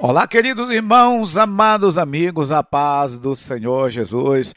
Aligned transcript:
Olá, 0.00 0.28
queridos 0.28 0.70
irmãos, 0.70 1.36
amados 1.36 1.98
amigos, 1.98 2.52
a 2.52 2.62
paz 2.62 3.18
do 3.18 3.34
Senhor 3.34 3.90
Jesus. 3.90 4.54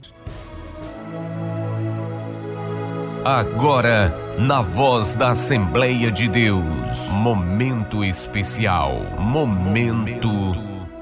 Agora, 3.26 4.16
na 4.38 4.62
voz 4.62 5.16
da 5.16 5.32
Assembleia 5.32 6.12
de 6.12 6.28
Deus, 6.28 6.64
momento 7.12 8.04
especial, 8.04 8.94
momento 9.20 10.30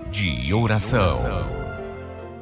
de 0.10 0.54
oração. 0.54 1.60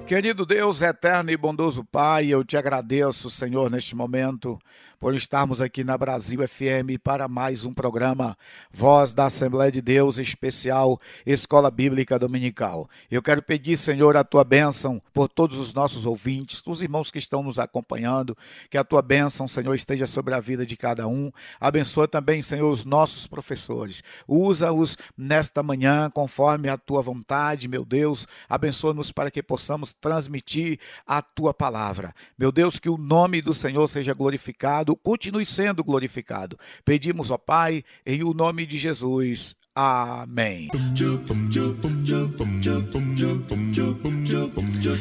Querido 0.05 0.45
Deus, 0.45 0.83
eterno 0.83 1.31
e 1.31 1.35
bondoso 1.35 1.83
Pai, 1.83 2.27
eu 2.27 2.43
te 2.43 2.55
agradeço, 2.55 3.27
Senhor, 3.27 3.71
neste 3.71 3.95
momento, 3.95 4.59
por 4.99 5.13
estarmos 5.13 5.61
aqui 5.61 5.83
na 5.83 5.97
Brasil 5.97 6.45
FM 6.47 6.99
para 7.03 7.27
mais 7.27 7.65
um 7.65 7.73
programa 7.73 8.35
Voz 8.71 9.13
da 9.13 9.25
Assembleia 9.25 9.71
de 9.71 9.81
Deus 9.81 10.17
especial 10.17 10.99
Escola 11.25 11.69
Bíblica 11.69 12.17
Dominical. 12.17 12.89
Eu 13.09 13.21
quero 13.21 13.43
pedir, 13.43 13.77
Senhor, 13.77 14.17
a 14.17 14.23
tua 14.23 14.43
bênção 14.43 15.01
por 15.13 15.29
todos 15.29 15.59
os 15.59 15.73
nossos 15.73 16.05
ouvintes, 16.05 16.63
os 16.65 16.81
irmãos 16.81 17.11
que 17.11 17.19
estão 17.19 17.43
nos 17.43 17.59
acompanhando, 17.59 18.35
que 18.69 18.77
a 18.77 18.83
tua 18.83 19.01
bênção, 19.01 19.47
Senhor, 19.47 19.73
esteja 19.75 20.07
sobre 20.07 20.33
a 20.33 20.39
vida 20.39 20.65
de 20.65 20.75
cada 20.75 21.07
um. 21.07 21.31
Abençoa 21.59 22.07
também, 22.07 22.41
Senhor, 22.41 22.71
os 22.71 22.83
nossos 22.83 23.27
professores. 23.27 24.01
Usa-os 24.27 24.97
nesta 25.15 25.61
manhã 25.61 26.09
conforme 26.09 26.69
a 26.69 26.77
tua 26.77 27.01
vontade, 27.01 27.67
meu 27.67 27.85
Deus. 27.85 28.27
Abençoa-nos 28.49 29.11
para 29.11 29.29
que 29.29 29.43
possamos 29.43 29.93
transmitir 29.93 30.79
a 31.05 31.21
tua 31.21 31.53
palavra. 31.53 32.13
Meu 32.37 32.51
Deus, 32.51 32.79
que 32.79 32.89
o 32.89 32.97
nome 32.97 33.41
do 33.41 33.53
Senhor 33.53 33.87
seja 33.87 34.13
glorificado 34.13 34.86
glorificado, 34.87 34.95
continue 34.95 35.45
sendo 35.45 35.83
glorificado. 35.83 36.57
Pedimos, 36.85 37.29
ó 37.29 37.37
Pai, 37.37 37.83
em 38.05 38.23
o 38.23 38.33
nome 38.33 38.65
de 38.65 38.77
Jesus. 38.77 39.55
Amém. 39.75 40.69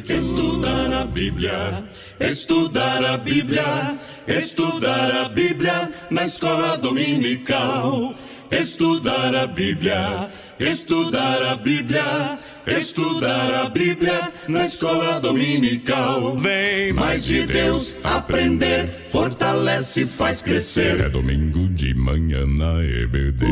Estudar 0.08 0.92
a 0.92 1.04
Bíblia, 1.04 1.88
estudar 2.20 3.04
a 3.04 3.16
Bíblia, 3.16 3.98
estudar 4.26 5.10
a 5.10 5.28
Bíblia 5.28 5.92
na 6.10 6.24
escola 6.24 6.76
dominical. 6.76 8.14
Estudar 8.50 9.34
a 9.34 9.46
Bíblia, 9.48 10.30
estudar 10.60 11.42
a 11.42 11.56
Bíblia, 11.56 12.38
estudar 12.66 13.54
a 13.54 13.68
Bíblia 13.68 14.32
na 14.48 14.66
escola 14.66 15.20
dominical. 15.20 16.36
Vem 16.36 16.92
mais 16.92 17.24
de 17.24 17.46
Deus 17.46 17.96
aprender, 18.02 18.88
fortalece, 19.10 20.06
faz 20.06 20.42
crescer. 20.42 21.00
É 21.00 21.08
domingo 21.08 21.68
de 21.68 21.94
manhã 21.94 22.46
na 22.46 22.82
EBD. 22.82 23.46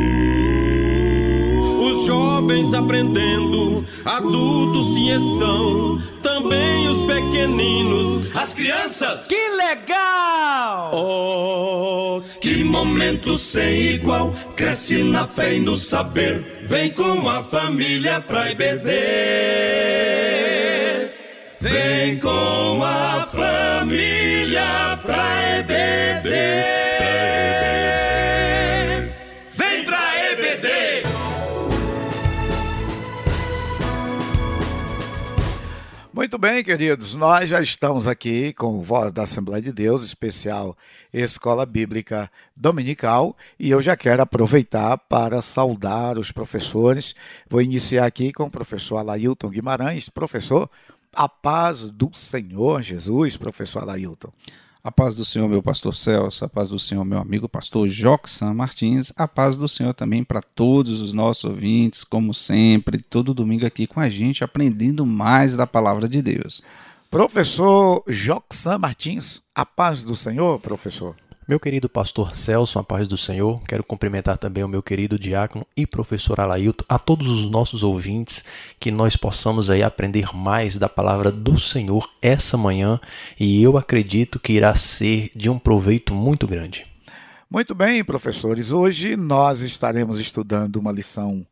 Os 1.84 2.06
jovens 2.06 2.72
aprendendo, 2.72 3.84
adultos 4.06 4.94
se 4.94 5.10
estão, 5.10 6.02
também 6.22 6.88
os 6.88 7.06
pequeninos, 7.06 8.34
as 8.34 8.54
crianças. 8.54 9.26
Que 9.26 9.50
legal! 9.50 10.90
Oh, 10.94 12.22
que 12.40 12.64
momento 12.64 13.36
sem 13.36 13.96
igual, 13.96 14.32
cresce 14.56 15.02
na 15.02 15.26
fé 15.26 15.56
e 15.56 15.60
no 15.60 15.76
saber, 15.76 16.62
vem 16.62 16.90
com 16.90 17.28
a 17.28 17.42
família 17.42 18.18
pra 18.18 18.50
IBD. 18.50 18.90
Vem 21.60 22.18
com 22.18 22.82
a 22.82 23.26
família 23.30 24.98
pra 25.02 25.58
EBD. 25.58 26.83
Muito 36.24 36.38
bem, 36.38 36.64
queridos, 36.64 37.14
nós 37.14 37.50
já 37.50 37.60
estamos 37.60 38.08
aqui 38.08 38.54
com 38.54 38.80
Voz 38.80 39.12
da 39.12 39.24
Assembleia 39.24 39.60
de 39.60 39.70
Deus, 39.70 40.02
especial 40.02 40.74
Escola 41.12 41.66
Bíblica 41.66 42.30
Dominical, 42.56 43.36
e 43.60 43.70
eu 43.70 43.82
já 43.82 43.94
quero 43.94 44.22
aproveitar 44.22 44.96
para 44.96 45.42
saudar 45.42 46.16
os 46.16 46.32
professores. 46.32 47.14
Vou 47.46 47.60
iniciar 47.60 48.06
aqui 48.06 48.32
com 48.32 48.44
o 48.44 48.50
professor 48.50 48.96
Alailton 48.96 49.50
Guimarães. 49.50 50.08
Professor, 50.08 50.70
a 51.12 51.28
paz 51.28 51.90
do 51.90 52.10
Senhor 52.14 52.80
Jesus, 52.80 53.36
professor 53.36 53.82
Alailton. 53.82 54.32
A 54.86 54.92
paz 54.92 55.16
do 55.16 55.24
Senhor, 55.24 55.48
meu 55.48 55.62
pastor 55.62 55.94
Celso, 55.94 56.44
a 56.44 56.48
paz 56.48 56.68
do 56.68 56.78
Senhor, 56.78 57.06
meu 57.06 57.18
amigo 57.18 57.48
pastor 57.48 57.88
Joxan 57.88 58.52
Martins, 58.52 59.14
a 59.16 59.26
paz 59.26 59.56
do 59.56 59.66
Senhor 59.66 59.94
também 59.94 60.22
para 60.22 60.42
todos 60.42 61.00
os 61.00 61.14
nossos 61.14 61.44
ouvintes, 61.44 62.04
como 62.04 62.34
sempre, 62.34 62.98
todo 62.98 63.32
domingo 63.32 63.64
aqui 63.64 63.86
com 63.86 63.98
a 63.98 64.10
gente, 64.10 64.44
aprendendo 64.44 65.06
mais 65.06 65.56
da 65.56 65.66
palavra 65.66 66.06
de 66.06 66.20
Deus. 66.20 66.60
Professor 67.10 68.04
Joxan 68.06 68.76
Martins, 68.76 69.40
a 69.54 69.64
paz 69.64 70.04
do 70.04 70.14
Senhor, 70.14 70.60
professor. 70.60 71.16
Meu 71.46 71.60
querido 71.60 71.90
pastor 71.90 72.34
Celso, 72.34 72.78
a 72.78 72.82
paz 72.82 73.06
do 73.06 73.18
Senhor, 73.18 73.62
quero 73.64 73.84
cumprimentar 73.84 74.38
também 74.38 74.64
o 74.64 74.68
meu 74.68 74.82
querido 74.82 75.18
diácono 75.18 75.66
e 75.76 75.86
professor 75.86 76.40
Alailton, 76.40 76.86
a 76.88 76.98
todos 76.98 77.28
os 77.28 77.50
nossos 77.50 77.82
ouvintes, 77.82 78.42
que 78.80 78.90
nós 78.90 79.14
possamos 79.14 79.68
aí 79.68 79.82
aprender 79.82 80.34
mais 80.34 80.78
da 80.78 80.88
palavra 80.88 81.30
do 81.30 81.58
Senhor 81.58 82.08
essa 82.22 82.56
manhã 82.56 82.98
e 83.38 83.62
eu 83.62 83.76
acredito 83.76 84.40
que 84.40 84.54
irá 84.54 84.74
ser 84.74 85.30
de 85.36 85.50
um 85.50 85.58
proveito 85.58 86.14
muito 86.14 86.46
grande. 86.46 86.86
Muito 87.50 87.74
bem, 87.74 88.02
professores, 88.02 88.72
hoje 88.72 89.14
nós 89.14 89.60
estaremos 89.60 90.18
estudando 90.18 90.76
uma 90.76 90.90
lição 90.90 91.46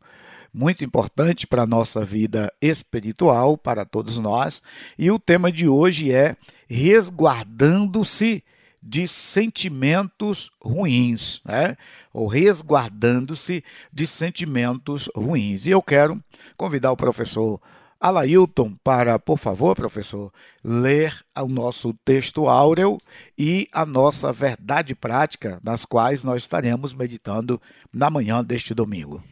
muito 0.51 0.83
importante 0.83 1.45
para 1.45 1.61
a 1.61 1.67
nossa 1.67 2.03
vida 2.03 2.51
espiritual, 2.59 3.55
para 3.55 3.85
todos 3.85 4.17
nós, 4.17 4.59
e 4.97 5.11
o 5.11 5.19
tema 5.19 5.51
de 5.51 5.67
hoje 5.67 6.11
é 6.11 6.35
resguardando-se 6.67 8.43
de 8.85 9.07
sentimentos 9.07 10.51
ruins, 10.61 11.41
né? 11.45 11.77
ou 12.13 12.27
resguardando-se 12.27 13.63
de 13.91 14.05
sentimentos 14.05 15.09
ruins. 15.15 15.65
E 15.65 15.71
eu 15.71 15.81
quero 15.81 16.21
convidar 16.57 16.91
o 16.91 16.97
professor 16.97 17.61
Alailton 17.99 18.73
para, 18.83 19.17
por 19.17 19.37
favor, 19.37 19.73
professor, 19.73 20.29
ler 20.61 21.17
o 21.37 21.47
nosso 21.47 21.93
texto 22.03 22.49
áureo 22.49 22.97
e 23.37 23.69
a 23.71 23.85
nossa 23.85 24.33
verdade 24.33 24.93
prática, 24.93 25.57
nas 25.63 25.85
quais 25.85 26.21
nós 26.21 26.41
estaremos 26.41 26.93
meditando 26.93 27.61
na 27.93 28.09
manhã 28.09 28.43
deste 28.43 28.73
domingo. 28.73 29.23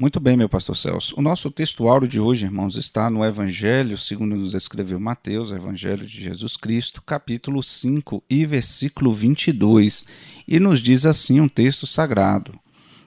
Muito 0.00 0.18
bem, 0.18 0.34
meu 0.34 0.48
pastor 0.48 0.74
Celso. 0.78 1.14
O 1.18 1.20
nosso 1.20 1.50
textuário 1.50 2.08
de 2.08 2.18
hoje, 2.18 2.46
irmãos, 2.46 2.74
está 2.74 3.10
no 3.10 3.22
Evangelho, 3.22 3.98
segundo 3.98 4.34
nos 4.34 4.54
escreveu 4.54 4.98
Mateus, 4.98 5.52
Evangelho 5.52 6.06
de 6.06 6.22
Jesus 6.22 6.56
Cristo, 6.56 7.02
capítulo 7.02 7.62
5 7.62 8.24
e 8.30 8.46
versículo 8.46 9.12
22, 9.12 10.06
e 10.48 10.58
nos 10.58 10.80
diz 10.80 11.04
assim 11.04 11.38
um 11.38 11.50
texto 11.50 11.86
sagrado: 11.86 12.58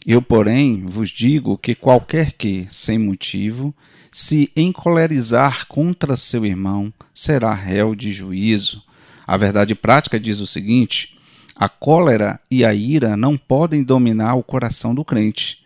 Eu, 0.06 0.22
porém, 0.22 0.86
vos 0.86 1.10
digo 1.10 1.58
que 1.58 1.74
qualquer 1.74 2.32
que, 2.34 2.68
sem 2.70 3.00
motivo, 3.00 3.74
se 4.12 4.52
encolerizar 4.56 5.66
contra 5.66 6.16
seu 6.16 6.46
irmão, 6.46 6.94
será 7.12 7.56
réu 7.56 7.96
de 7.96 8.12
juízo. 8.12 8.84
A 9.26 9.36
verdade 9.36 9.74
prática 9.74 10.20
diz 10.20 10.40
o 10.40 10.46
seguinte: 10.46 11.18
a 11.56 11.68
cólera 11.68 12.40
e 12.52 12.64
a 12.64 12.72
ira 12.72 13.18
não 13.18 13.36
podem 13.36 13.82
dominar 13.82 14.36
o 14.36 14.44
coração 14.44 14.94
do 14.94 15.04
crente 15.04 15.63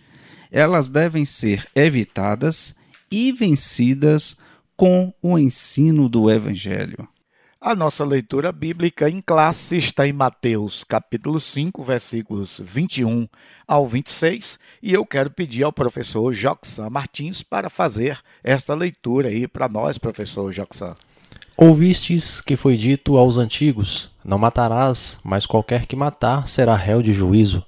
elas 0.52 0.90
devem 0.90 1.26
ser 1.26 1.66
evitadas 1.76 2.76
e 3.12 3.32
vencidas 3.32 4.38
com 4.76 5.14
o 5.22 5.38
ensino 5.38 6.08
do 6.08 6.30
Evangelho. 6.30 7.08
A 7.60 7.74
nossa 7.74 8.06
leitura 8.06 8.52
bíblica 8.52 9.10
em 9.10 9.20
classe 9.20 9.76
está 9.76 10.08
em 10.08 10.14
Mateus, 10.14 10.84
capítulo 10.84 11.40
5, 11.40 11.84
versículos 11.84 12.62
21 12.64 13.28
ao 13.68 13.88
26, 13.88 14.60
e 14.82 14.94
eu 14.94 15.04
quero 15.04 15.32
pedir 15.32 15.64
ao 15.64 15.74
professor 15.74 16.32
Joxan 16.32 16.90
Martins 16.92 17.42
para 17.42 17.68
fazer 17.68 18.20
esta 18.44 18.76
leitura 18.76 19.30
aí 19.30 19.48
para 19.48 19.68
nós, 19.68 19.98
professor 19.98 20.54
Joxan. 20.54 20.96
Ouvistes 21.58 22.40
que 22.40 22.56
foi 22.56 22.78
dito 22.78 23.18
aos 23.18 23.40
antigos: 23.40 24.12
Não 24.24 24.38
matarás, 24.38 25.20
mas 25.24 25.48
qualquer 25.48 25.88
que 25.88 25.96
matar 25.96 26.48
será 26.48 26.76
réu 26.76 27.02
de 27.02 27.12
juízo. 27.12 27.66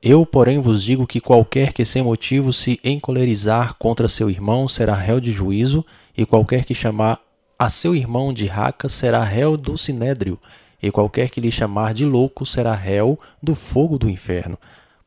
Eu, 0.00 0.24
porém, 0.24 0.60
vos 0.60 0.84
digo 0.84 1.08
que 1.08 1.20
qualquer 1.20 1.72
que 1.72 1.84
sem 1.84 2.02
motivo 2.04 2.52
se 2.52 2.78
encolerizar 2.84 3.74
contra 3.74 4.08
seu 4.08 4.30
irmão 4.30 4.68
será 4.68 4.94
réu 4.94 5.18
de 5.18 5.32
juízo, 5.32 5.84
e 6.16 6.24
qualquer 6.24 6.64
que 6.64 6.72
chamar 6.72 7.20
a 7.58 7.68
seu 7.68 7.96
irmão 7.96 8.32
de 8.32 8.46
raca 8.46 8.88
será 8.88 9.24
réu 9.24 9.56
do 9.56 9.76
sinédrio, 9.76 10.38
e 10.80 10.88
qualquer 10.92 11.30
que 11.30 11.40
lhe 11.40 11.50
chamar 11.50 11.92
de 11.94 12.04
louco 12.04 12.46
será 12.46 12.74
réu 12.74 13.18
do 13.42 13.56
fogo 13.56 13.98
do 13.98 14.08
inferno. 14.08 14.56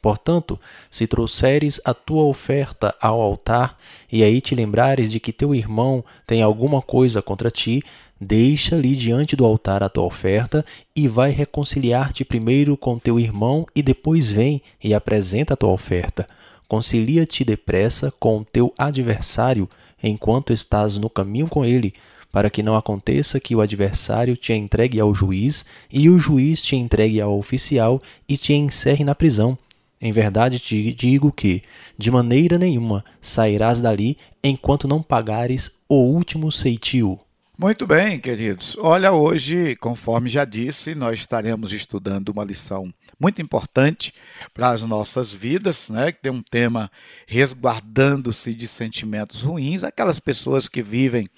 Portanto, 0.01 0.59
se 0.89 1.07
trouxeres 1.07 1.79
a 1.85 1.93
tua 1.93 2.23
oferta 2.23 2.93
ao 2.99 3.21
altar, 3.21 3.77
e 4.11 4.23
aí 4.25 4.41
te 4.41 4.53
lembrares 4.53 5.09
de 5.09 5.21
que 5.21 5.31
teu 5.31 5.55
irmão 5.55 6.03
tem 6.27 6.41
alguma 6.41 6.81
coisa 6.81 7.21
contra 7.21 7.49
ti, 7.49 7.81
Deixa-lhe 8.23 8.95
diante 8.95 9.35
do 9.35 9.43
altar 9.43 9.81
a 9.81 9.89
tua 9.89 10.03
oferta 10.03 10.63
e 10.95 11.07
vai 11.07 11.31
reconciliar-te 11.31 12.23
primeiro 12.23 12.77
com 12.77 12.99
teu 12.99 13.19
irmão 13.19 13.65
e 13.75 13.81
depois 13.81 14.29
vem 14.29 14.61
e 14.83 14.93
apresenta 14.93 15.55
a 15.55 15.57
tua 15.57 15.71
oferta. 15.71 16.27
Concilia-te 16.67 17.43
depressa 17.43 18.13
com 18.19 18.43
teu 18.43 18.71
adversário 18.77 19.67
enquanto 20.03 20.53
estás 20.53 20.97
no 20.97 21.09
caminho 21.09 21.47
com 21.47 21.65
ele, 21.65 21.95
para 22.31 22.51
que 22.51 22.61
não 22.61 22.75
aconteça 22.75 23.39
que 23.39 23.55
o 23.55 23.61
adversário 23.61 24.37
te 24.37 24.53
entregue 24.53 24.99
ao 24.99 25.15
juiz 25.15 25.65
e 25.91 26.07
o 26.07 26.19
juiz 26.19 26.61
te 26.61 26.75
entregue 26.75 27.19
ao 27.19 27.35
oficial 27.35 27.99
e 28.29 28.37
te 28.37 28.53
encerre 28.53 29.03
na 29.03 29.15
prisão. 29.15 29.57
Em 29.99 30.11
verdade 30.11 30.59
te 30.59 30.93
digo 30.93 31.31
que, 31.31 31.63
de 31.97 32.11
maneira 32.11 32.59
nenhuma, 32.59 33.03
sairás 33.19 33.81
dali 33.81 34.15
enquanto 34.43 34.87
não 34.87 35.01
pagares 35.01 35.71
o 35.89 35.95
último 35.95 36.51
ceitil. 36.51 37.19
Muito 37.61 37.85
bem, 37.85 38.19
queridos. 38.19 38.75
Olha, 38.79 39.11
hoje, 39.11 39.75
conforme 39.75 40.27
já 40.27 40.43
disse, 40.43 40.95
nós 40.95 41.19
estaremos 41.19 41.71
estudando 41.71 42.29
uma 42.29 42.43
lição 42.43 42.91
muito 43.19 43.39
importante 43.39 44.15
para 44.51 44.71
as 44.71 44.81
nossas 44.81 45.31
vidas, 45.31 45.87
né? 45.91 46.11
Que 46.11 46.23
tem 46.23 46.31
um 46.31 46.41
tema 46.41 46.91
resguardando-se 47.27 48.51
de 48.55 48.67
sentimentos 48.67 49.43
ruins, 49.43 49.83
aquelas 49.83 50.19
pessoas 50.19 50.67
que 50.67 50.81
vivem 50.81 51.29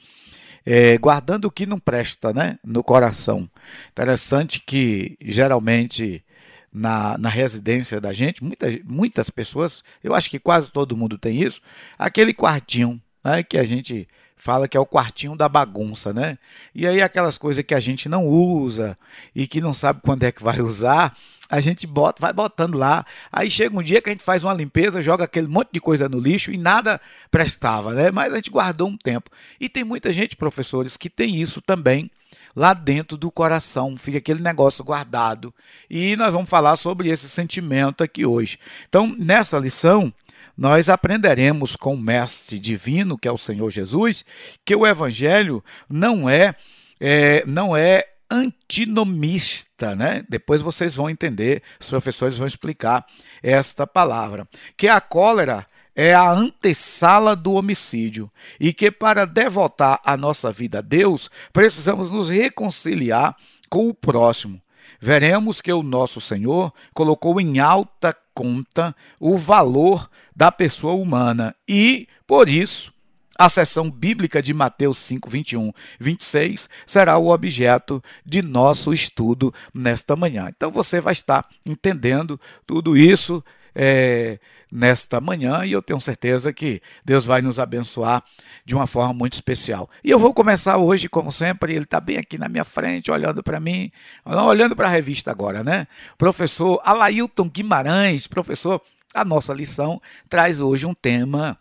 é, 0.65 0.97
guardando 0.97 1.43
o 1.43 1.51
que 1.51 1.65
não 1.65 1.77
presta, 1.77 2.31
né? 2.31 2.57
No 2.63 2.85
coração. 2.85 3.49
Interessante 3.91 4.61
que 4.65 5.17
geralmente 5.21 6.23
na, 6.71 7.17
na 7.17 7.27
residência 7.27 7.99
da 7.99 8.13
gente, 8.13 8.41
muitas, 8.41 8.79
muitas 8.85 9.29
pessoas, 9.29 9.83
eu 10.01 10.15
acho 10.15 10.29
que 10.29 10.39
quase 10.39 10.71
todo 10.71 10.95
mundo 10.95 11.17
tem 11.17 11.43
isso, 11.43 11.59
aquele 11.99 12.33
quartinho 12.33 13.01
né, 13.23 13.43
que 13.43 13.57
a 13.57 13.63
gente 13.65 14.07
fala 14.43 14.67
que 14.67 14.75
é 14.75 14.79
o 14.79 14.85
quartinho 14.85 15.37
da 15.37 15.47
bagunça, 15.47 16.11
né? 16.11 16.37
E 16.75 16.85
aí 16.85 17.01
aquelas 17.01 17.37
coisas 17.37 17.63
que 17.63 17.73
a 17.73 17.79
gente 17.79 18.09
não 18.09 18.27
usa 18.27 18.97
e 19.33 19.47
que 19.47 19.61
não 19.61 19.73
sabe 19.73 20.01
quando 20.03 20.23
é 20.23 20.33
que 20.33 20.43
vai 20.43 20.59
usar, 20.59 21.15
a 21.49 21.61
gente 21.61 21.87
bota, 21.87 22.19
vai 22.19 22.33
botando 22.33 22.77
lá. 22.77 23.05
Aí 23.31 23.49
chega 23.49 23.79
um 23.79 23.81
dia 23.81 24.01
que 24.01 24.09
a 24.09 24.11
gente 24.11 24.23
faz 24.23 24.43
uma 24.43 24.53
limpeza, 24.53 25.01
joga 25.01 25.23
aquele 25.23 25.47
monte 25.47 25.69
de 25.71 25.79
coisa 25.79 26.09
no 26.09 26.19
lixo 26.19 26.51
e 26.51 26.57
nada 26.57 26.99
prestava, 27.31 27.93
né? 27.93 28.11
Mas 28.11 28.33
a 28.33 28.35
gente 28.35 28.49
guardou 28.49 28.89
um 28.89 28.97
tempo. 28.97 29.31
E 29.61 29.69
tem 29.69 29.85
muita 29.85 30.11
gente, 30.11 30.35
professores, 30.35 30.97
que 30.97 31.09
tem 31.09 31.41
isso 31.41 31.61
também 31.61 32.11
lá 32.53 32.73
dentro 32.73 33.15
do 33.15 33.31
coração, 33.31 33.95
fica 33.95 34.17
aquele 34.17 34.41
negócio 34.41 34.83
guardado. 34.83 35.53
E 35.89 36.17
nós 36.17 36.33
vamos 36.33 36.49
falar 36.49 36.75
sobre 36.75 37.07
esse 37.07 37.29
sentimento 37.29 38.03
aqui 38.03 38.25
hoje. 38.25 38.59
Então, 38.89 39.07
nessa 39.17 39.57
lição, 39.57 40.13
nós 40.57 40.89
aprenderemos 40.89 41.75
com 41.75 41.95
o 41.95 42.01
mestre 42.01 42.59
divino, 42.59 43.17
que 43.17 43.27
é 43.27 43.31
o 43.31 43.37
Senhor 43.37 43.69
Jesus, 43.71 44.23
que 44.63 44.75
o 44.75 44.85
evangelho 44.85 45.63
não 45.89 46.29
é, 46.29 46.53
é 46.99 47.43
não 47.45 47.75
é 47.75 48.05
antinomista, 48.29 49.95
né? 49.95 50.25
Depois 50.27 50.61
vocês 50.61 50.95
vão 50.95 51.09
entender, 51.09 51.61
os 51.79 51.89
professores 51.89 52.37
vão 52.37 52.47
explicar 52.47 53.05
esta 53.41 53.85
palavra, 53.85 54.47
que 54.75 54.87
a 54.87 54.99
cólera 54.99 55.67
é 55.95 56.13
a 56.13 56.31
antessala 56.31 57.35
do 57.35 57.53
homicídio 57.53 58.31
e 58.59 58.73
que 58.73 58.89
para 58.89 59.25
devotar 59.25 60.01
a 60.03 60.17
nossa 60.17 60.51
vida 60.51 60.79
a 60.79 60.81
Deus, 60.81 61.29
precisamos 61.51 62.11
nos 62.11 62.29
reconciliar 62.29 63.35
com 63.69 63.87
o 63.87 63.93
próximo. 63.93 64.59
Veremos 65.03 65.59
que 65.59 65.73
o 65.73 65.83
nosso 65.83 66.21
Senhor 66.21 66.73
colocou 66.93 67.41
em 67.41 67.59
alta 67.59 68.15
conta 68.33 68.95
o 69.19 69.37
valor 69.37 70.09
da 70.33 70.49
pessoa 70.49 70.93
humana 70.93 71.53
e, 71.67 72.07
por 72.25 72.47
isso, 72.47 72.93
a 73.37 73.49
seção 73.49 73.91
bíblica 73.91 74.41
de 74.41 74.53
Mateus 74.53 74.99
5, 74.99 75.29
21, 75.29 75.73
26 75.99 76.69
será 76.87 77.17
o 77.17 77.33
objeto 77.33 78.01
de 78.25 78.41
nosso 78.41 78.93
estudo 78.93 79.53
nesta 79.73 80.15
manhã. 80.15 80.47
Então 80.47 80.71
você 80.71 81.01
vai 81.01 81.11
estar 81.11 81.49
entendendo 81.67 82.39
tudo 82.65 82.95
isso 82.95 83.43
é, 83.75 84.39
nesta 84.73 85.21
manhã 85.21 85.63
e 85.63 85.71
eu 85.71 85.83
tenho 85.83 86.01
certeza 86.01 86.51
que 86.51 86.81
Deus 87.05 87.23
vai 87.23 87.43
nos 87.43 87.59
abençoar 87.59 88.23
de 88.65 88.73
uma 88.73 88.87
forma 88.87 89.13
muito 89.13 89.33
especial. 89.33 89.87
E 90.03 90.09
eu 90.09 90.17
vou 90.17 90.33
começar 90.33 90.77
hoje, 90.77 91.07
como 91.07 91.31
sempre, 91.31 91.75
ele 91.75 91.83
está 91.83 91.99
bem 91.99 92.17
aqui 92.17 92.39
na 92.39 92.49
minha 92.49 92.63
frente, 92.63 93.11
olhando 93.11 93.43
para 93.43 93.59
mim, 93.59 93.91
olhando 94.25 94.75
para 94.75 94.87
a 94.87 94.91
revista 94.91 95.29
agora, 95.29 95.63
né? 95.63 95.85
Professor 96.17 96.81
Alailton 96.83 97.47
Guimarães, 97.47 98.25
professor, 98.25 98.81
a 99.13 99.23
nossa 99.23 99.53
lição 99.53 100.01
traz 100.27 100.59
hoje 100.59 100.87
um 100.87 100.93
tema 100.95 101.55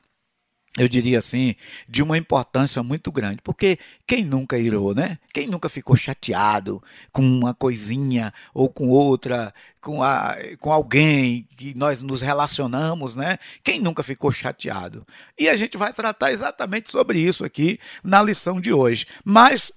eu 0.79 0.89
diria 0.89 1.19
assim, 1.19 1.55
de 1.87 2.03
uma 2.03 2.17
importância 2.17 2.83
muito 2.83 3.13
grande. 3.13 3.43
Porque 3.43 3.79
quem 4.07 4.25
nunca 4.25 4.59
irou, 4.59 4.95
né? 4.95 5.19
Quem 5.33 5.47
nunca 5.47 5.69
ficou 5.69 5.95
chateado 5.95 6.83
com 7.13 7.21
uma 7.21 7.53
coisinha 7.53 8.33
ou 8.55 8.71
com 8.71 8.89
outra, 8.89 9.53
com, 9.83 10.03
a, 10.03 10.35
com 10.59 10.73
alguém 10.73 11.47
que 11.59 11.77
nós 11.77 12.01
nos 12.01 12.23
relacionamos, 12.23 13.17
né? 13.17 13.39
Quem 13.63 13.81
nunca 13.81 14.03
ficou 14.03 14.33
chateado? 14.33 15.07
E 15.39 15.47
a 15.47 15.57
gente 15.57 15.77
vai 15.77 15.93
tratar 15.93 16.33
exatamente 16.33 16.91
sobre 16.91 17.19
isso 17.19 17.45
aqui 17.45 17.79
na 18.03 18.23
lição 18.23 18.59
de 18.59 18.73
hoje. 18.73 19.07
Mas 19.23 19.73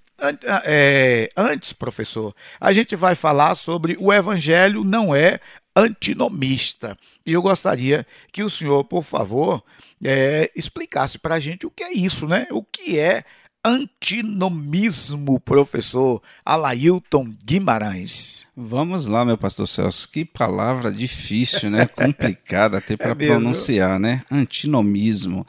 é, 0.63 1.29
antes, 1.35 1.73
professor, 1.73 2.33
a 2.59 2.71
gente 2.71 2.95
vai 2.95 3.15
falar 3.15 3.55
sobre 3.55 3.97
o 3.99 4.13
evangelho 4.13 4.83
não 4.83 5.13
é 5.13 5.39
antinomista. 5.75 6.97
E 7.25 7.33
eu 7.33 7.41
gostaria 7.41 8.07
que 8.31 8.43
o 8.43 8.49
senhor, 8.49 8.83
por 8.85 9.03
favor, 9.03 9.61
é, 10.05 10.51
explicasse 10.55 11.17
para 11.17 11.35
a 11.35 11.39
gente 11.39 11.65
o 11.65 11.71
que 11.71 11.83
é 11.83 11.91
isso, 11.91 12.27
né? 12.27 12.47
O 12.51 12.63
que 12.63 12.99
é 12.99 13.23
antinomismo, 13.65 15.39
professor 15.39 16.21
Alailton 16.45 17.33
Guimarães. 17.43 18.45
Vamos 18.55 19.07
lá, 19.07 19.25
meu 19.25 19.39
pastor 19.39 19.67
Celso. 19.67 20.11
Que 20.11 20.23
palavra 20.23 20.91
difícil, 20.91 21.71
né? 21.71 21.87
Complicada 21.89 22.77
até 22.77 22.95
para 22.95 23.11
é 23.11 23.15
pronunciar, 23.15 23.99
né? 23.99 24.23
Antinomismo. 24.29 25.43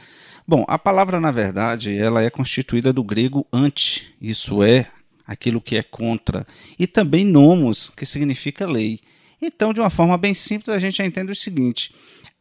Bom, 0.48 0.64
a 0.66 0.78
palavra, 0.78 1.20
na 1.20 1.30
verdade, 1.30 1.94
ela 1.94 2.22
é 2.22 2.30
constituída 2.30 2.90
do 2.90 3.04
grego 3.04 3.46
anti, 3.52 4.14
isso 4.22 4.62
é, 4.62 4.86
aquilo 5.26 5.60
que 5.60 5.76
é 5.76 5.82
contra, 5.82 6.46
e 6.78 6.86
também 6.86 7.24
nomos, 7.24 7.90
que 7.90 8.06
significa 8.06 8.64
lei. 8.64 9.00
Então, 9.42 9.74
de 9.74 9.80
uma 9.80 9.90
forma 9.90 10.16
bem 10.16 10.32
simples, 10.32 10.70
a 10.70 10.78
gente 10.78 10.96
já 10.96 11.04
entende 11.04 11.32
o 11.32 11.36
seguinte: 11.36 11.92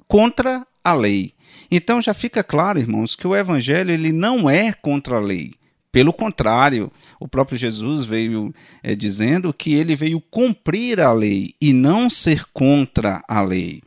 contra 0.07 0.65
a 0.83 0.93
lei. 0.93 1.34
Então 1.69 2.01
já 2.01 2.13
fica 2.13 2.43
claro, 2.43 2.79
irmãos, 2.79 3.15
que 3.15 3.27
o 3.27 3.35
evangelho 3.35 3.91
ele 3.91 4.11
não 4.11 4.49
é 4.49 4.71
contra 4.71 5.17
a 5.17 5.19
lei. 5.19 5.53
Pelo 5.91 6.11
contrário, 6.11 6.91
o 7.17 7.25
próprio 7.25 7.57
Jesus 7.57 8.03
veio 8.03 8.53
é, 8.83 8.93
dizendo 8.95 9.53
que 9.53 9.73
ele 9.73 9.95
veio 9.95 10.19
cumprir 10.19 10.99
a 10.99 11.13
lei 11.13 11.53
e 11.61 11.71
não 11.71 12.09
ser 12.09 12.43
contra 12.53 13.23
a 13.27 13.41
lei. 13.41 13.81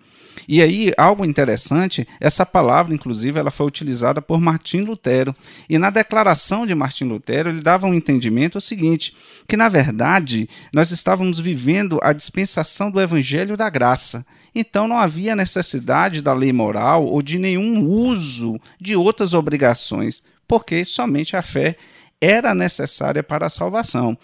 E 0.49 0.63
aí, 0.63 0.91
algo 0.97 1.27
interessante, 1.27 2.09
essa 2.19 2.47
palavra, 2.47 2.95
inclusive, 2.95 3.39
ela 3.39 3.51
foi 3.51 3.67
utilizada 3.67 4.23
por 4.23 4.41
Martim 4.41 4.81
Lutero. 4.81 5.37
E 5.69 5.77
na 5.77 5.91
declaração 5.91 6.67
de 6.67 6.75
Martim 6.75 7.05
Lutero, 7.05 7.51
ele 7.51 7.61
dava 7.61 7.87
um 7.87 7.93
entendimento 7.93 8.57
o 8.57 8.61
seguinte: 8.61 9.15
que 9.47 9.59
na 9.59 9.69
verdade 9.69 10.49
nós 10.73 10.91
estávamos 10.91 11.39
vivendo 11.39 11.99
a 12.03 12.15
dispensação 12.15 12.91
do 12.91 12.99
evangelho 12.99 13.59
da 13.59 13.69
graça. 13.69 14.25
Então 14.55 14.89
não 14.89 14.97
havia 14.97 15.37
necessidade 15.37 16.23
da 16.23 16.33
lei 16.33 16.53
moral 16.53 17.05
ou 17.05 17.21
de 17.21 17.39
nenhum 17.39 17.85
uso 17.85 18.59
de 18.81 18.97
outras 18.97 19.35
obrigações, 19.35 20.23
porque 20.47 20.83
somente 20.83 21.37
a 21.37 21.43
fé 21.43 21.77
era 22.21 22.55
necessária 22.55 23.23
para 23.23 23.47
a 23.47 23.51
salvação. 23.51 24.19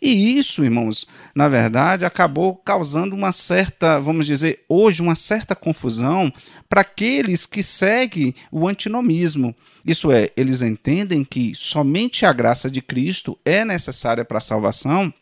E 0.00 0.38
isso, 0.38 0.64
irmãos, 0.64 1.06
na 1.34 1.48
verdade, 1.48 2.04
acabou 2.04 2.54
causando 2.54 3.16
uma 3.16 3.32
certa, 3.32 3.98
vamos 3.98 4.26
dizer, 4.26 4.64
hoje, 4.68 5.02
uma 5.02 5.16
certa 5.16 5.56
confusão 5.56 6.32
para 6.68 6.82
aqueles 6.82 7.46
que 7.46 7.62
seguem 7.62 8.34
o 8.52 8.68
antinomismo. 8.68 9.54
Isso 9.84 10.12
é, 10.12 10.30
eles 10.36 10.62
entendem 10.62 11.24
que 11.24 11.54
somente 11.54 12.26
a 12.26 12.32
graça 12.32 12.70
de 12.70 12.82
Cristo 12.82 13.38
é 13.44 13.64
necessária 13.64 14.24
para 14.24 14.38
a 14.38 14.42
salvação 14.42 15.12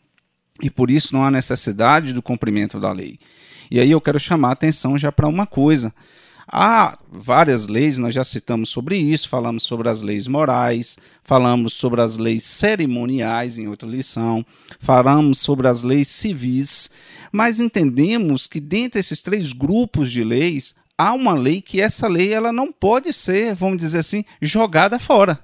e 0.61 0.69
por 0.69 0.91
isso 0.91 1.13
não 1.13 1.23
há 1.23 1.31
necessidade 1.31 2.13
do 2.13 2.21
cumprimento 2.21 2.79
da 2.79 2.91
lei. 2.91 3.19
E 3.69 3.79
aí 3.79 3.91
eu 3.91 4.01
quero 4.01 4.19
chamar 4.19 4.49
a 4.49 4.53
atenção 4.53 4.97
já 4.97 5.11
para 5.11 5.27
uma 5.27 5.45
coisa. 5.45 5.93
Há 6.49 6.97
várias 7.11 7.67
leis, 7.67 7.97
nós 7.97 8.15
já 8.15 8.23
citamos 8.23 8.69
sobre 8.69 8.95
isso, 8.95 9.27
falamos 9.27 9.63
sobre 9.63 9.89
as 9.89 10.01
leis 10.01 10.29
morais, 10.29 10.97
falamos 11.21 11.73
sobre 11.73 11.99
as 11.99 12.17
leis 12.17 12.43
cerimoniais 12.43 13.59
em 13.59 13.67
outra 13.67 13.87
lição, 13.87 14.45
falamos 14.79 15.39
sobre 15.39 15.67
as 15.67 15.83
leis 15.83 16.07
civis, 16.07 16.89
mas 17.33 17.59
entendemos 17.59 18.47
que 18.47 18.61
dentre 18.61 18.97
esses 18.97 19.21
três 19.21 19.51
grupos 19.51 20.09
de 20.09 20.23
leis, 20.23 20.73
há 20.97 21.11
uma 21.13 21.33
lei 21.33 21.61
que 21.61 21.81
essa 21.81 22.07
lei 22.07 22.31
ela 22.31 22.53
não 22.53 22.71
pode 22.71 23.11
ser, 23.11 23.53
vamos 23.53 23.77
dizer 23.77 23.99
assim, 23.99 24.23
jogada 24.41 24.97
fora. 24.97 25.43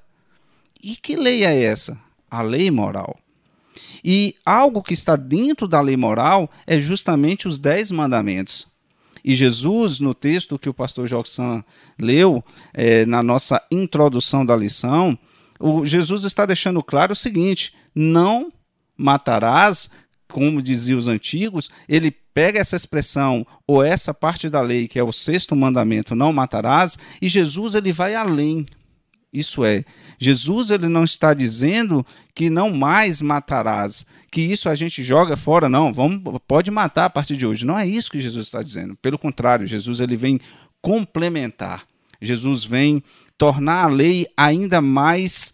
E 0.82 0.96
que 0.96 1.18
lei 1.18 1.44
é 1.44 1.64
essa? 1.64 1.98
A 2.32 2.42
lei 2.42 2.72
moral. 2.72 3.20
E 4.04 4.36
algo 4.46 4.82
que 4.82 4.94
está 4.94 5.18
dentro 5.18 5.68
da 5.68 5.82
lei 5.82 5.98
moral 5.98 6.50
é 6.66 6.80
justamente 6.80 7.48
os 7.48 7.60
dez 7.60 7.92
mandamentos. 7.92 8.72
E 9.24 9.36
Jesus, 9.36 10.00
no 10.00 10.14
texto 10.14 10.60
que 10.60 10.70
o 10.70 10.74
pastor 10.74 11.08
Joxan 11.08 11.64
leu, 11.98 12.44
é, 12.74 13.06
na 13.06 13.24
nossa 13.24 13.62
introdução 13.72 14.46
da 14.46 14.56
lição, 14.56 15.18
o 15.60 15.86
Jesus 15.86 16.26
está 16.26 16.46
deixando 16.46 16.84
claro 16.84 17.14
o 17.14 17.16
seguinte: 17.16 17.74
não 17.96 18.52
matarás, 18.98 19.90
como 20.28 20.62
diziam 20.62 20.98
os 20.98 21.08
antigos, 21.08 21.70
ele 21.88 22.12
pega 22.12 22.60
essa 22.60 22.76
expressão 22.76 23.46
ou 23.68 23.84
essa 23.84 24.14
parte 24.14 24.50
da 24.50 24.62
lei 24.62 24.88
que 24.88 25.00
é 25.00 25.04
o 25.04 25.14
sexto 25.14 25.56
mandamento, 25.56 26.16
não 26.16 26.34
matarás, 26.34 26.98
e 27.22 27.30
Jesus 27.30 27.76
ele 27.76 27.94
vai 27.94 28.16
além. 28.16 28.66
Isso 29.34 29.66
é, 29.66 29.84
Jesus 30.20 30.70
ele 30.70 30.88
não 30.88 31.04
está 31.04 31.34
dizendo 31.34 32.06
que 32.36 32.50
não 32.50 32.72
mais 32.72 33.22
matarás, 33.22 34.06
que 34.32 34.42
isso 34.42 34.70
a 34.70 34.76
gente 34.76 35.04
joga 35.04 35.36
fora, 35.36 35.68
não, 35.68 35.92
vamos, 35.92 36.22
pode 36.48 36.70
matar 36.70 37.06
a 37.06 37.10
partir 37.10 37.36
de 37.36 37.48
hoje. 37.48 37.66
Não 37.66 37.78
é 37.78 37.88
isso 37.88 38.12
que 38.12 38.20
Jesus 38.20 38.46
está 38.46 38.62
dizendo. 38.62 38.96
Pelo 38.98 39.18
contrário, 39.18 39.66
Jesus 39.66 40.00
ele 40.00 40.16
vem 40.16 40.40
complementar. 40.82 41.84
Jesus 42.22 42.64
vem 42.64 43.04
tornar 43.38 43.86
a 43.86 43.88
lei 43.88 44.28
ainda 44.38 44.82
mais 44.82 45.54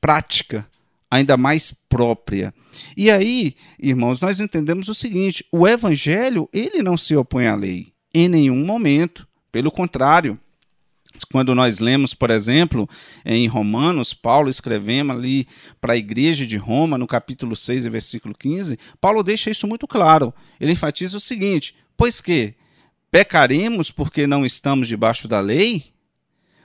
prática, 0.00 0.66
ainda 1.10 1.36
mais 1.36 1.72
própria. 1.88 2.54
E 2.96 3.10
aí, 3.10 3.54
irmãos, 3.78 4.20
nós 4.20 4.40
entendemos 4.40 4.88
o 4.88 4.94
seguinte: 4.94 5.44
o 5.52 5.68
evangelho, 5.68 6.48
ele 6.52 6.82
não 6.82 6.96
se 6.96 7.14
opõe 7.14 7.46
à 7.46 7.54
lei 7.54 7.92
em 8.14 8.28
nenhum 8.28 8.64
momento. 8.64 9.28
Pelo 9.52 9.70
contrário, 9.70 10.38
quando 11.24 11.54
nós 11.54 11.78
lemos, 11.78 12.14
por 12.14 12.30
exemplo, 12.30 12.88
em 13.24 13.46
Romanos, 13.46 14.14
Paulo 14.14 14.48
escrevendo 14.48 15.12
ali 15.12 15.46
para 15.80 15.94
a 15.94 15.96
igreja 15.96 16.46
de 16.46 16.56
Roma, 16.56 16.98
no 16.98 17.06
capítulo 17.06 17.54
6, 17.56 17.86
versículo 17.86 18.34
15, 18.34 18.78
Paulo 19.00 19.22
deixa 19.22 19.50
isso 19.50 19.66
muito 19.66 19.86
claro. 19.86 20.32
Ele 20.60 20.72
enfatiza 20.72 21.16
o 21.16 21.20
seguinte: 21.20 21.74
Pois 21.96 22.20
que 22.20 22.54
pecaremos 23.10 23.90
porque 23.90 24.26
não 24.26 24.44
estamos 24.44 24.88
debaixo 24.88 25.26
da 25.26 25.40
lei, 25.40 25.92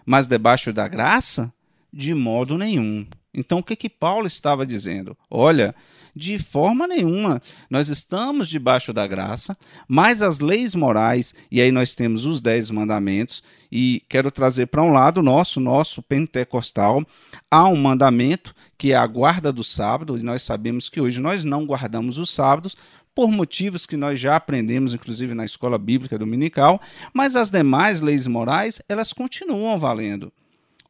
mas 0.05 0.27
debaixo 0.27 0.71
da 0.71 0.88
graça? 0.88 1.51
De 1.91 2.13
modo 2.13 2.57
nenhum. 2.57 3.05
Então, 3.33 3.59
o 3.59 3.63
que 3.63 3.75
que 3.75 3.89
Paulo 3.89 4.27
estava 4.27 4.65
dizendo? 4.65 5.17
Olha, 5.29 5.75
de 6.15 6.38
forma 6.39 6.88
nenhuma. 6.88 7.41
Nós 7.69 7.89
estamos 7.89 8.48
debaixo 8.48 8.93
da 8.93 9.05
graça, 9.05 9.57
mas 9.88 10.22
as 10.22 10.39
leis 10.39 10.74
morais, 10.74 11.36
e 11.51 11.60
aí 11.60 11.72
nós 11.72 11.93
temos 11.93 12.25
os 12.25 12.39
dez 12.39 12.69
mandamentos, 12.69 13.43
e 13.72 14.01
quero 14.07 14.31
trazer 14.31 14.67
para 14.67 14.81
um 14.81 14.93
lado 14.93 15.22
nosso, 15.22 15.60
nosso 15.60 16.01
pentecostal, 16.01 17.05
há 17.51 17.67
um 17.67 17.75
mandamento 17.75 18.55
que 18.77 18.93
é 18.93 18.95
a 18.95 19.05
guarda 19.05 19.51
do 19.51 19.63
sábado, 19.63 20.17
e 20.17 20.24
nós 20.24 20.41
sabemos 20.41 20.88
que 20.88 21.01
hoje 21.01 21.19
nós 21.19 21.43
não 21.43 21.65
guardamos 21.65 22.17
os 22.17 22.29
sábados, 22.29 22.77
por 23.13 23.31
motivos 23.31 23.86
que 23.86 23.95
nós 23.95 24.19
já 24.19 24.36
aprendemos, 24.36 24.93
inclusive 24.93 25.34
na 25.34 25.45
escola 25.45 25.77
bíblica 25.77 26.17
dominical, 26.17 26.81
mas 27.13 27.38
as 27.38 27.50
demais 27.50 28.01
leis 28.01 28.27
morais, 28.27 28.81
elas 28.89 29.13
continuam 29.13 29.77
valendo. 29.77 30.34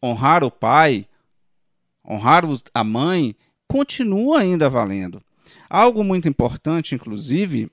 Honrar 0.02 0.44
o 0.44 0.50
pai, 0.50 1.08
honrar 2.04 2.44
a 2.74 2.84
mãe, 2.84 3.36
continua 3.68 4.40
ainda 4.40 4.70
valendo. 4.70 5.22
Algo 5.70 6.04
muito 6.04 6.28
importante, 6.28 6.96
inclusive, 6.96 7.70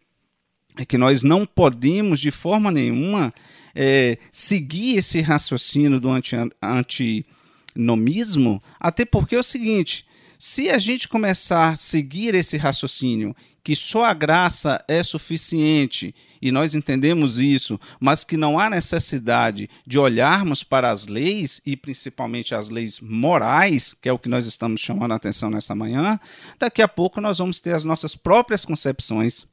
é 0.77 0.85
que 0.85 0.97
nós 0.97 1.23
não 1.23 1.45
podemos 1.45 2.21
de 2.21 2.31
forma 2.31 2.71
nenhuma 2.71 3.33
é, 3.75 4.19
seguir 4.31 4.99
esse 4.99 5.21
raciocínio 5.21 6.01
do 6.01 6.11
anti, 6.11 6.37
antinomismo, 6.61 8.63
até 8.81 9.05
porque 9.05 9.37
é 9.37 9.39
o 9.39 9.45
seguinte: 9.45 10.07
se 10.45 10.69
a 10.69 10.77
gente 10.77 11.07
começar 11.07 11.69
a 11.69 11.77
seguir 11.77 12.35
esse 12.35 12.57
raciocínio 12.57 13.33
que 13.63 13.77
só 13.77 14.07
a 14.07 14.13
graça 14.13 14.85
é 14.89 15.01
suficiente, 15.05 16.13
e 16.43 16.51
nós 16.51 16.75
entendemos 16.75 17.39
isso, 17.39 17.79
mas 18.01 18.25
que 18.25 18.37
não 18.37 18.59
há 18.59 18.69
necessidade 18.69 19.71
de 19.87 20.01
olharmos 20.01 20.65
para 20.65 20.91
as 20.91 21.07
leis, 21.07 21.63
e 21.65 21.77
principalmente 21.77 22.57
as 22.57 22.71
leis 22.71 22.99
morais, 22.99 23.95
que 24.03 24.09
é 24.09 24.13
o 24.13 24.19
que 24.19 24.29
nós 24.29 24.45
estamos 24.45 24.81
chamando 24.81 25.13
a 25.13 25.15
atenção 25.15 25.49
nessa 25.49 25.77
manhã, 25.77 26.19
daqui 26.59 26.83
a 26.83 26.89
pouco 26.89 27.21
nós 27.21 27.39
vamos 27.39 27.61
ter 27.61 27.77
as 27.77 27.85
nossas 27.85 28.17
próprias 28.17 28.65
concepções. 28.65 29.47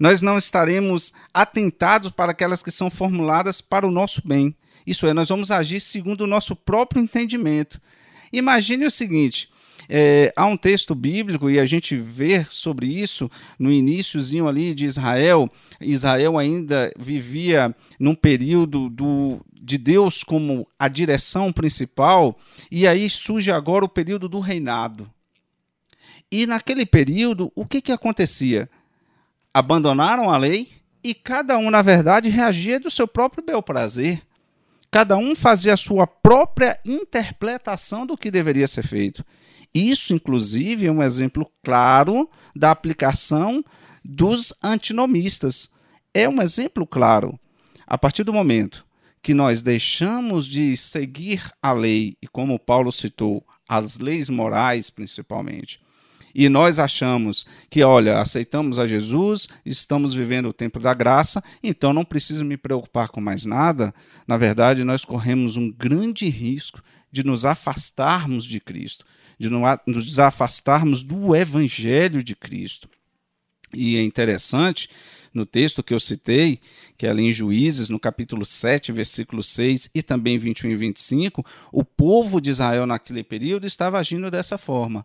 Nós 0.00 0.22
não 0.22 0.38
estaremos 0.38 1.12
atentados 1.34 2.10
para 2.10 2.32
aquelas 2.32 2.62
que 2.62 2.70
são 2.70 2.88
formuladas 2.88 3.60
para 3.60 3.86
o 3.86 3.90
nosso 3.90 4.26
bem. 4.26 4.56
Isso 4.86 5.06
é, 5.06 5.12
nós 5.12 5.28
vamos 5.28 5.50
agir 5.50 5.78
segundo 5.78 6.22
o 6.22 6.26
nosso 6.26 6.56
próprio 6.56 7.02
entendimento. 7.02 7.78
Imagine 8.32 8.86
o 8.86 8.90
seguinte: 8.90 9.50
é, 9.88 10.32
há 10.36 10.46
um 10.46 10.56
texto 10.56 10.94
bíblico 10.94 11.48
e 11.48 11.58
a 11.58 11.64
gente 11.64 11.96
vê 11.96 12.44
sobre 12.50 12.86
isso 12.86 13.30
no 13.58 13.72
iníciozinho 13.72 14.48
ali 14.48 14.74
de 14.74 14.84
Israel. 14.84 15.50
Israel 15.80 16.38
ainda 16.38 16.92
vivia 16.98 17.74
num 17.98 18.14
período 18.14 18.88
do, 18.88 19.40
de 19.52 19.78
Deus 19.78 20.22
como 20.22 20.66
a 20.78 20.88
direção 20.88 21.52
principal, 21.52 22.38
e 22.70 22.86
aí 22.86 23.08
surge 23.10 23.50
agora 23.50 23.84
o 23.84 23.88
período 23.88 24.28
do 24.28 24.40
reinado. 24.40 25.10
E 26.30 26.46
naquele 26.46 26.84
período, 26.84 27.52
o 27.54 27.64
que, 27.64 27.80
que 27.80 27.92
acontecia? 27.92 28.68
Abandonaram 29.54 30.30
a 30.30 30.36
lei 30.36 30.68
e 31.02 31.14
cada 31.14 31.56
um, 31.56 31.70
na 31.70 31.82
verdade, 31.82 32.28
reagia 32.28 32.80
do 32.80 32.90
seu 32.90 33.06
próprio 33.06 33.44
bel 33.44 33.62
prazer. 33.62 34.22
Cada 34.90 35.16
um 35.16 35.36
fazia 35.36 35.74
a 35.74 35.76
sua 35.76 36.06
própria 36.06 36.78
interpretação 36.84 38.06
do 38.06 38.16
que 38.16 38.30
deveria 38.30 38.66
ser 38.66 38.82
feito. 38.82 39.24
Isso, 39.76 40.14
inclusive, 40.14 40.86
é 40.86 40.90
um 40.90 41.02
exemplo 41.02 41.52
claro 41.62 42.30
da 42.54 42.70
aplicação 42.70 43.62
dos 44.02 44.54
antinomistas. 44.62 45.70
É 46.14 46.26
um 46.26 46.40
exemplo 46.40 46.86
claro. 46.86 47.38
A 47.86 47.98
partir 47.98 48.24
do 48.24 48.32
momento 48.32 48.86
que 49.22 49.34
nós 49.34 49.60
deixamos 49.60 50.46
de 50.46 50.74
seguir 50.78 51.50
a 51.60 51.72
lei, 51.74 52.16
e 52.22 52.26
como 52.26 52.58
Paulo 52.58 52.90
citou, 52.90 53.46
as 53.68 53.98
leis 53.98 54.30
morais 54.30 54.88
principalmente, 54.88 55.78
e 56.34 56.48
nós 56.48 56.78
achamos 56.78 57.44
que, 57.68 57.82
olha, 57.82 58.18
aceitamos 58.18 58.78
a 58.78 58.86
Jesus, 58.86 59.46
estamos 59.64 60.14
vivendo 60.14 60.48
o 60.48 60.54
tempo 60.54 60.80
da 60.80 60.94
graça, 60.94 61.44
então 61.62 61.92
não 61.92 62.04
preciso 62.04 62.46
me 62.46 62.56
preocupar 62.56 63.08
com 63.08 63.20
mais 63.20 63.44
nada. 63.44 63.94
Na 64.26 64.38
verdade, 64.38 64.84
nós 64.84 65.04
corremos 65.04 65.58
um 65.58 65.70
grande 65.70 66.30
risco 66.30 66.82
de 67.12 67.22
nos 67.22 67.44
afastarmos 67.44 68.44
de 68.44 68.58
Cristo 68.58 69.04
de 69.38 69.50
nos 69.50 70.18
afastarmos 70.18 71.02
do 71.02 71.34
Evangelho 71.34 72.22
de 72.22 72.34
Cristo. 72.34 72.88
E 73.74 73.96
é 73.96 74.02
interessante, 74.02 74.88
no 75.34 75.44
texto 75.44 75.82
que 75.82 75.92
eu 75.92 76.00
citei, 76.00 76.60
que 76.96 77.06
é 77.06 77.10
ali 77.10 77.24
em 77.24 77.32
Juízes, 77.32 77.90
no 77.90 78.00
capítulo 78.00 78.44
7, 78.44 78.90
versículo 78.92 79.42
6 79.42 79.90
e 79.94 80.02
também 80.02 80.38
21 80.38 80.70
e 80.70 80.76
25, 80.76 81.44
o 81.70 81.84
povo 81.84 82.40
de 82.40 82.50
Israel 82.50 82.86
naquele 82.86 83.22
período 83.22 83.66
estava 83.66 83.98
agindo 83.98 84.30
dessa 84.30 84.56
forma. 84.56 85.04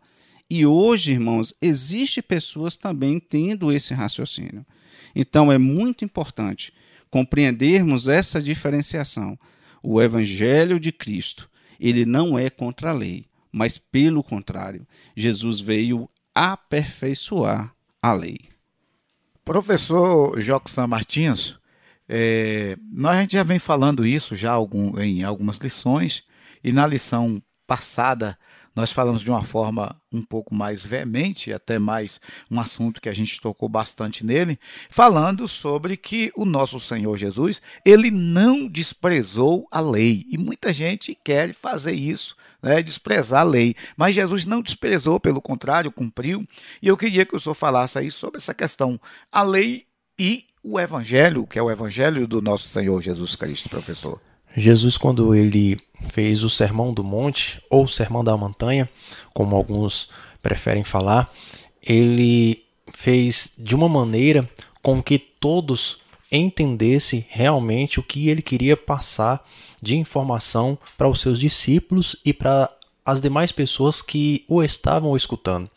E 0.49 0.65
hoje, 0.65 1.11
irmãos, 1.11 1.53
existe 1.61 2.21
pessoas 2.21 2.77
também 2.77 3.19
tendo 3.19 3.71
esse 3.71 3.93
raciocínio. 3.93 4.65
Então 5.13 5.51
é 5.51 5.57
muito 5.57 6.05
importante 6.05 6.73
compreendermos 7.09 8.07
essa 8.07 8.41
diferenciação. 8.41 9.37
O 9.83 10.01
evangelho 10.01 10.79
de 10.79 10.91
Cristo, 10.91 11.49
ele 11.79 12.05
não 12.05 12.37
é 12.39 12.49
contra 12.49 12.91
a 12.91 12.93
lei 12.93 13.25
mas 13.51 13.77
pelo 13.77 14.23
contrário, 14.23 14.87
Jesus 15.15 15.59
veio 15.59 16.09
aperfeiçoar 16.33 17.73
a 18.01 18.13
lei. 18.13 18.39
Professor 19.43 20.39
Joxan 20.39 20.87
Martins, 20.87 21.59
é, 22.07 22.77
nós 22.91 23.17
a 23.17 23.21
gente 23.21 23.33
já 23.33 23.43
vem 23.43 23.59
falando 23.59 24.05
isso 24.05 24.35
já 24.35 24.51
algum, 24.51 24.99
em 24.99 25.23
algumas 25.23 25.57
lições, 25.57 26.23
e 26.63 26.71
na 26.71 26.85
lição 26.85 27.41
passada 27.65 28.37
nós 28.75 28.91
falamos 28.91 29.21
de 29.21 29.29
uma 29.29 29.43
forma 29.43 29.95
um 30.11 30.21
pouco 30.21 30.55
mais 30.55 30.85
veemente, 30.85 31.51
até 31.51 31.77
mais 31.77 32.21
um 32.49 32.59
assunto 32.59 33.01
que 33.01 33.09
a 33.09 33.13
gente 33.13 33.41
tocou 33.41 33.67
bastante 33.67 34.25
nele, 34.25 34.57
falando 34.89 35.47
sobre 35.47 35.97
que 35.97 36.31
o 36.35 36.45
nosso 36.45 36.79
Senhor 36.79 37.17
Jesus, 37.17 37.61
ele 37.85 38.09
não 38.09 38.67
desprezou 38.67 39.67
a 39.69 39.81
lei. 39.81 40.25
E 40.29 40.37
muita 40.37 40.71
gente 40.71 41.17
quer 41.21 41.53
fazer 41.53 41.93
isso, 41.93 42.35
né, 42.63 42.81
desprezar 42.81 43.41
a 43.41 43.49
lei. 43.49 43.75
Mas 43.97 44.15
Jesus 44.15 44.45
não 44.45 44.61
desprezou, 44.61 45.19
pelo 45.19 45.41
contrário, 45.41 45.91
cumpriu. 45.91 46.47
E 46.81 46.87
eu 46.87 46.95
queria 46.95 47.25
que 47.25 47.35
o 47.35 47.39
senhor 47.39 47.55
falasse 47.55 47.99
aí 47.99 48.09
sobre 48.09 48.37
essa 48.37 48.53
questão, 48.53 48.99
a 49.31 49.43
lei 49.43 49.85
e 50.17 50.45
o 50.63 50.79
evangelho, 50.79 51.45
que 51.47 51.59
é 51.59 51.61
o 51.61 51.71
evangelho 51.71 52.27
do 52.27 52.41
nosso 52.41 52.67
Senhor 52.67 53.01
Jesus 53.01 53.35
Cristo, 53.35 53.67
professor. 53.69 54.30
Jesus, 54.55 54.97
quando 54.97 55.33
ele 55.33 55.77
fez 56.09 56.43
o 56.43 56.49
Sermão 56.49 56.93
do 56.93 57.03
Monte, 57.03 57.61
ou 57.69 57.87
Sermão 57.87 58.23
da 58.23 58.35
Montanha, 58.35 58.89
como 59.33 59.55
alguns 59.55 60.09
preferem 60.41 60.83
falar, 60.83 61.31
ele 61.81 62.63
fez 62.93 63.53
de 63.57 63.75
uma 63.75 63.87
maneira 63.87 64.47
com 64.81 65.01
que 65.01 65.17
todos 65.17 65.99
entendessem 66.31 67.25
realmente 67.29 67.99
o 67.99 68.03
que 68.03 68.29
ele 68.29 68.41
queria 68.41 68.77
passar 68.77 69.45
de 69.81 69.97
informação 69.97 70.77
para 70.97 71.07
os 71.07 71.19
seus 71.19 71.39
discípulos 71.39 72.15
e 72.23 72.33
para 72.33 72.69
as 73.05 73.19
demais 73.19 73.51
pessoas 73.51 74.01
que 74.01 74.45
o 74.47 74.63
estavam 74.63 75.15
escutando. 75.17 75.69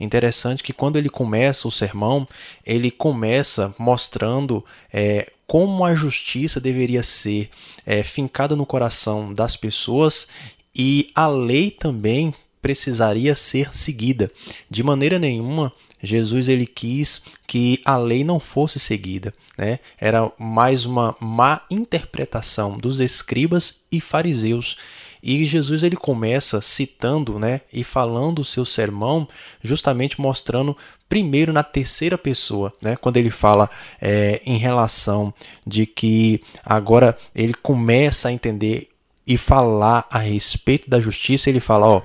Interessante 0.00 0.62
que 0.62 0.72
quando 0.72 0.96
ele 0.96 1.08
começa 1.08 1.66
o 1.66 1.72
sermão, 1.72 2.26
ele 2.64 2.90
começa 2.90 3.74
mostrando 3.78 4.64
é, 4.92 5.32
como 5.48 5.82
a 5.82 5.94
justiça 5.94 6.60
deveria 6.60 7.02
ser 7.02 7.48
é, 7.86 8.02
fincada 8.02 8.54
no 8.54 8.66
coração 8.66 9.32
das 9.32 9.56
pessoas 9.56 10.28
e 10.76 11.10
a 11.14 11.26
lei 11.26 11.70
também 11.70 12.34
precisaria 12.60 13.34
ser 13.34 13.74
seguida. 13.74 14.30
De 14.68 14.82
maneira 14.82 15.18
nenhuma, 15.18 15.72
Jesus 16.02 16.50
ele 16.50 16.66
quis 16.66 17.22
que 17.46 17.80
a 17.82 17.96
lei 17.96 18.22
não 18.22 18.38
fosse 18.38 18.78
seguida, 18.78 19.32
né? 19.56 19.80
Era 19.98 20.30
mais 20.38 20.84
uma 20.84 21.16
má 21.18 21.62
interpretação 21.70 22.76
dos 22.76 23.00
escribas 23.00 23.80
e 23.90 24.02
fariseus. 24.02 24.76
E 25.22 25.44
Jesus 25.44 25.82
ele 25.82 25.96
começa 25.96 26.60
citando, 26.60 27.38
né, 27.38 27.60
e 27.72 27.82
falando 27.82 28.40
o 28.40 28.44
seu 28.44 28.64
sermão, 28.64 29.28
justamente 29.62 30.20
mostrando 30.20 30.76
primeiro 31.08 31.52
na 31.52 31.62
terceira 31.62 32.18
pessoa, 32.18 32.72
né, 32.82 32.94
quando 32.96 33.16
ele 33.16 33.30
fala 33.30 33.70
é, 34.00 34.40
em 34.44 34.58
relação 34.58 35.32
de 35.66 35.86
que 35.86 36.40
agora 36.64 37.16
ele 37.34 37.54
começa 37.54 38.28
a 38.28 38.32
entender 38.32 38.88
e 39.26 39.36
falar 39.36 40.06
a 40.10 40.18
respeito 40.18 40.88
da 40.88 41.00
justiça, 41.00 41.50
ele 41.50 41.60
fala, 41.60 41.86
ó, 41.86 42.02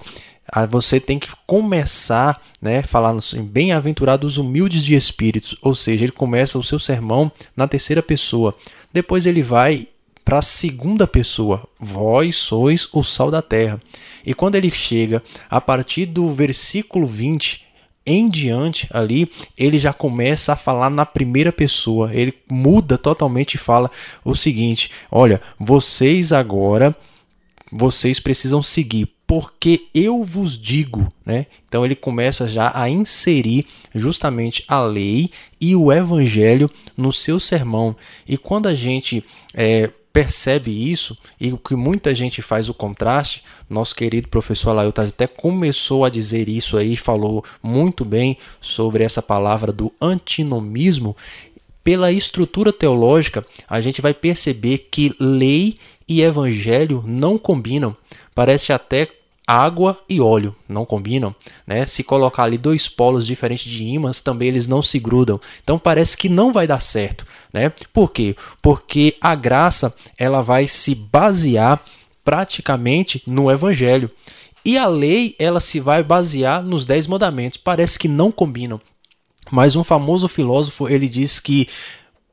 você 0.70 1.00
tem 1.00 1.18
que 1.18 1.30
começar, 1.48 2.42
né, 2.62 2.82
falando 2.84 3.20
assim, 3.20 3.44
bem-aventurados 3.44 4.38
humildes 4.38 4.84
de 4.84 4.94
espíritos, 4.94 5.58
ou 5.62 5.74
seja, 5.74 6.04
ele 6.04 6.12
começa 6.12 6.60
o 6.60 6.64
seu 6.64 6.78
sermão 6.80 7.32
na 7.56 7.68
terceira 7.68 8.04
pessoa. 8.04 8.54
Depois 8.92 9.26
ele 9.26 9.42
vai 9.42 9.88
para 10.24 10.40
a 10.40 10.42
segunda 10.42 11.06
pessoa, 11.06 11.68
vós 11.80 12.36
sois 12.36 12.88
o 12.94 13.04
sal 13.04 13.30
da 13.30 13.42
terra. 13.42 13.80
E 14.26 14.34
quando 14.34 14.56
ele 14.56 14.72
chega 14.72 15.22
a 15.50 15.60
partir 15.60 16.06
do 16.06 16.32
versículo 16.32 17.06
20 17.06 17.64
em 18.06 18.30
diante 18.30 18.88
ali, 18.92 19.30
ele 19.58 19.80
já 19.80 19.94
começa 19.94 20.54
a 20.54 20.58
falar 20.58 20.90
na 20.90 21.06
primeira 21.06 21.52
pessoa. 21.52 22.14
Ele 22.14 22.34
muda 22.50 22.98
totalmente 22.98 23.56
e 23.56 23.58
fala 23.58 23.92
o 24.24 24.36
seguinte: 24.36 24.92
olha, 25.12 25.42
vocês 25.60 26.32
agora 26.32 26.96
vocês 27.76 28.20
precisam 28.20 28.62
seguir, 28.62 29.10
porque 29.26 29.88
eu 29.96 30.24
vos 30.24 30.60
digo, 30.62 31.08
né? 31.26 31.48
Então 31.68 31.84
ele 31.84 31.96
começa 31.96 32.48
já 32.48 32.72
a 32.76 32.88
inserir 32.88 33.66
justamente 33.96 34.64
a 34.68 34.80
lei 34.84 35.32
e 35.60 35.76
o 35.76 35.92
evangelho 35.92 36.70
no 36.96 37.12
seu 37.12 37.40
sermão. 37.40 37.96
E 38.28 38.38
quando 38.38 38.68
a 38.68 38.76
gente 38.76 39.24
é, 39.56 39.90
percebe 40.14 40.70
isso 40.70 41.18
e 41.42 41.52
o 41.52 41.58
que 41.58 41.76
muita 41.76 42.14
gente 42.14 42.40
faz 42.40 42.70
o 42.70 42.74
contraste, 42.74 43.44
nosso 43.68 43.96
querido 43.96 44.30
professor 44.30 44.70
Alailton 44.70 45.02
até 45.02 45.26
começou 45.26 46.06
a 46.06 46.10
dizer 46.10 46.48
isso 46.48 46.78
aí, 46.78 46.96
falou 46.96 47.44
muito 47.64 48.06
bem 48.06 48.38
sobre 48.62 49.04
essa 49.04 49.24
palavra 49.24 49.72
do 49.72 49.92
antinomismo. 50.00 51.18
Pela 51.84 52.12
estrutura 52.12 52.72
teológica, 52.72 53.44
a 53.68 53.82
gente 53.82 54.02
vai 54.02 54.14
perceber 54.14 54.88
que 54.92 55.14
lei 55.20 55.76
e 56.08 56.22
evangelho 56.22 57.04
não 57.06 57.38
combinam. 57.38 57.98
Parece 58.36 58.72
até 58.72 59.08
água 59.46 60.00
e 60.08 60.22
óleo 60.22 60.56
não 60.68 60.86
combinam, 60.86 61.36
né? 61.68 61.86
Se 61.86 62.04
colocar 62.04 62.44
ali 62.44 62.58
dois 62.58 62.88
polos 62.88 63.28
diferentes 63.28 63.70
de 63.70 63.84
ímãs, 63.84 64.22
também 64.22 64.48
eles 64.48 64.68
não 64.68 64.82
se 64.82 65.00
grudam. 65.00 65.40
Então 65.64 65.78
parece 65.78 66.18
que 66.18 66.30
não 66.30 66.54
vai 66.54 66.66
dar 66.66 66.82
certo, 66.82 67.26
né? 67.52 67.72
Por 67.92 68.12
quê? 68.12 68.36
Porque 68.62 69.16
a 69.20 69.36
graça 69.36 69.94
ela 70.18 70.42
vai 70.42 70.68
se 70.68 70.96
basear 70.96 71.84
praticamente 72.24 73.22
no 73.28 73.52
evangelho. 73.52 74.10
E 74.66 74.78
a 74.78 74.88
lei 74.88 75.36
ela 75.38 75.60
se 75.60 75.80
vai 75.80 76.02
basear 76.02 76.64
nos 76.64 76.86
dez 76.86 77.06
mandamentos. 77.06 77.58
Parece 77.58 78.00
que 78.00 78.08
não 78.08 78.32
combinam. 78.32 78.80
Mas 79.52 79.76
um 79.76 79.84
famoso 79.84 80.28
filósofo 80.30 80.88
ele 80.88 81.10
diz 81.10 81.40
que 81.40 81.68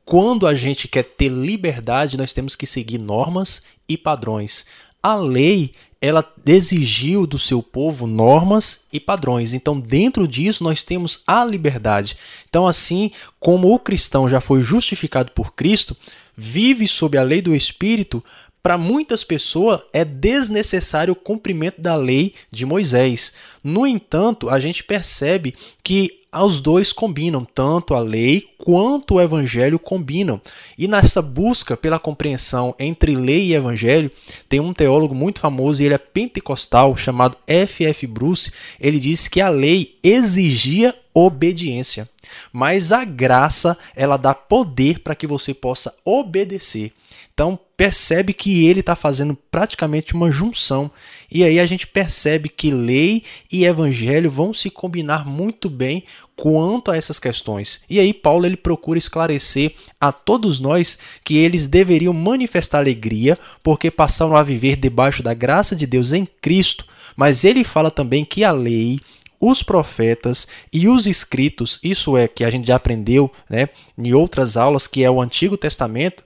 quando 0.05 0.47
a 0.47 0.55
gente 0.55 0.87
quer 0.87 1.03
ter 1.03 1.29
liberdade, 1.29 2.17
nós 2.17 2.33
temos 2.33 2.55
que 2.55 2.65
seguir 2.65 2.97
normas 2.97 3.63
e 3.87 3.97
padrões. 3.97 4.65
A 5.03 5.15
lei, 5.15 5.73
ela 6.01 6.27
exigiu 6.45 7.27
do 7.27 7.37
seu 7.37 7.61
povo 7.61 8.07
normas 8.07 8.85
e 8.91 8.99
padrões. 8.99 9.53
Então, 9.53 9.79
dentro 9.79 10.27
disso, 10.27 10.63
nós 10.63 10.83
temos 10.83 11.21
a 11.27 11.45
liberdade. 11.45 12.17
Então, 12.49 12.65
assim 12.65 13.11
como 13.39 13.71
o 13.71 13.77
cristão 13.77 14.27
já 14.27 14.41
foi 14.41 14.61
justificado 14.61 15.31
por 15.31 15.53
Cristo, 15.53 15.95
vive 16.35 16.87
sob 16.87 17.17
a 17.19 17.23
lei 17.23 17.39
do 17.39 17.55
Espírito, 17.55 18.23
para 18.63 18.77
muitas 18.77 19.23
pessoas 19.23 19.81
é 19.93 20.03
desnecessário 20.03 21.13
o 21.13 21.15
cumprimento 21.15 21.79
da 21.79 21.95
lei 21.95 22.33
de 22.51 22.65
Moisés. 22.65 23.33
No 23.63 23.85
entanto, 23.85 24.49
a 24.49 24.59
gente 24.59 24.83
percebe 24.83 25.55
que 25.83 26.20
os 26.33 26.61
dois 26.61 26.93
combinam, 26.93 27.43
tanto 27.43 27.93
a 27.93 27.99
lei 27.99 28.47
quanto 28.57 29.15
o 29.15 29.21
evangelho 29.21 29.77
combinam. 29.77 30.39
E 30.77 30.87
nessa 30.87 31.21
busca 31.21 31.75
pela 31.75 31.99
compreensão 31.99 32.73
entre 32.79 33.15
lei 33.15 33.47
e 33.47 33.53
evangelho, 33.53 34.09
tem 34.47 34.61
um 34.61 34.73
teólogo 34.73 35.13
muito 35.13 35.41
famoso, 35.41 35.81
e 35.81 35.85
ele 35.85 35.95
é 35.95 35.97
pentecostal, 35.97 36.95
chamado 36.95 37.35
F. 37.45 37.83
F. 37.83 38.07
Bruce. 38.07 38.51
Ele 38.79 38.99
disse 38.99 39.29
que 39.29 39.41
a 39.41 39.49
lei 39.49 39.97
exigia 40.01 40.95
obediência, 41.13 42.07
mas 42.53 42.93
a 42.93 43.03
graça, 43.03 43.77
ela 43.93 44.15
dá 44.15 44.33
poder 44.33 44.99
para 44.99 45.15
que 45.15 45.27
você 45.27 45.53
possa 45.53 45.93
obedecer. 46.05 46.93
Então 47.33 47.59
percebe 47.75 48.33
que 48.33 48.65
ele 48.65 48.81
está 48.81 48.95
fazendo 48.95 49.35
praticamente 49.49 50.13
uma 50.13 50.31
junção. 50.31 50.91
E 51.31 51.43
aí 51.43 51.59
a 51.59 51.65
gente 51.65 51.87
percebe 51.87 52.47
que 52.47 52.69
lei 52.69 53.23
e 53.51 53.65
evangelho 53.65 54.29
vão 54.29 54.53
se 54.53 54.69
combinar 54.69 55.25
muito 55.25 55.69
bem 55.69 56.03
quanto 56.41 56.89
a 56.89 56.97
essas 56.97 57.19
questões. 57.19 57.81
E 57.87 57.99
aí 57.99 58.11
Paulo 58.11 58.47
ele 58.47 58.57
procura 58.57 58.97
esclarecer 58.97 59.75
a 59.99 60.11
todos 60.11 60.59
nós 60.59 60.97
que 61.23 61.37
eles 61.37 61.67
deveriam 61.67 62.13
manifestar 62.13 62.79
alegria 62.79 63.37
porque 63.61 63.91
passaram 63.91 64.35
a 64.35 64.41
viver 64.41 64.75
debaixo 64.75 65.21
da 65.21 65.35
graça 65.35 65.75
de 65.75 65.85
Deus 65.85 66.13
em 66.13 66.27
Cristo. 66.41 66.83
Mas 67.15 67.45
ele 67.45 67.63
fala 67.63 67.91
também 67.91 68.25
que 68.25 68.43
a 68.43 68.51
lei 68.51 68.99
os 69.39 69.61
profetas 69.61 70.47
e 70.73 70.87
os 70.87 71.05
escritos, 71.05 71.79
isso 71.83 72.17
é 72.17 72.27
que 72.27 72.43
a 72.43 72.49
gente 72.49 72.67
já 72.67 72.75
aprendeu 72.75 73.31
né, 73.47 73.69
em 73.95 74.11
outras 74.11 74.57
aulas, 74.57 74.87
que 74.87 75.03
é 75.03 75.11
o 75.11 75.21
Antigo 75.21 75.55
Testamento, 75.55 76.23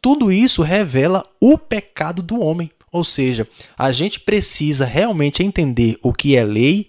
tudo 0.00 0.32
isso 0.32 0.62
revela 0.62 1.22
o 1.38 1.58
pecado 1.58 2.22
do 2.22 2.40
homem. 2.40 2.70
Ou 2.90 3.04
seja, 3.04 3.46
a 3.76 3.92
gente 3.92 4.20
precisa 4.20 4.86
realmente 4.86 5.42
entender 5.42 5.98
o 6.02 6.10
que 6.10 6.36
é 6.36 6.44
lei, 6.44 6.86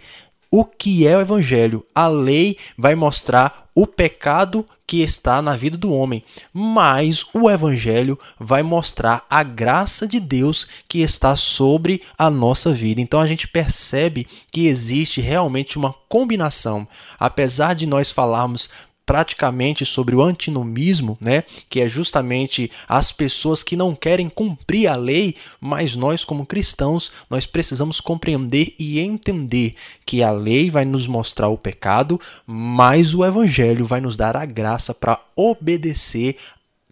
o 0.51 0.65
que 0.65 1.07
é 1.07 1.15
o 1.15 1.21
evangelho. 1.21 1.85
A 1.93 2.07
lei 2.07 2.57
vai 2.77 2.95
mostrar 2.95 3.69
o 3.75 3.85
pecado 3.85 4.65
que 4.85 5.01
está 5.01 5.41
na 5.41 5.55
vida 5.55 5.77
do 5.77 5.93
homem, 5.93 6.23
mas 6.51 7.23
o 7.33 7.49
evangelho 7.49 8.17
vai 8.39 8.63
mostrar 8.63 9.25
a 9.29 9.43
graça 9.43 10.07
de 10.07 10.19
Deus 10.19 10.67
que 10.87 10.99
está 10.99 11.35
sobre 11.35 12.01
a 12.17 12.29
nossa 12.29 12.73
vida. 12.73 12.99
Então 12.99 13.19
a 13.19 13.27
gente 13.27 13.47
percebe 13.47 14.27
que 14.51 14.65
existe 14.65 15.21
realmente 15.21 15.77
uma 15.77 15.93
combinação. 16.09 16.87
Apesar 17.19 17.75
de 17.75 17.85
nós 17.85 18.09
falarmos 18.09 18.69
praticamente 19.09 19.87
sobre 19.87 20.15
o 20.15 20.21
antinomismo, 20.21 21.17
né, 21.19 21.43
que 21.67 21.81
é 21.81 21.89
justamente 21.89 22.69
as 22.87 23.11
pessoas 23.11 23.63
que 23.63 23.75
não 23.75 23.95
querem 23.95 24.29
cumprir 24.29 24.85
a 24.85 24.95
lei, 24.95 25.35
mas 25.59 25.95
nós 25.95 26.23
como 26.23 26.45
cristãos, 26.45 27.11
nós 27.27 27.43
precisamos 27.47 27.99
compreender 27.99 28.75
e 28.77 28.99
entender 28.99 29.73
que 30.05 30.21
a 30.21 30.29
lei 30.29 30.69
vai 30.69 30.85
nos 30.85 31.07
mostrar 31.07 31.47
o 31.47 31.57
pecado, 31.57 32.21
mas 32.45 33.15
o 33.15 33.25
evangelho 33.25 33.83
vai 33.83 33.99
nos 33.99 34.15
dar 34.15 34.37
a 34.37 34.45
graça 34.45 34.93
para 34.93 35.19
obedecer 35.35 36.37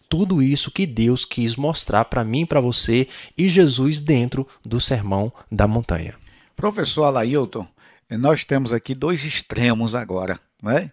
tudo 0.10 0.42
isso 0.42 0.72
que 0.72 0.88
Deus 0.88 1.24
quis 1.24 1.56
mostrar 1.56 2.06
para 2.06 2.24
mim 2.24 2.48
para 2.48 2.60
você 2.60 3.08
e 3.38 3.48
Jesus 3.48 4.02
dentro 4.02 4.48
do 4.66 4.82
Sermão 4.82 5.32
da 5.52 5.68
Montanha. 5.68 6.16
Professor 6.56 7.04
Alailton, 7.04 7.68
nós 8.10 8.44
temos 8.44 8.74
aqui 8.74 8.96
dois 8.96 9.24
extremos 9.24 9.94
agora, 9.94 10.40
né? 10.64 10.92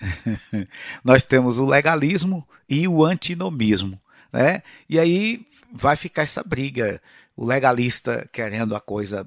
nós 1.04 1.22
temos 1.22 1.58
o 1.58 1.66
legalismo 1.66 2.46
e 2.68 2.86
o 2.86 3.04
antinomismo. 3.04 4.00
Né? 4.32 4.62
E 4.88 4.98
aí 4.98 5.46
vai 5.72 5.96
ficar 5.96 6.22
essa 6.22 6.42
briga, 6.42 7.00
o 7.36 7.44
legalista 7.44 8.28
querendo 8.32 8.74
a 8.74 8.80
coisa 8.80 9.26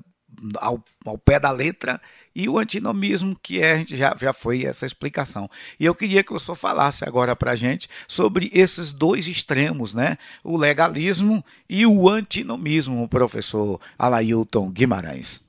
ao, 0.57 0.83
ao 1.05 1.17
pé 1.17 1.39
da 1.39 1.51
letra 1.51 2.01
e 2.35 2.49
o 2.49 2.57
antinomismo, 2.59 3.37
que 3.41 3.61
é, 3.61 3.85
já, 3.87 4.15
já 4.19 4.33
foi 4.33 4.65
essa 4.65 4.85
explicação. 4.85 5.49
E 5.79 5.85
eu 5.85 5.95
queria 5.95 6.23
que 6.23 6.33
o 6.33 6.39
senhor 6.39 6.55
falasse 6.55 7.07
agora 7.07 7.35
para 7.35 7.51
a 7.51 7.55
gente 7.55 7.87
sobre 8.07 8.51
esses 8.53 8.91
dois 8.91 9.27
extremos, 9.27 9.93
né? 9.93 10.17
o 10.43 10.57
legalismo 10.57 11.43
e 11.69 11.85
o 11.85 12.09
antinomismo, 12.09 13.07
professor 13.07 13.79
Alailton 13.97 14.69
Guimarães. 14.69 15.43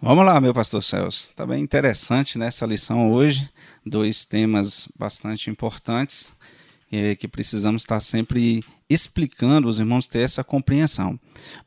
Vamos 0.00 0.24
lá, 0.24 0.40
meu 0.40 0.54
pastor 0.54 0.80
Celso. 0.80 1.24
Está 1.24 1.44
bem 1.44 1.60
interessante 1.60 2.38
nessa 2.38 2.64
lição 2.64 3.10
hoje. 3.10 3.50
Dois 3.84 4.24
temas 4.24 4.88
bastante 4.96 5.50
importantes 5.50 6.32
é, 6.92 7.16
que 7.16 7.26
precisamos 7.26 7.82
estar 7.82 7.98
sempre 7.98 8.62
explicando, 8.88 9.68
os 9.68 9.80
irmãos 9.80 10.06
ter 10.06 10.20
essa 10.20 10.44
compreensão. 10.44 11.18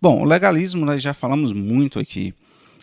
Bom, 0.01 0.21
o 0.21 0.23
legalismo 0.23 0.85
nós 0.85 1.03
já 1.03 1.13
falamos 1.13 1.51
muito 1.51 1.99
aqui. 1.99 2.33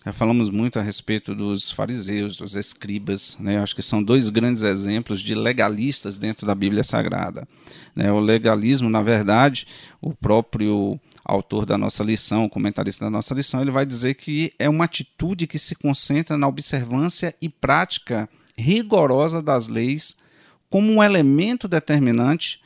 Já 0.04 0.12
falamos 0.12 0.50
muito 0.50 0.78
a 0.78 0.82
respeito 0.82 1.34
dos 1.34 1.70
fariseus, 1.70 2.36
dos 2.36 2.54
escribas, 2.54 3.34
né? 3.40 3.58
acho 3.58 3.74
que 3.74 3.82
são 3.82 4.02
dois 4.02 4.28
grandes 4.28 4.62
exemplos 4.62 5.22
de 5.22 5.34
legalistas 5.34 6.18
dentro 6.18 6.46
da 6.46 6.54
Bíblia 6.54 6.84
Sagrada. 6.84 7.48
Né? 7.96 8.12
O 8.12 8.20
legalismo, 8.20 8.90
na 8.90 9.00
verdade, 9.00 9.66
o 9.98 10.14
próprio 10.14 11.00
autor 11.28 11.66
da 11.66 11.76
nossa 11.76 12.02
lição, 12.02 12.48
comentarista 12.48 13.04
da 13.04 13.10
nossa 13.10 13.34
lição, 13.34 13.60
ele 13.60 13.70
vai 13.70 13.84
dizer 13.84 14.14
que 14.14 14.52
é 14.58 14.68
uma 14.68 14.86
atitude 14.86 15.46
que 15.46 15.58
se 15.58 15.74
concentra 15.74 16.38
na 16.38 16.48
observância 16.48 17.34
e 17.40 17.50
prática 17.50 18.28
rigorosa 18.56 19.42
das 19.42 19.68
leis 19.68 20.16
como 20.70 20.90
um 20.90 21.02
elemento 21.02 21.68
determinante 21.68 22.60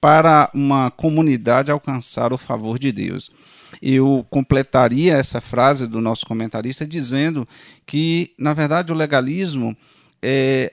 para 0.00 0.50
uma 0.52 0.90
comunidade 0.90 1.70
alcançar 1.70 2.32
o 2.32 2.38
favor 2.38 2.78
de 2.78 2.92
Deus. 2.92 3.30
Eu 3.80 4.26
completaria 4.30 5.14
essa 5.14 5.40
frase 5.40 5.86
do 5.86 6.00
nosso 6.00 6.26
comentarista 6.26 6.86
dizendo 6.86 7.46
que, 7.86 8.32
na 8.38 8.52
verdade, 8.52 8.92
o 8.92 8.96
legalismo 8.96 9.76
é 10.22 10.72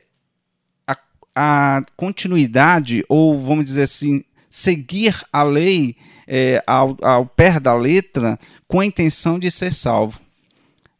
a, 0.87 0.97
a 1.35 1.85
continuidade, 1.95 3.03
ou 3.07 3.37
vamos 3.39 3.65
dizer 3.65 3.83
assim, 3.83 4.23
seguir 4.55 5.21
a 5.33 5.43
lei 5.43 5.97
é, 6.25 6.63
ao, 6.65 6.95
ao 7.01 7.25
pé 7.25 7.59
da 7.59 7.73
letra 7.73 8.39
com 8.69 8.79
a 8.79 8.85
intenção 8.85 9.37
de 9.37 9.51
ser 9.51 9.73
salvo. 9.73 10.21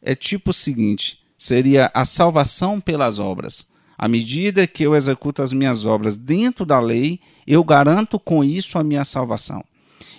É 0.02 0.14
tipo 0.14 0.52
o 0.52 0.54
seguinte: 0.54 1.20
seria 1.38 1.90
a 1.94 2.04
salvação 2.04 2.82
pelas 2.82 3.18
obras. 3.18 3.66
À 3.98 4.10
medida 4.10 4.68
que 4.68 4.84
eu 4.84 4.94
executo 4.94 5.42
as 5.42 5.54
minhas 5.54 5.86
obras 5.86 6.18
dentro 6.18 6.66
da 6.66 6.82
lei, 6.82 7.22
eu 7.48 7.64
garanto 7.64 8.20
com 8.20 8.44
isso 8.44 8.78
a 8.78 8.84
minha 8.84 9.06
salvação. 9.06 9.64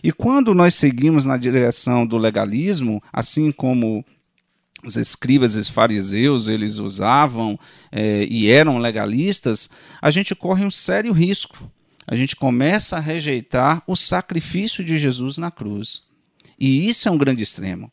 E 0.02 0.10
quando 0.10 0.54
nós 0.54 0.74
seguimos 0.74 1.26
na 1.26 1.36
direção 1.36 2.06
do 2.06 2.16
legalismo, 2.16 3.02
assim 3.12 3.52
como 3.52 4.02
os 4.82 4.96
escribas 4.96 5.56
e 5.56 5.58
os 5.58 5.68
fariseus 5.68 6.48
eles 6.48 6.76
usavam 6.76 7.58
é, 7.92 8.24
e 8.24 8.48
eram 8.48 8.78
legalistas, 8.78 9.68
a 10.00 10.10
gente 10.10 10.34
corre 10.34 10.64
um 10.64 10.70
sério 10.70 11.12
risco. 11.12 11.70
A 12.06 12.14
gente 12.14 12.36
começa 12.36 12.96
a 12.96 13.00
rejeitar 13.00 13.82
o 13.86 13.96
sacrifício 13.96 14.84
de 14.84 14.96
Jesus 14.96 15.38
na 15.38 15.50
cruz. 15.50 16.02
E 16.58 16.88
isso 16.88 17.08
é 17.08 17.10
um 17.10 17.18
grande 17.18 17.42
extremo. 17.42 17.90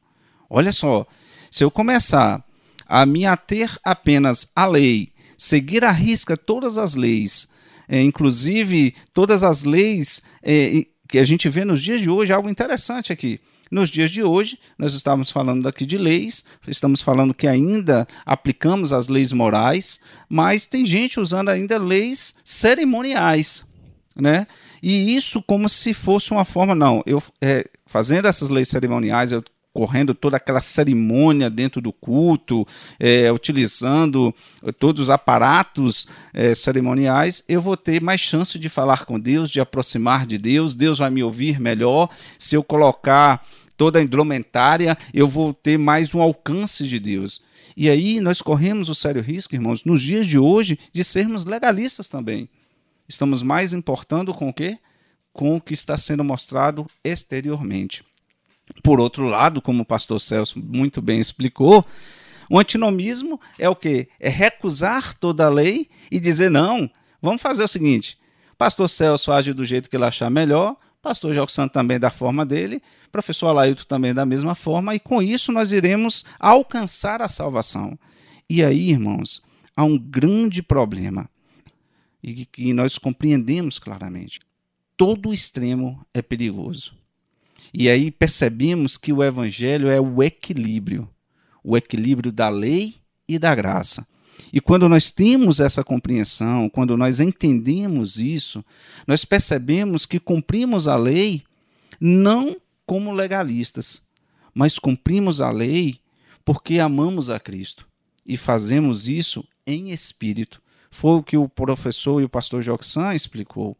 Olha 0.49 0.71
só, 0.71 1.05
se 1.49 1.63
eu 1.63 1.71
começar 1.71 2.43
a 2.87 3.05
me 3.05 3.25
ater 3.25 3.75
apenas 3.83 4.47
à 4.55 4.65
lei, 4.65 5.11
seguir 5.37 5.83
à 5.83 5.91
risca 5.91 6.37
todas 6.37 6.77
as 6.77 6.95
leis, 6.95 7.49
é, 7.87 8.01
inclusive 8.01 8.93
todas 9.13 9.43
as 9.43 9.63
leis 9.63 10.21
é, 10.41 10.85
que 11.07 11.17
a 11.17 11.23
gente 11.23 11.49
vê 11.49 11.65
nos 11.65 11.81
dias 11.81 12.01
de 12.01 12.09
hoje, 12.09 12.31
algo 12.31 12.49
interessante 12.49 13.11
aqui. 13.11 13.39
Nos 13.71 13.89
dias 13.89 14.11
de 14.11 14.21
hoje, 14.21 14.59
nós 14.77 14.93
estamos 14.93 15.31
falando 15.31 15.63
daqui 15.63 15.85
de 15.85 15.97
leis, 15.97 16.45
estamos 16.67 17.01
falando 17.01 17.33
que 17.33 17.47
ainda 17.47 18.07
aplicamos 18.23 18.93
as 18.93 19.07
leis 19.07 19.31
morais, 19.31 19.99
mas 20.29 20.67
tem 20.67 20.85
gente 20.85 21.19
usando 21.19 21.49
ainda 21.49 21.79
leis 21.79 22.35
cerimoniais, 22.43 23.65
né? 24.15 24.45
E 24.81 25.15
isso 25.15 25.41
como 25.41 25.67
se 25.67 25.93
fosse 25.93 26.31
uma 26.31 26.45
forma, 26.45 26.75
não, 26.75 27.01
eu 27.05 27.21
é, 27.41 27.65
fazendo 27.85 28.27
essas 28.27 28.49
leis 28.49 28.67
cerimoniais, 28.67 29.31
eu 29.31 29.43
correndo 29.73 30.13
toda 30.13 30.37
aquela 30.37 30.61
cerimônia 30.61 31.49
dentro 31.49 31.81
do 31.81 31.91
culto, 31.91 32.65
é, 32.99 33.31
utilizando 33.31 34.33
todos 34.77 35.03
os 35.03 35.09
aparatos 35.09 36.07
é, 36.31 36.53
cerimoniais, 36.53 37.43
eu 37.49 37.59
vou 37.59 37.75
ter 37.75 37.99
mais 37.99 38.21
chance 38.21 38.59
de 38.59 38.69
falar 38.69 39.03
com 39.03 39.19
Deus, 39.19 39.49
de 39.49 39.59
aproximar 39.59 40.27
de 40.27 40.37
Deus, 40.37 40.75
Deus 40.75 40.99
vai 40.99 41.09
me 41.09 41.23
ouvir 41.23 41.59
melhor. 41.59 42.07
Se 42.37 42.55
eu 42.55 42.63
colocar 42.63 43.43
toda 43.75 43.97
a 43.97 44.03
indumentária, 44.03 44.95
eu 45.11 45.27
vou 45.27 45.53
ter 45.53 45.79
mais 45.79 46.13
um 46.13 46.21
alcance 46.21 46.87
de 46.87 46.99
Deus. 46.99 47.41
E 47.75 47.89
aí 47.89 48.19
nós 48.19 48.41
corremos 48.41 48.89
o 48.89 48.95
sério 48.95 49.23
risco, 49.23 49.55
irmãos, 49.55 49.83
nos 49.83 50.01
dias 50.03 50.27
de 50.27 50.37
hoje, 50.37 50.77
de 50.91 51.03
sermos 51.03 51.45
legalistas 51.45 52.07
também. 52.07 52.47
Estamos 53.13 53.43
mais 53.43 53.73
importando 53.73 54.33
com 54.33 54.49
o 54.49 54.53
quê? 54.53 54.79
Com 55.31 55.55
o 55.55 55.61
que 55.61 55.73
está 55.73 55.95
sendo 55.99 56.23
mostrado 56.23 56.87
exteriormente. 57.03 58.03
Por 58.81 58.99
outro 58.99 59.25
lado, 59.25 59.61
como 59.61 59.83
o 59.83 59.85
pastor 59.85 60.19
Celso 60.19 60.59
muito 60.59 60.99
bem 60.99 61.19
explicou, 61.19 61.85
o 62.49 62.57
antinomismo 62.57 63.39
é 63.59 63.69
o 63.69 63.75
quê? 63.75 64.09
É 64.19 64.29
recusar 64.29 65.13
toda 65.13 65.45
a 65.45 65.49
lei 65.49 65.87
e 66.09 66.19
dizer 66.19 66.49
não, 66.49 66.89
vamos 67.21 67.39
fazer 67.39 67.63
o 67.63 67.67
seguinte, 67.67 68.17
pastor 68.57 68.89
Celso 68.89 69.31
age 69.31 69.53
do 69.53 69.63
jeito 69.63 69.91
que 69.91 69.95
ele 69.95 70.05
achar 70.05 70.31
melhor, 70.31 70.75
pastor 70.99 71.35
Santo 71.51 71.71
também 71.71 71.99
da 71.99 72.09
forma 72.09 72.43
dele, 72.43 72.81
professor 73.11 73.49
Alailton 73.49 73.83
também 73.83 74.11
da 74.11 74.25
mesma 74.25 74.55
forma, 74.55 74.95
e 74.95 74.99
com 74.99 75.21
isso 75.21 75.51
nós 75.51 75.71
iremos 75.71 76.25
alcançar 76.39 77.21
a 77.21 77.29
salvação. 77.29 77.97
E 78.49 78.63
aí, 78.63 78.89
irmãos, 78.89 79.43
há 79.75 79.83
um 79.83 79.99
grande 79.99 80.63
problema, 80.63 81.29
e 82.23 82.45
que 82.45 82.73
nós 82.73 82.97
compreendemos 82.97 83.77
claramente. 83.77 84.39
Todo 84.95 85.33
extremo 85.33 86.05
é 86.13 86.21
perigoso. 86.21 86.95
E 87.73 87.89
aí 87.89 88.09
percebemos 88.09 88.95
que 88.95 89.11
o 89.11 89.23
evangelho 89.23 89.89
é 89.89 89.99
o 89.99 90.23
equilíbrio, 90.23 91.09
o 91.63 91.75
equilíbrio 91.75 92.31
da 92.31 92.47
lei 92.47 92.95
e 93.27 93.37
da 93.37 93.53
graça. 93.53 94.07
E 94.51 94.61
quando 94.61 94.87
nós 94.87 95.11
temos 95.11 95.59
essa 95.59 95.83
compreensão, 95.83 96.69
quando 96.69 96.95
nós 96.95 97.19
entendemos 97.19 98.17
isso, 98.17 98.63
nós 99.07 99.25
percebemos 99.25 100.05
que 100.05 100.19
cumprimos 100.19 100.87
a 100.87 100.95
lei 100.95 101.43
não 101.99 102.55
como 102.85 103.11
legalistas, 103.11 104.03
mas 104.53 104.77
cumprimos 104.77 105.41
a 105.41 105.49
lei 105.49 105.99
porque 106.45 106.79
amamos 106.79 107.29
a 107.29 107.39
Cristo 107.39 107.87
e 108.25 108.37
fazemos 108.37 109.07
isso 109.09 109.43
em 109.65 109.91
espírito. 109.91 110.61
Foi 110.93 111.15
o 111.17 111.23
que 111.23 111.35
o 111.35 111.49
professor 111.49 112.21
e 112.21 112.23
o 112.23 112.29
pastor 112.29 112.61
Joxan 112.61 113.15
explicou. 113.15 113.75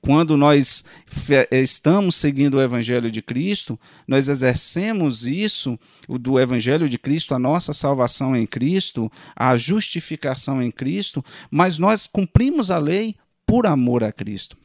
Quando 0.00 0.38
nós 0.38 0.86
eh, 1.28 1.60
estamos 1.60 2.16
seguindo 2.16 2.54
o 2.54 2.62
Evangelho 2.62 3.10
de 3.10 3.20
Cristo, 3.20 3.78
nós 4.08 4.30
exercemos 4.30 5.26
isso, 5.26 5.78
do 6.08 6.40
Evangelho 6.40 6.88
de 6.88 6.98
Cristo, 6.98 7.34
a 7.34 7.38
nossa 7.38 7.74
salvação 7.74 8.34
em 8.34 8.46
Cristo, 8.46 9.12
a 9.36 9.58
justificação 9.58 10.62
em 10.62 10.70
Cristo, 10.70 11.22
mas 11.50 11.78
nós 11.78 12.06
cumprimos 12.06 12.70
a 12.70 12.78
lei 12.78 13.16
por 13.44 13.66
amor 13.66 14.02
a 14.02 14.10
Cristo. 14.10 14.56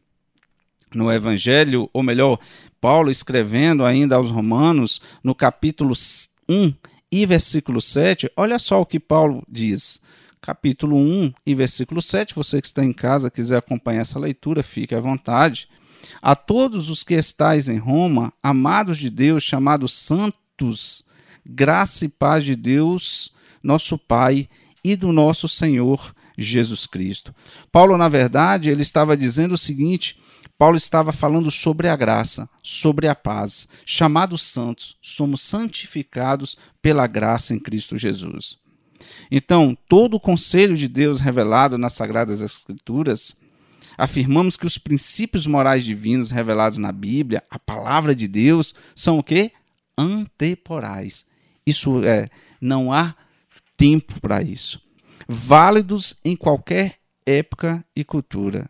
No 0.96 1.12
Evangelho, 1.12 1.90
ou 1.92 2.02
melhor, 2.02 2.40
Paulo 2.80 3.12
escrevendo 3.12 3.84
ainda 3.84 4.16
aos 4.16 4.32
Romanos, 4.32 5.02
no 5.22 5.36
capítulo 5.36 5.94
1 6.48 6.74
e 7.12 7.26
versículo 7.26 7.82
7, 7.82 8.32
olha 8.38 8.58
só 8.58 8.80
o 8.80 8.86
que 8.86 9.00
Paulo 9.00 9.44
diz 9.50 10.00
capítulo 10.42 10.98
1 10.98 11.34
e 11.46 11.54
versículo 11.54 12.02
7. 12.02 12.34
Você 12.36 12.60
que 12.60 12.68
está 12.68 12.84
em 12.84 12.92
casa, 12.92 13.30
quiser 13.30 13.58
acompanhar 13.58 14.02
essa 14.02 14.20
leitura, 14.20 14.64
fique 14.64 14.96
à 14.96 15.00
vontade. 15.00 15.70
A 16.22 16.36
todos 16.36 16.90
os 16.90 17.04
que 17.04 17.14
estáis 17.14 17.70
em 17.70 17.78
Roma, 17.78 18.34
amados 18.42 18.98
de 18.98 19.10
Deus, 19.10 19.44
chamados 19.44 19.94
santos, 19.94 21.04
graça 21.46 22.06
e 22.06 22.10
paz 22.10 22.44
de 22.44 22.56
Deus, 22.56 23.34
nosso 23.62 23.98
Pai, 23.98 24.50
e 24.84 24.96
do 24.96 25.12
nosso 25.12 25.48
Senhor 25.48 26.14
Jesus 26.38 26.88
Cristo. 26.88 27.36
Paulo, 27.72 27.98
na 27.98 28.10
verdade, 28.10 28.70
ele 28.70 28.82
estava 28.82 29.16
dizendo 29.16 29.54
o 29.54 29.58
seguinte: 29.58 30.20
Paulo 30.58 30.76
estava 30.76 31.12
falando 31.12 31.52
sobre 31.52 31.88
a 31.88 31.96
graça, 31.96 32.50
sobre 32.64 33.08
a 33.08 33.16
paz. 33.16 33.68
Chamados 33.86 34.42
santos, 34.42 34.98
somos 35.02 35.42
santificados 35.42 36.58
pela 36.82 37.06
graça 37.06 37.54
em 37.54 37.60
Cristo 37.60 37.98
Jesus. 37.98 38.61
Então, 39.30 39.78
todo 39.88 40.16
o 40.16 40.20
conselho 40.20 40.76
de 40.76 40.88
Deus 40.88 41.20
revelado 41.20 41.78
nas 41.78 41.94
Sagradas 41.94 42.42
Escrituras, 42.42 43.36
afirmamos 43.98 44.58
que 44.58 44.66
os 44.66 44.78
princípios 44.78 45.46
morais 45.46 45.84
divinos 45.84 46.32
revelados 46.32 46.78
na 46.78 46.92
Bíblia, 46.92 47.44
a 47.50 47.60
palavra 47.60 48.16
de 48.16 48.28
Deus, 48.28 48.74
são 48.96 49.20
o 49.20 49.24
quê? 49.24 49.52
Anteporais. 49.98 51.26
Isso 51.66 52.04
é, 52.04 52.30
não 52.60 52.92
há 52.92 53.16
tempo 53.78 54.20
para 54.20 54.42
isso. 54.42 54.82
Válidos 55.28 56.20
em 56.26 56.36
qualquer 56.36 56.98
época 57.26 57.86
e 57.96 58.04
cultura. 58.04 58.70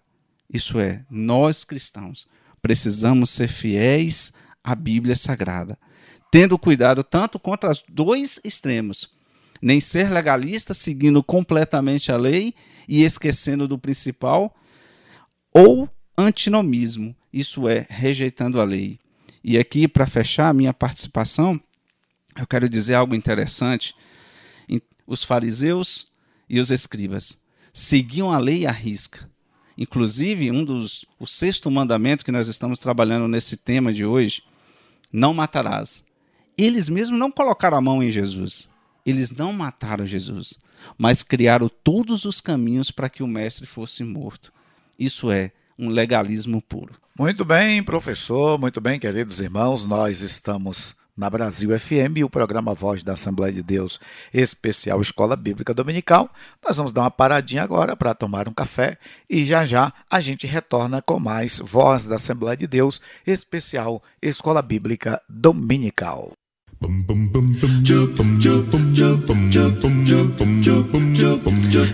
Isso 0.53 0.79
é, 0.79 1.05
nós 1.09 1.63
cristãos 1.63 2.27
precisamos 2.61 3.29
ser 3.29 3.47
fiéis 3.47 4.31
à 4.63 4.75
Bíblia 4.75 5.15
Sagrada, 5.15 5.77
tendo 6.31 6.57
cuidado 6.57 7.03
tanto 7.03 7.39
contra 7.39 7.71
os 7.71 7.83
dois 7.89 8.39
extremos, 8.43 9.09
nem 9.61 9.79
ser 9.79 10.09
legalista, 10.09 10.73
seguindo 10.73 11.21
completamente 11.21 12.11
a 12.11 12.17
lei 12.17 12.53
e 12.87 13.03
esquecendo 13.03 13.67
do 13.67 13.77
principal, 13.77 14.55
ou 15.53 15.87
antinomismo, 16.17 17.15
isso 17.31 17.67
é, 17.67 17.85
rejeitando 17.89 18.59
a 18.59 18.63
lei. 18.63 18.99
E 19.43 19.57
aqui, 19.57 19.87
para 19.87 20.07
fechar 20.07 20.49
a 20.49 20.53
minha 20.53 20.73
participação, 20.73 21.59
eu 22.37 22.47
quero 22.47 22.67
dizer 22.67 22.95
algo 22.95 23.13
interessante. 23.13 23.95
Os 25.05 25.23
fariseus 25.23 26.07
e 26.49 26.59
os 26.59 26.71
escribas 26.71 27.37
seguiam 27.73 28.31
a 28.31 28.37
lei 28.37 28.65
à 28.65 28.71
risca. 28.71 29.29
Inclusive, 29.77 30.51
um 30.51 30.63
dos 30.63 31.05
o 31.19 31.25
sexto 31.25 31.71
mandamento 31.71 32.25
que 32.25 32.31
nós 32.31 32.47
estamos 32.47 32.79
trabalhando 32.79 33.27
nesse 33.27 33.57
tema 33.57 33.93
de 33.93 34.05
hoje, 34.05 34.43
não 35.11 35.33
matarás. 35.33 36.03
Eles 36.57 36.89
mesmos 36.89 37.17
não 37.17 37.31
colocaram 37.31 37.77
a 37.77 37.81
mão 37.81 38.03
em 38.03 38.11
Jesus 38.11 38.69
eles 39.05 39.31
não 39.31 39.51
mataram 39.53 40.05
Jesus, 40.05 40.59
mas 40.97 41.23
criaram 41.23 41.69
todos 41.83 42.25
os 42.25 42.41
caminhos 42.41 42.91
para 42.91 43.09
que 43.09 43.23
o 43.23 43.27
mestre 43.27 43.65
fosse 43.65 44.03
morto. 44.03 44.51
Isso 44.99 45.31
é 45.31 45.51
um 45.77 45.89
legalismo 45.89 46.61
puro. 46.61 46.93
Muito 47.17 47.43
bem, 47.43 47.83
professor, 47.83 48.59
muito 48.59 48.79
bem, 48.79 48.99
queridos 48.99 49.39
irmãos, 49.39 49.85
nós 49.85 50.21
estamos 50.21 50.95
na 51.15 51.29
Brasil 51.29 51.77
FM 51.77 52.23
o 52.23 52.29
programa 52.29 52.73
Voz 52.73 53.03
da 53.03 53.13
Assembleia 53.13 53.53
de 53.53 53.61
Deus, 53.61 53.99
especial 54.33 55.01
Escola 55.01 55.35
Bíblica 55.35 55.73
Dominical. 55.73 56.29
Nós 56.65 56.77
vamos 56.77 56.93
dar 56.93 57.01
uma 57.01 57.11
paradinha 57.11 57.63
agora 57.63 57.95
para 57.95 58.15
tomar 58.15 58.47
um 58.47 58.53
café 58.53 58.97
e 59.29 59.45
já 59.45 59.65
já 59.65 59.93
a 60.09 60.19
gente 60.19 60.47
retorna 60.47 61.01
com 61.01 61.19
mais 61.19 61.59
Voz 61.59 62.05
da 62.05 62.15
Assembleia 62.15 62.57
de 62.57 62.67
Deus, 62.67 63.01
especial 63.25 64.01
Escola 64.21 64.61
Bíblica 64.61 65.21
Dominical. 65.29 66.31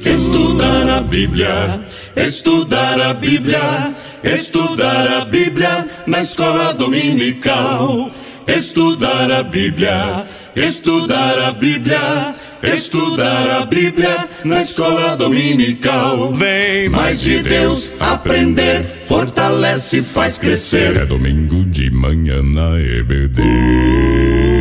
Estudar 0.06 0.90
a 0.90 1.02
Bíblia, 1.02 1.82
estudar 2.16 3.02
a 3.02 3.14
Bíblia, 3.14 3.94
estudar 4.24 5.08
a 5.08 5.26
Bíblia 5.26 5.88
na 6.08 6.22
escola 6.22 6.74
dominical. 6.74 8.12
Estudar 8.48 9.30
a 9.30 9.44
Bíblia, 9.44 10.26
estudar 10.56 11.38
a 11.38 11.52
Bíblia, 11.52 12.34
estudar 12.64 13.62
a 13.62 13.66
Bíblia 13.66 14.30
na 14.46 14.62
escola 14.62 15.18
dominical. 15.18 16.32
Vem 16.34 16.88
mais 16.88 17.20
de 17.20 17.44
Deus 17.44 17.94
aprender, 18.00 18.86
fortalece 19.06 20.00
e 20.00 20.04
faz 20.04 20.38
crescer. 20.38 20.96
É 20.96 21.06
domingo 21.06 21.66
de 21.66 21.92
manhã 21.92 22.42
na 22.42 22.80
EBD. 22.80 24.57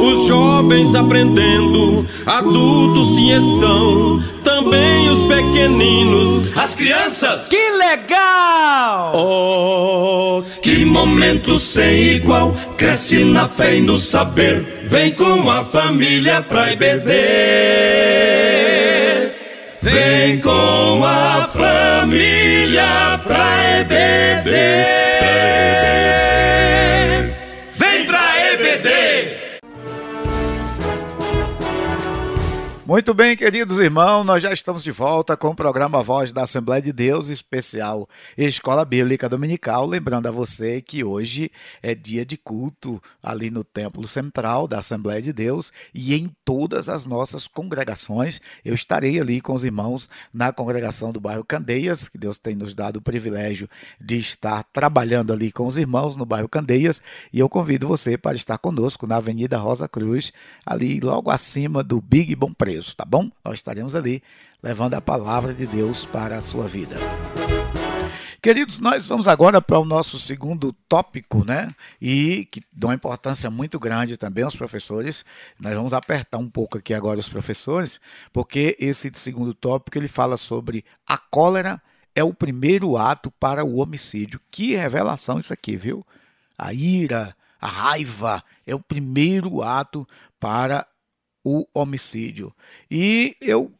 Os 0.00 0.26
jovens 0.26 0.94
aprendendo, 0.94 2.06
adultos 2.24 3.14
sim 3.14 3.30
estão, 3.32 4.22
também 4.42 5.08
os 5.10 5.28
pequeninos, 5.28 6.56
as 6.56 6.74
crianças. 6.74 7.48
Que 7.48 7.70
legal! 7.72 9.12
Oh, 9.14 10.42
que 10.62 10.86
momento 10.86 11.58
sem 11.58 12.14
igual, 12.14 12.54
cresce 12.78 13.24
na 13.24 13.46
fé 13.46 13.76
e 13.76 13.82
no 13.82 13.98
saber, 13.98 14.84
vem 14.84 15.10
com 15.12 15.50
a 15.50 15.62
família 15.62 16.40
pra 16.40 16.72
IBD. 16.72 17.10
Vem 19.82 20.40
com 20.40 21.04
a 21.04 21.46
família 21.46 23.20
pra 23.22 23.80
EBD. 23.80 25.09
Muito 32.90 33.14
bem, 33.14 33.36
queridos 33.36 33.78
irmãos, 33.78 34.24
nós 34.24 34.42
já 34.42 34.52
estamos 34.52 34.82
de 34.82 34.90
volta 34.90 35.36
com 35.36 35.50
o 35.50 35.54
programa 35.54 36.02
Voz 36.02 36.32
da 36.32 36.42
Assembleia 36.42 36.82
de 36.82 36.92
Deus, 36.92 37.28
especial 37.28 38.08
Escola 38.36 38.84
Bíblica 38.84 39.28
Dominical. 39.28 39.86
Lembrando 39.86 40.26
a 40.26 40.32
você 40.32 40.82
que 40.82 41.04
hoje 41.04 41.52
é 41.84 41.94
dia 41.94 42.26
de 42.26 42.36
culto 42.36 43.00
ali 43.22 43.48
no 43.48 43.62
Templo 43.62 44.08
Central 44.08 44.66
da 44.66 44.80
Assembleia 44.80 45.22
de 45.22 45.32
Deus 45.32 45.70
e 45.94 46.16
em 46.16 46.34
todas 46.44 46.88
as 46.88 47.06
nossas 47.06 47.46
congregações. 47.46 48.40
Eu 48.64 48.74
estarei 48.74 49.20
ali 49.20 49.40
com 49.40 49.54
os 49.54 49.64
irmãos 49.64 50.10
na 50.34 50.52
congregação 50.52 51.12
do 51.12 51.20
bairro 51.20 51.44
Candeias, 51.44 52.08
que 52.08 52.18
Deus 52.18 52.38
tem 52.38 52.56
nos 52.56 52.74
dado 52.74 52.96
o 52.96 53.00
privilégio 53.00 53.68
de 54.00 54.18
estar 54.18 54.64
trabalhando 54.64 55.32
ali 55.32 55.52
com 55.52 55.64
os 55.64 55.78
irmãos 55.78 56.16
no 56.16 56.26
bairro 56.26 56.48
Candeias. 56.48 57.00
E 57.32 57.38
eu 57.38 57.48
convido 57.48 57.86
você 57.86 58.18
para 58.18 58.34
estar 58.34 58.58
conosco 58.58 59.06
na 59.06 59.18
Avenida 59.18 59.58
Rosa 59.58 59.86
Cruz, 59.88 60.32
ali 60.66 60.98
logo 60.98 61.30
acima 61.30 61.84
do 61.84 62.00
Big 62.00 62.34
Bom 62.34 62.52
Preço 62.52 62.79
tá 62.94 63.04
bom? 63.04 63.30
Nós 63.44 63.54
estaremos 63.54 63.94
ali 63.94 64.22
levando 64.62 64.94
a 64.94 65.00
palavra 65.00 65.54
de 65.54 65.66
Deus 65.66 66.04
para 66.04 66.38
a 66.38 66.42
sua 66.42 66.66
vida. 66.66 66.96
Queridos, 68.42 68.78
nós 68.78 69.06
vamos 69.06 69.28
agora 69.28 69.60
para 69.60 69.78
o 69.78 69.84
nosso 69.84 70.18
segundo 70.18 70.72
tópico, 70.88 71.44
né? 71.44 71.74
E 72.00 72.48
que 72.50 72.62
dá 72.72 72.88
uma 72.88 72.94
importância 72.94 73.50
muito 73.50 73.78
grande 73.78 74.16
também 74.16 74.44
aos 74.44 74.56
professores. 74.56 75.26
Nós 75.60 75.74
vamos 75.74 75.92
apertar 75.92 76.38
um 76.38 76.48
pouco 76.48 76.78
aqui 76.78 76.94
agora 76.94 77.20
os 77.20 77.28
professores, 77.28 78.00
porque 78.32 78.76
esse 78.80 79.12
segundo 79.16 79.52
tópico 79.52 79.98
ele 79.98 80.08
fala 80.08 80.38
sobre 80.38 80.86
a 81.06 81.18
cólera 81.18 81.82
é 82.14 82.24
o 82.24 82.32
primeiro 82.32 82.96
ato 82.96 83.30
para 83.32 83.62
o 83.62 83.76
homicídio. 83.76 84.40
Que 84.50 84.74
revelação 84.74 85.38
isso 85.38 85.52
aqui, 85.52 85.76
viu? 85.76 86.04
A 86.56 86.72
ira, 86.72 87.36
a 87.60 87.66
raiva 87.66 88.42
é 88.66 88.74
o 88.74 88.80
primeiro 88.80 89.62
ato 89.62 90.08
para 90.38 90.86
o 91.44 91.66
homicídio. 91.74 92.54
E 92.90 93.36
eu, 93.40 93.72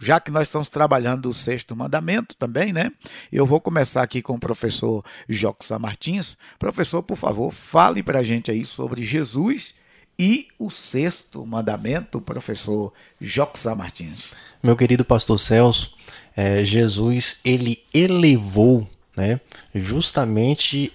já 0.00 0.18
que 0.20 0.30
nós 0.30 0.48
estamos 0.48 0.68
trabalhando 0.68 1.28
o 1.28 1.34
sexto 1.34 1.76
mandamento 1.76 2.36
também, 2.36 2.72
né? 2.72 2.92
Eu 3.30 3.44
vou 3.46 3.60
começar 3.60 4.02
aqui 4.02 4.22
com 4.22 4.34
o 4.34 4.40
professor 4.40 5.04
Joxan 5.28 5.78
Martins. 5.78 6.36
Professor, 6.58 7.02
por 7.02 7.16
favor, 7.16 7.52
fale 7.52 8.02
para 8.02 8.20
a 8.20 8.22
gente 8.22 8.50
aí 8.50 8.64
sobre 8.64 9.02
Jesus 9.02 9.74
e 10.18 10.48
o 10.58 10.70
sexto 10.70 11.44
mandamento, 11.46 12.20
professor 12.20 12.92
Joxan 13.20 13.74
Martins. 13.74 14.30
Meu 14.62 14.76
querido 14.76 15.04
pastor 15.04 15.40
Celso, 15.40 15.96
é, 16.36 16.62
Jesus 16.64 17.40
ele 17.44 17.82
elevou 17.92 18.88
né, 19.16 19.40
justamente 19.74 20.92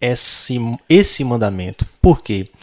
esse, 0.00 0.58
esse 0.88 1.24
mandamento. 1.24 1.86
Por 2.00 2.22
quê? 2.22 2.46
Porque 2.46 2.58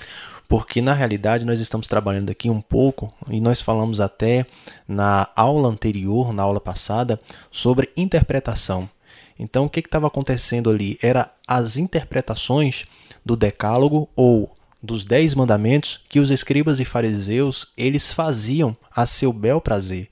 na 0.81 0.93
realidade 0.93 1.45
nós 1.45 1.59
estamos 1.59 1.87
trabalhando 1.87 2.29
aqui 2.29 2.49
um 2.49 2.61
pouco 2.61 3.13
e 3.29 3.41
nós 3.41 3.61
falamos 3.61 3.99
até 3.99 4.45
na 4.87 5.27
aula 5.35 5.69
anterior, 5.69 6.33
na 6.33 6.43
aula 6.43 6.59
passada, 6.59 7.19
sobre 7.51 7.89
interpretação. 7.97 8.89
Então 9.37 9.65
o 9.65 9.69
que 9.69 9.79
estava 9.79 10.07
acontecendo 10.07 10.69
ali? 10.69 10.97
Era 11.01 11.31
as 11.47 11.77
interpretações 11.77 12.85
do 13.25 13.35
decálogo 13.35 14.09
ou 14.15 14.51
dos 14.81 15.03
dez 15.03 15.33
mandamentos 15.33 15.99
que 16.07 16.19
os 16.19 16.29
escribas 16.29 16.79
e 16.79 16.85
fariseus 16.85 17.67
eles 17.75 18.11
faziam 18.11 18.77
a 18.95 19.05
seu 19.05 19.33
bel 19.33 19.59
prazer. 19.59 20.09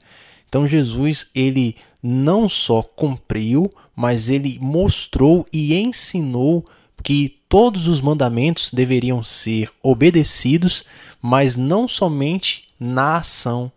Então 0.49 0.67
Jesus 0.67 1.27
ele 1.33 1.75
não 2.01 2.49
só 2.49 2.81
cumpriu, 2.81 3.71
mas 3.95 4.29
ele 4.29 4.57
mostrou 4.59 5.47
e 5.53 5.75
ensinou 5.75 6.65
que 7.03 7.39
todos 7.53 7.87
os 7.87 8.01
mandamentos 8.01 8.71
deveriam 8.73 9.23
ser 9.23 9.69
obedecidos, 9.83 10.83
mas 11.21 11.55
não 11.55 11.87
somente 11.87 12.63
na 12.79 13.17
ação, 13.17 13.71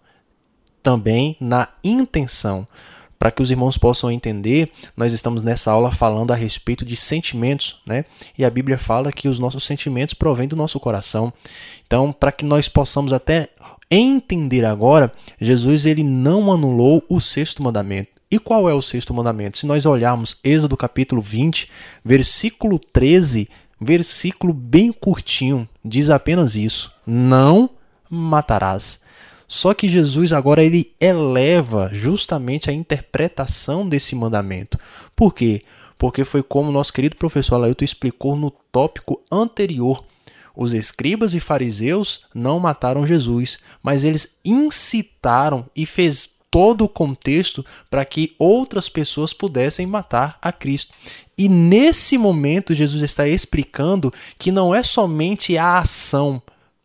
também 0.82 1.36
na 1.38 1.68
intenção. 1.84 2.66
Para 3.18 3.30
que 3.30 3.42
os 3.42 3.50
irmãos 3.50 3.76
possam 3.76 4.10
entender, 4.10 4.72
nós 4.96 5.12
estamos 5.12 5.42
nessa 5.42 5.70
aula 5.72 5.92
falando 5.92 6.30
a 6.30 6.34
respeito 6.34 6.86
de 6.86 6.96
sentimentos, 6.96 7.76
né? 7.84 8.06
E 8.38 8.46
a 8.46 8.50
Bíblia 8.50 8.78
fala 8.78 9.12
que 9.12 9.28
os 9.28 9.38
nossos 9.38 9.64
sentimentos 9.64 10.14
provêm 10.14 10.48
do 10.48 10.56
nosso 10.56 10.80
coração. 10.80 11.30
Então, 11.86 12.14
para 12.14 12.32
que 12.32 12.46
nós 12.46 12.70
possamos 12.70 13.12
até 13.12 13.50
entender 13.90 14.64
agora, 14.64 15.12
Jesus 15.38 15.84
ele 15.84 16.02
não 16.02 16.50
anulou 16.50 17.04
o 17.10 17.20
sexto 17.20 17.62
mandamento. 17.62 18.16
E 18.30 18.38
qual 18.38 18.70
é 18.70 18.74
o 18.74 18.82
sexto 18.82 19.12
mandamento? 19.12 19.58
Se 19.58 19.66
nós 19.66 19.84
olharmos 19.84 20.40
Êxodo 20.42 20.76
capítulo 20.78 21.20
20, 21.20 21.70
versículo 22.02 22.78
13, 22.78 23.48
versículo 23.80 24.52
bem 24.52 24.92
curtinho, 24.92 25.68
diz 25.84 26.10
apenas 26.10 26.54
isso: 26.54 26.92
Não 27.06 27.70
matarás. 28.10 29.04
Só 29.48 29.72
que 29.74 29.86
Jesus 29.86 30.32
agora 30.32 30.62
ele 30.62 30.92
eleva 31.00 31.88
justamente 31.92 32.68
a 32.68 32.72
interpretação 32.72 33.88
desse 33.88 34.14
mandamento. 34.14 34.78
Por 35.14 35.32
quê? 35.32 35.60
Porque 35.96 36.24
foi 36.24 36.42
como 36.42 36.72
nosso 36.72 36.92
querido 36.92 37.16
professor 37.16 37.54
Alailton 37.54 37.84
explicou 37.84 38.34
no 38.34 38.50
tópico 38.50 39.22
anterior. 39.30 40.04
Os 40.54 40.72
escribas 40.72 41.34
e 41.34 41.40
fariseus 41.40 42.22
não 42.34 42.58
mataram 42.58 43.06
Jesus, 43.06 43.58
mas 43.82 44.04
eles 44.04 44.40
incitaram 44.44 45.66
e 45.76 45.86
fez 45.86 46.35
todo 46.50 46.84
o 46.84 46.88
contexto 46.88 47.64
para 47.90 48.04
que 48.04 48.34
outras 48.38 48.88
pessoas 48.88 49.32
pudessem 49.32 49.86
matar 49.86 50.38
a 50.40 50.52
Cristo. 50.52 50.94
E 51.36 51.48
nesse 51.48 52.16
momento, 52.16 52.74
Jesus 52.74 53.02
está 53.02 53.28
explicando 53.28 54.12
que 54.38 54.50
não 54.50 54.74
é 54.74 54.82
somente 54.82 55.58
a 55.58 55.78
ação. 55.78 56.42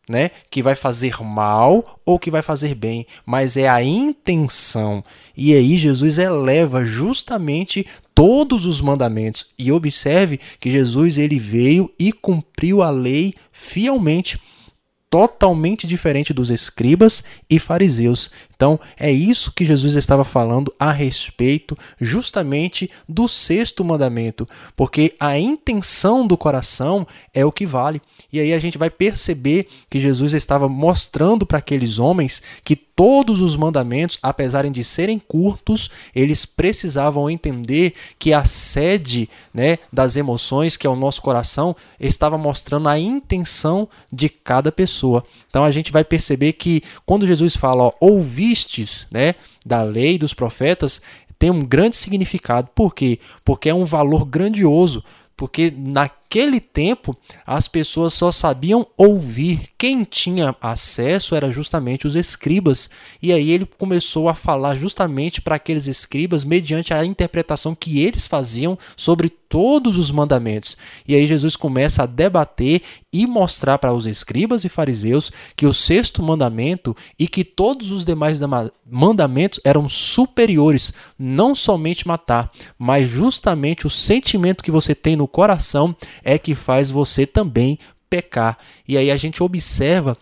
Né, 0.10 0.32
que 0.50 0.62
vai 0.62 0.76
fazer 0.76 1.21
mal 1.24 2.02
ou 2.06 2.19
que 2.19 2.30
vai 2.30 2.41
fazer 2.41 2.76
bem, 2.76 3.08
mas 3.26 3.56
é 3.56 3.69
a 3.69 3.82
intenção. 3.82 5.02
E 5.38 5.54
aí 5.54 5.78
Jesus 5.78 6.17
eleva 6.17 6.84
justamente 6.84 7.86
todos 8.13 8.65
os 8.65 8.82
mandamentos. 8.82 9.54
E 9.58 9.71
observe 9.71 10.38
que 10.60 10.69
Jesus 10.69 11.17
ele 11.17 11.39
veio 11.39 11.89
e 11.97 12.12
cumpriu 12.12 12.82
a 12.82 12.89
lei 12.89 13.34
fielmente. 13.54 14.38
totalmente 15.10 15.86
diferente 15.86 16.34
dos 16.34 16.50
escribas 16.50 17.21
e 17.50 17.60
fariseus. 17.60 18.32
Então, 18.62 18.80
é 18.95 19.12
isso 19.12 19.52
que 19.52 19.65
Jesus 19.65 19.95
estava 19.95 20.24
falando 20.24 20.71
a 20.80 20.91
respeito 20.91 21.76
justamente 22.00 22.91
do 23.10 23.28
sexto 23.28 23.84
mandamento, 23.84 24.47
porque 24.76 25.15
a 25.19 25.36
intenção 25.39 26.28
do 26.28 26.38
coração 26.38 27.08
é 27.34 27.43
o 27.43 27.52
que 27.52 27.65
vale. 27.65 28.00
E 28.32 28.39
aí 28.39 28.54
a 28.54 28.60
gente 28.60 28.78
vai 28.78 28.91
perceber 28.91 29.67
que 29.89 30.00
Jesus 30.00 30.36
estava 30.36 30.69
mostrando 30.69 31.43
para 31.43 31.58
aqueles 31.58 31.97
homens 31.97 32.39
que 32.63 32.76
todos 32.76 33.41
os 33.41 33.56
mandamentos, 33.56 34.19
apesar 34.21 34.69
de 34.69 34.84
serem 34.84 35.17
curtos, 35.17 35.89
eles 36.13 36.45
precisavam 36.45 37.32
entender 37.32 37.95
que 38.19 38.32
a 38.32 38.45
sede 38.45 39.28
né, 39.52 39.80
das 39.91 40.17
emoções, 40.17 40.78
que 40.78 40.86
é 40.86 40.89
o 40.89 40.95
nosso 40.95 41.19
coração, 41.19 41.76
estava 42.00 42.38
mostrando 42.38 42.88
a 42.88 43.00
intenção 43.00 43.89
de 44.12 44.30
cada 44.30 44.71
pessoa. 44.71 45.24
Então 45.50 45.63
a 45.63 45.71
gente 45.71 45.91
vai 45.91 46.04
perceber 46.04 46.54
que 46.54 46.84
quando 47.04 47.26
Jesus 47.26 47.56
fala, 47.56 47.86
ó, 47.86 47.91
ouvistes 48.51 49.07
né, 49.09 49.35
da 49.65 49.83
lei 49.83 50.17
dos 50.17 50.33
profetas, 50.33 51.01
tem 51.39 51.49
um 51.49 51.65
grande 51.65 51.95
significado. 51.95 52.69
Por 52.75 52.93
quê? 52.93 53.19
Porque 53.43 53.69
é 53.69 53.73
um 53.73 53.85
valor 53.85 54.25
grandioso. 54.25 55.03
Porque 55.35 55.73
naquele 56.32 56.62
tempo 56.62 57.13
as 57.46 57.67
pessoas 57.67 58.13
só 58.13 58.32
sabiam 58.32 58.88
ouvir. 58.98 59.67
Quem 59.78 60.06
tinha 60.06 60.56
acesso 60.62 61.36
era 61.36 61.52
justamente 61.52 62.08
os 62.08 62.15
escribas. 62.15 62.89
E 63.22 63.34
aí 63.34 63.52
ele 63.52 63.65
começou 63.78 64.30
a 64.30 64.34
falar 64.34 64.76
justamente 64.76 65.41
para 65.41 65.56
aqueles 65.56 65.88
escribas 65.88 66.46
mediante 66.46 66.94
a 66.94 67.04
interpretação 67.04 67.76
que 67.76 68.00
eles 68.00 68.28
faziam 68.28 68.80
sobre 68.96 69.30
todos 69.52 69.98
os 69.98 70.10
mandamentos. 70.12 70.78
E 71.06 71.13
aí 71.13 71.28
Jesus 71.28 71.58
começa 71.58 72.04
a 72.04 72.06
debater 72.06 72.82
e 73.12 73.28
mostrar 73.28 73.78
para 73.78 73.94
os 73.94 74.06
escribas 74.06 74.63
e 74.63 74.70
fariseus 74.70 75.30
que 75.58 75.65
o 75.65 75.74
sexto 75.74 76.24
mandamento 76.24 76.96
e 77.20 77.28
que 77.28 77.44
todos 77.44 77.91
os 77.91 78.06
demais 78.06 78.39
mandamentos 78.89 79.60
eram 79.65 79.89
superiores, 79.89 80.94
não 81.20 81.54
somente 81.54 82.08
matar, 82.08 82.50
mas 82.80 83.10
justamente 83.10 83.86
o 83.86 83.89
sentimento 83.89 84.63
que 84.63 84.72
você 84.72 84.96
tem 84.96 85.17
no 85.17 85.28
coração 85.28 85.94
é 86.23 86.38
que 86.38 86.55
faz 86.55 86.91
você 86.91 87.25
também 87.25 87.79
pecar. 88.10 88.57
E 88.88 88.97
aí 88.97 89.10
a 89.10 89.17
gente 89.17 89.41
observa 89.41 90.17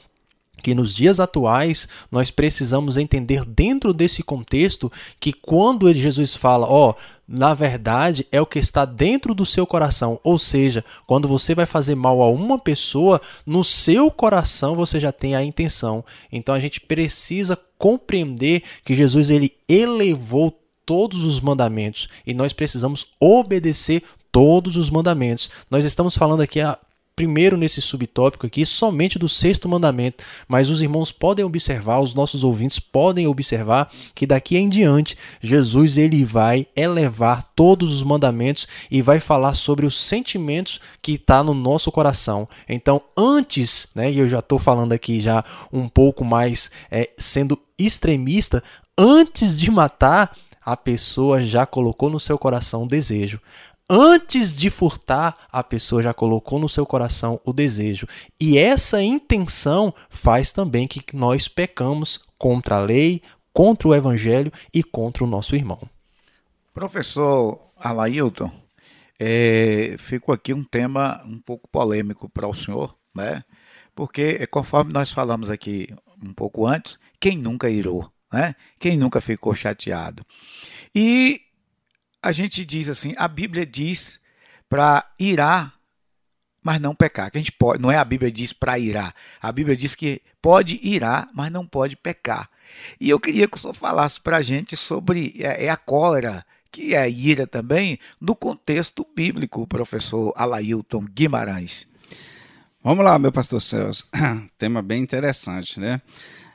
que 0.59 0.75
nos 0.75 0.93
dias 0.93 1.19
atuais 1.19 1.88
nós 2.12 2.29
precisamos 2.29 2.97
entender 2.97 3.45
dentro 3.45 3.93
desse 3.93 4.21
contexto 4.21 4.91
que 5.19 5.33
quando 5.33 5.91
Jesus 5.93 6.35
fala, 6.35 6.67
ó, 6.67 6.91
oh, 6.91 6.95
na 7.27 7.53
verdade 7.53 8.27
é 8.31 8.41
o 8.41 8.45
que 8.45 8.59
está 8.59 8.85
dentro 8.85 9.33
do 9.33 9.45
seu 9.45 9.65
coração, 9.65 10.19
ou 10.23 10.38
seja, 10.38 10.83
quando 11.07 11.27
você 11.27 11.55
vai 11.55 11.65
fazer 11.65 11.95
mal 11.95 12.21
a 12.21 12.29
uma 12.29 12.59
pessoa, 12.59 13.21
no 13.45 13.63
seu 13.63 14.12
coração 14.12 14.75
você 14.75 14.99
já 14.99 15.12
tem 15.12 15.35
a 15.35 15.43
intenção. 15.43 16.03
Então 16.31 16.53
a 16.53 16.59
gente 16.59 16.81
precisa 16.81 17.57
compreender 17.77 18.63
que 18.83 18.95
Jesus 18.95 19.29
ele 19.29 19.53
elevou 19.67 20.53
todos 20.85 21.23
os 21.23 21.39
mandamentos 21.39 22.09
e 22.25 22.33
nós 22.33 22.51
precisamos 22.51 23.05
obedecer 23.19 24.03
todos 24.31 24.75
os 24.75 24.89
mandamentos. 24.89 25.49
Nós 25.69 25.85
estamos 25.85 26.17
falando 26.17 26.41
aqui 26.41 26.59
a 26.59 26.77
primeiro 27.19 27.57
nesse 27.57 27.81
subtópico 27.81 28.47
aqui 28.47 28.65
somente 28.65 29.19
do 29.19 29.27
sexto 29.27 29.67
mandamento, 29.67 30.23
mas 30.47 30.69
os 30.69 30.81
irmãos 30.81 31.11
podem 31.11 31.43
observar, 31.43 31.99
os 31.99 32.13
nossos 32.13 32.45
ouvintes 32.45 32.79
podem 32.79 33.27
observar 33.27 33.91
que 34.15 34.25
daqui 34.25 34.55
em 34.55 34.69
diante 34.69 35.17
Jesus 35.41 35.97
ele 35.97 36.23
vai 36.23 36.65
elevar 36.73 37.43
todos 37.53 37.93
os 37.93 38.03
mandamentos 38.03 38.69
e 38.89 39.01
vai 39.01 39.19
falar 39.19 39.53
sobre 39.53 39.85
os 39.85 39.99
sentimentos 39.99 40.79
que 41.01 41.15
está 41.15 41.43
no 41.43 41.53
nosso 41.53 41.91
coração. 41.91 42.47
Então, 42.69 43.01
antes, 43.17 43.89
né, 43.93 44.09
e 44.09 44.17
eu 44.17 44.29
já 44.29 44.39
estou 44.39 44.57
falando 44.57 44.93
aqui 44.93 45.19
já 45.19 45.43
um 45.73 45.89
pouco 45.89 46.23
mais 46.23 46.71
é, 46.89 47.09
sendo 47.17 47.59
extremista, 47.77 48.63
antes 48.97 49.59
de 49.59 49.69
matar, 49.69 50.33
a 50.61 50.77
pessoa 50.77 51.43
já 51.43 51.65
colocou 51.65 52.09
no 52.09 52.19
seu 52.19 52.37
coração 52.37 52.83
o 52.83 52.87
desejo 52.87 53.41
antes 53.89 54.58
de 54.58 54.69
furtar, 54.69 55.34
a 55.52 55.63
pessoa 55.63 56.04
já 56.04 56.13
colocou 56.13 56.60
no 56.60 56.69
seu 56.69 56.86
coração 56.86 57.41
o 57.43 57.52
desejo. 57.52 58.08
E 58.39 58.58
essa 58.58 59.02
intenção 59.02 59.93
faz 60.10 60.52
também 60.52 60.88
que 60.88 61.04
nós 61.15 61.47
pecamos 61.47 62.19
contra 62.38 62.75
a 62.75 62.80
lei, 62.80 63.21
contra 63.52 63.88
o 63.88 63.95
evangelho 63.95 64.52
e 64.73 64.84
contra 64.84 65.23
o 65.23 65.28
nosso 65.28 65.56
irmão. 65.56 65.80
Professor 66.73 67.60
Alailton, 67.78 68.52
é, 69.19 69.95
ficou 69.97 70.34
aqui 70.34 70.54
um 70.54 70.63
tema 70.63 71.21
um 71.25 71.39
pouco 71.39 71.67
polêmico 71.67 72.30
para 72.30 72.47
o 72.47 72.54
senhor, 72.54 72.95
né? 73.13 73.43
Porque, 73.93 74.47
conforme 74.47 74.93
nós 74.93 75.12
falamos 75.12 75.49
aqui 75.49 75.93
um 76.23 76.34
pouco 76.34 76.65
antes, 76.65 76.97
quem 77.19 77.38
nunca 77.38 77.69
irou, 77.69 78.10
né? 78.32 78.56
Quem 78.80 78.97
nunca 78.97 79.19
ficou 79.19 79.54
chateado? 79.54 80.25
E 80.95 81.41
a 82.21 82.32
gente 82.32 82.65
diz 82.65 82.89
assim, 82.89 83.13
a 83.17 83.27
Bíblia 83.27 83.65
diz 83.65 84.19
para 84.67 85.05
irar, 85.17 85.73
mas 86.63 86.79
não 86.79 86.93
pecar. 86.93 87.32
Que 87.32 87.38
a 87.38 87.41
gente 87.41 87.51
pode, 87.51 87.82
não 87.82 87.91
é 87.91 87.97
a 87.97 88.05
Bíblia 88.05 88.32
diz 88.32 88.53
para 88.53 88.77
irar. 88.77 89.13
A 89.41 89.51
Bíblia 89.51 89.75
diz 89.75 89.95
que 89.95 90.21
pode 90.41 90.79
irar, 90.84 91.29
mas 91.34 91.51
não 91.51 91.65
pode 91.65 91.95
pecar. 91.95 92.49
E 92.99 93.10
eu 93.10 93.19
queria 93.19 93.47
que 93.47 93.58
o 93.58 93.60
senhor 93.60 93.73
falasse 93.73 94.19
para 94.19 94.38
a 94.38 94.41
gente 94.41 94.77
sobre 94.77 95.34
é, 95.39 95.65
é, 95.65 95.69
a 95.69 95.77
cólera, 95.77 96.45
que 96.71 96.93
é 96.93 96.99
a 96.99 97.08
ira 97.08 97.47
também, 97.47 97.97
no 98.21 98.36
contexto 98.36 99.08
bíblico, 99.15 99.65
professor 99.65 100.34
Alailton 100.36 101.05
Guimarães. 101.05 101.88
Vamos 102.84 103.03
lá, 103.03 103.17
meu 103.17 103.32
pastor 103.32 103.62
Celso. 103.62 104.08
Tema 104.58 104.82
bem 104.82 105.01
interessante, 105.01 105.79
né? 105.79 106.01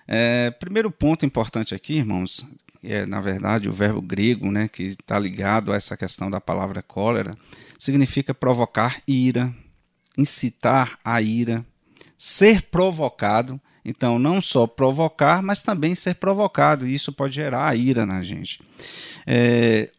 É, 0.07 0.51
primeiro 0.51 0.91
ponto 0.91 1.25
importante 1.25 1.75
aqui, 1.75 1.95
irmãos, 1.95 2.47
é 2.83 3.07
na 3.07 3.21
verdade 3.21 3.69
o 3.69 3.73
verbo 3.73 4.03
grego, 4.03 4.51
né, 4.51 4.69
que 4.69 4.83
está 4.83 5.19
ligado 5.19 5.73
a 5.73 5.77
essa 5.77 5.97
questão 5.97 6.31
da 6.31 6.41
palavra 6.41 6.83
cólera, 6.83 7.37
significa 7.79 8.35
provocar 8.35 9.01
ira, 9.07 9.55
incitar 10.17 10.99
a 11.05 11.21
ira, 11.21 11.65
ser 12.17 12.63
provocado. 12.63 13.61
Então, 13.85 14.19
não 14.19 14.41
só 14.41 14.67
provocar, 14.67 15.43
mas 15.43 15.63
também 15.63 15.95
ser 15.95 16.15
provocado. 16.15 16.87
E 16.87 16.95
isso 16.95 17.13
pode 17.13 17.35
gerar 17.35 17.69
a 17.69 17.75
ira 17.75 18.07
na 18.07 18.23
gente. 18.23 18.63
É, 19.27 19.91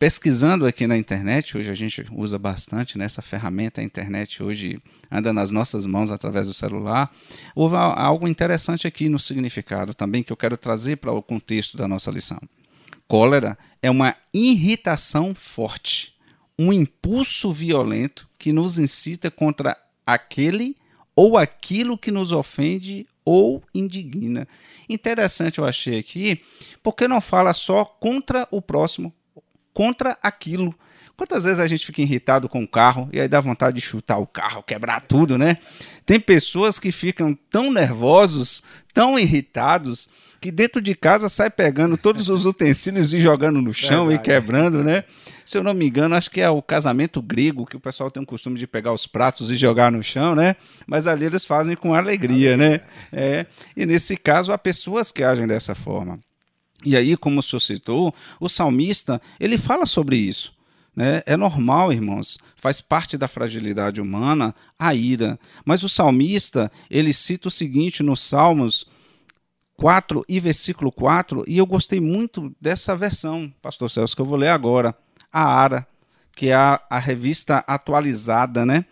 pesquisando 0.00 0.64
aqui 0.64 0.86
na 0.86 0.96
internet, 0.96 1.58
hoje 1.58 1.70
a 1.70 1.74
gente 1.74 2.06
usa 2.10 2.38
bastante 2.38 2.96
nessa 2.96 3.20
ferramenta, 3.20 3.82
a 3.82 3.84
internet 3.84 4.42
hoje 4.42 4.82
anda 5.10 5.30
nas 5.30 5.50
nossas 5.50 5.84
mãos 5.84 6.10
através 6.10 6.46
do 6.46 6.54
celular. 6.54 7.14
Houve 7.54 7.76
algo 7.76 8.26
interessante 8.26 8.86
aqui 8.86 9.10
no 9.10 9.18
significado 9.18 9.92
também 9.92 10.22
que 10.22 10.32
eu 10.32 10.38
quero 10.38 10.56
trazer 10.56 10.96
para 10.96 11.12
o 11.12 11.22
contexto 11.22 11.76
da 11.76 11.86
nossa 11.86 12.10
lição. 12.10 12.40
Cólera 13.06 13.58
é 13.82 13.90
uma 13.90 14.16
irritação 14.32 15.34
forte, 15.34 16.14
um 16.58 16.72
impulso 16.72 17.52
violento 17.52 18.26
que 18.38 18.54
nos 18.54 18.78
incita 18.78 19.30
contra 19.30 19.76
aquele 20.06 20.76
ou 21.14 21.36
aquilo 21.36 21.98
que 21.98 22.10
nos 22.10 22.32
ofende 22.32 23.06
ou 23.22 23.62
indigna. 23.74 24.48
Interessante 24.88 25.58
eu 25.58 25.66
achei 25.66 25.98
aqui, 25.98 26.40
porque 26.82 27.06
não 27.06 27.20
fala 27.20 27.52
só 27.52 27.84
contra 27.84 28.48
o 28.50 28.62
próximo, 28.62 29.12
contra 29.80 30.18
aquilo. 30.22 30.74
Quantas 31.16 31.44
vezes 31.44 31.58
a 31.58 31.66
gente 31.66 31.86
fica 31.86 32.02
irritado 32.02 32.50
com 32.50 32.62
o 32.62 32.68
carro 32.68 33.08
e 33.10 33.18
aí 33.18 33.26
dá 33.26 33.40
vontade 33.40 33.76
de 33.76 33.80
chutar 33.80 34.18
o 34.18 34.26
carro, 34.26 34.62
quebrar 34.62 35.00
tudo, 35.00 35.38
né? 35.38 35.56
Tem 36.04 36.20
pessoas 36.20 36.78
que 36.78 36.92
ficam 36.92 37.34
tão 37.48 37.72
nervosos, 37.72 38.62
tão 38.92 39.18
irritados, 39.18 40.10
que 40.38 40.50
dentro 40.50 40.82
de 40.82 40.94
casa 40.94 41.30
sai 41.30 41.48
pegando 41.48 41.96
todos 41.96 42.28
os 42.28 42.44
utensílios 42.44 43.14
e 43.14 43.22
jogando 43.22 43.62
no 43.62 43.72
chão 43.72 44.08
Verdade. 44.08 44.28
e 44.28 44.32
quebrando, 44.34 44.84
né? 44.84 45.04
Se 45.46 45.56
eu 45.56 45.64
não 45.64 45.72
me 45.72 45.86
engano, 45.86 46.14
acho 46.14 46.30
que 46.30 46.42
é 46.42 46.50
o 46.50 46.60
casamento 46.60 47.22
grego 47.22 47.64
que 47.64 47.76
o 47.78 47.80
pessoal 47.80 48.10
tem 48.10 48.22
o 48.22 48.26
costume 48.26 48.58
de 48.58 48.66
pegar 48.66 48.92
os 48.92 49.06
pratos 49.06 49.50
e 49.50 49.56
jogar 49.56 49.90
no 49.90 50.02
chão, 50.02 50.34
né? 50.34 50.56
Mas 50.86 51.06
ali 51.06 51.24
eles 51.24 51.46
fazem 51.46 51.74
com 51.74 51.94
alegria, 51.94 52.54
né? 52.54 52.82
É. 53.10 53.46
E 53.74 53.86
nesse 53.86 54.14
caso 54.14 54.52
há 54.52 54.58
pessoas 54.58 55.10
que 55.10 55.24
agem 55.24 55.46
dessa 55.46 55.74
forma. 55.74 56.20
E 56.84 56.96
aí, 56.96 57.16
como 57.16 57.40
o 57.40 57.42
senhor 57.42 57.60
citou, 57.60 58.14
o 58.38 58.48
salmista, 58.48 59.20
ele 59.38 59.58
fala 59.58 59.84
sobre 59.84 60.16
isso. 60.16 60.52
Né? 60.94 61.22
É 61.26 61.36
normal, 61.36 61.92
irmãos, 61.92 62.38
faz 62.56 62.80
parte 62.80 63.16
da 63.16 63.28
fragilidade 63.28 64.00
humana 64.00 64.54
a 64.78 64.94
ira. 64.94 65.38
Mas 65.64 65.82
o 65.82 65.88
salmista, 65.88 66.70
ele 66.90 67.12
cita 67.12 67.48
o 67.48 67.50
seguinte 67.50 68.02
nos 68.02 68.22
Salmos 68.22 68.86
4 69.76 70.24
e 70.28 70.38
versículo 70.40 70.92
4, 70.92 71.44
e 71.46 71.56
eu 71.56 71.64
gostei 71.64 72.00
muito 72.00 72.54
dessa 72.60 72.94
versão, 72.94 73.50
pastor 73.62 73.90
Celso, 73.90 74.14
que 74.14 74.20
eu 74.20 74.26
vou 74.26 74.36
ler 74.36 74.48
agora, 74.48 74.94
a 75.32 75.42
Ara, 75.42 75.86
que 76.36 76.48
é 76.48 76.54
a, 76.54 76.78
a 76.90 76.98
revista 76.98 77.64
atualizada, 77.66 78.66
né? 78.66 78.84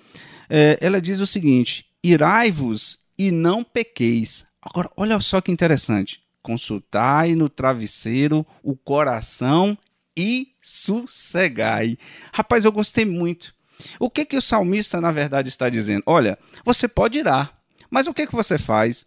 É, 0.49 0.79
ela 0.81 0.99
diz 0.99 1.21
o 1.21 1.27
seguinte: 1.27 1.85
Irai-vos 2.03 3.01
e 3.19 3.31
não 3.31 3.63
pequeis. 3.63 4.47
Agora, 4.63 4.91
olha 4.97 5.21
só 5.21 5.43
que 5.43 5.53
interessante 5.53 6.23
consultai 6.49 7.35
no 7.35 7.47
travesseiro 7.51 8.47
o 8.63 8.75
coração 8.75 9.77
e 10.17 10.55
sossegai. 10.63 11.99
Rapaz, 12.33 12.65
eu 12.65 12.73
gostei 12.73 13.05
muito. 13.05 13.55
O 14.01 14.09
que 14.09 14.25
que 14.25 14.37
o 14.39 14.41
salmista 14.41 14.99
na 14.99 15.13
verdade 15.13 15.51
está 15.51 15.69
dizendo? 15.69 16.03
Olha, 16.07 16.39
você 16.65 16.89
pode 16.89 17.19
irar, 17.19 17.55
Mas 17.91 18.07
o 18.07 18.15
que, 18.15 18.27
que 18.27 18.35
você 18.35 18.57
faz? 18.59 19.05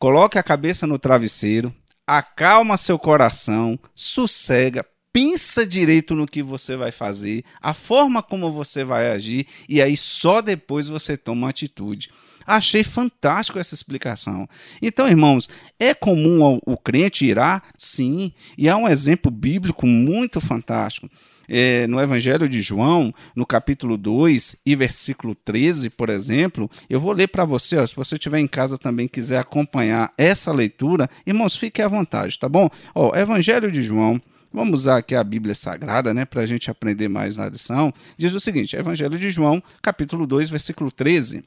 Coloque 0.00 0.36
a 0.36 0.42
cabeça 0.42 0.84
no 0.84 0.98
travesseiro, 0.98 1.72
acalma 2.04 2.76
seu 2.76 2.98
coração, 2.98 3.78
sossega, 3.94 4.84
pensa 5.12 5.64
direito 5.64 6.14
no 6.14 6.26
que 6.26 6.42
você 6.42 6.76
vai 6.76 6.90
fazer, 6.90 7.44
a 7.60 7.72
forma 7.72 8.20
como 8.20 8.50
você 8.50 8.82
vai 8.84 9.10
agir, 9.10 9.46
e 9.68 9.80
aí 9.80 9.96
só 9.96 10.40
depois 10.40 10.88
você 10.88 11.16
toma 11.16 11.48
atitude. 11.48 12.08
Achei 12.48 12.82
fantástico 12.82 13.58
essa 13.58 13.74
explicação. 13.74 14.48
Então, 14.80 15.06
irmãos, 15.06 15.50
é 15.78 15.92
comum 15.92 16.58
o 16.64 16.78
crente 16.78 17.26
irá? 17.26 17.62
Sim, 17.76 18.32
e 18.56 18.70
há 18.70 18.76
um 18.78 18.88
exemplo 18.88 19.30
bíblico 19.30 19.86
muito 19.86 20.40
fantástico. 20.40 21.10
É, 21.46 21.86
no 21.86 22.00
Evangelho 22.00 22.48
de 22.48 22.62
João, 22.62 23.12
no 23.36 23.44
capítulo 23.44 23.98
2 23.98 24.56
e 24.64 24.74
versículo 24.74 25.34
13, 25.34 25.90
por 25.90 26.08
exemplo, 26.08 26.70
eu 26.88 26.98
vou 26.98 27.12
ler 27.12 27.28
para 27.28 27.44
você, 27.44 27.76
ó, 27.76 27.86
se 27.86 27.94
você 27.94 28.14
estiver 28.14 28.38
em 28.38 28.46
casa 28.46 28.78
também 28.78 29.06
quiser 29.06 29.38
acompanhar 29.38 30.10
essa 30.16 30.50
leitura, 30.50 31.08
irmãos, 31.26 31.54
fique 31.54 31.82
à 31.82 31.88
vontade, 31.88 32.38
tá 32.38 32.48
bom? 32.48 32.70
Ó, 32.94 33.14
Evangelho 33.14 33.70
de 33.70 33.82
João, 33.82 34.20
Vamos 34.50 34.80
usar 34.80 34.96
aqui 34.96 35.14
a 35.14 35.22
Bíblia 35.22 35.54
Sagrada, 35.54 36.14
né, 36.14 36.24
para 36.24 36.40
a 36.40 36.46
gente 36.46 36.70
aprender 36.70 37.06
mais 37.06 37.36
na 37.36 37.50
lição. 37.50 37.92
Diz 38.16 38.32
o 38.34 38.40
seguinte: 38.40 38.74
Evangelho 38.74 39.18
de 39.18 39.28
João, 39.28 39.62
capítulo 39.82 40.26
2, 40.26 40.48
versículo 40.48 40.90
13. 40.90 41.44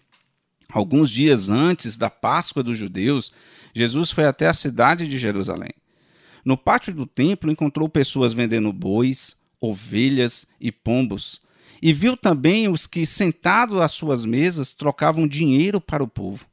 Alguns 0.72 1.10
dias 1.10 1.50
antes 1.50 1.98
da 1.98 2.10
Páscoa 2.10 2.64
dos 2.64 2.78
judeus, 2.78 3.32
Jesus 3.74 4.12
foi 4.12 4.26
até 4.26 4.48
a 4.48 4.54
cidade 4.54 5.08
de 5.08 5.18
Jerusalém. 5.18 5.72
No 6.44 6.58
pátio 6.58 6.94
do 6.94 7.06
templo 7.06 7.52
encontrou 7.52 7.88
pessoas 7.88 8.34
vendendo 8.34 8.72
bois, 8.74 9.38
ovelhas 9.60 10.48
e 10.60 10.72
pombos, 10.72 11.42
e 11.82 11.92
viu 11.94 12.16
também 12.16 12.68
os 12.68 12.88
que, 12.88 13.06
sentados 13.06 13.80
às 13.80 13.92
suas 13.92 14.26
mesas, 14.26 14.74
trocavam 14.74 15.28
dinheiro 15.28 15.82
para 15.82 16.04
o 16.04 16.08
povo. 16.08 16.46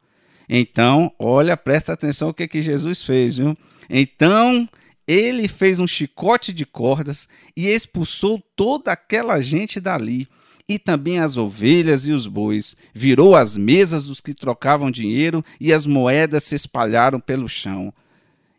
Então, 0.48 1.12
olha, 1.18 1.56
presta 1.56 1.92
atenção 1.92 2.30
o 2.30 2.34
que, 2.34 2.48
que 2.48 2.62
Jesus 2.62 3.02
fez, 3.02 3.36
viu? 3.36 3.56
Então 3.88 4.68
ele 5.06 5.48
fez 5.48 5.80
um 5.80 5.86
chicote 5.86 6.52
de 6.52 6.66
cordas 6.66 7.28
e 7.56 7.66
expulsou 7.66 8.42
toda 8.54 8.92
aquela 8.92 9.40
gente 9.40 9.80
dali 9.80 10.28
e 10.68 10.78
também 10.78 11.18
as 11.18 11.36
ovelhas 11.36 12.06
e 12.06 12.12
os 12.12 12.26
bois. 12.26 12.76
Virou 12.92 13.34
as 13.34 13.56
mesas 13.56 14.04
dos 14.04 14.20
que 14.20 14.34
trocavam 14.34 14.90
dinheiro 14.90 15.42
e 15.58 15.72
as 15.72 15.86
moedas 15.86 16.44
se 16.44 16.54
espalharam 16.54 17.18
pelo 17.18 17.48
chão. 17.48 17.92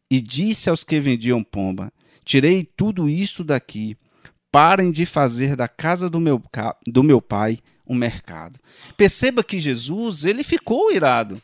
E 0.09 0.19
disse 0.19 0.69
aos 0.69 0.83
que 0.83 0.99
vendiam 0.99 1.43
pomba: 1.43 1.93
Tirei 2.25 2.67
tudo 2.75 3.07
isto 3.07 3.43
daqui. 3.43 3.95
Parem 4.51 4.91
de 4.91 5.05
fazer 5.05 5.55
da 5.55 5.67
casa 5.67 6.09
do 6.09 6.19
meu, 6.19 6.41
do 6.87 7.03
meu 7.03 7.21
pai 7.21 7.59
um 7.87 7.93
mercado. 7.93 8.59
Perceba 8.97 9.43
que 9.43 9.59
Jesus, 9.59 10.23
ele 10.23 10.43
ficou 10.43 10.91
irado. 10.91 11.39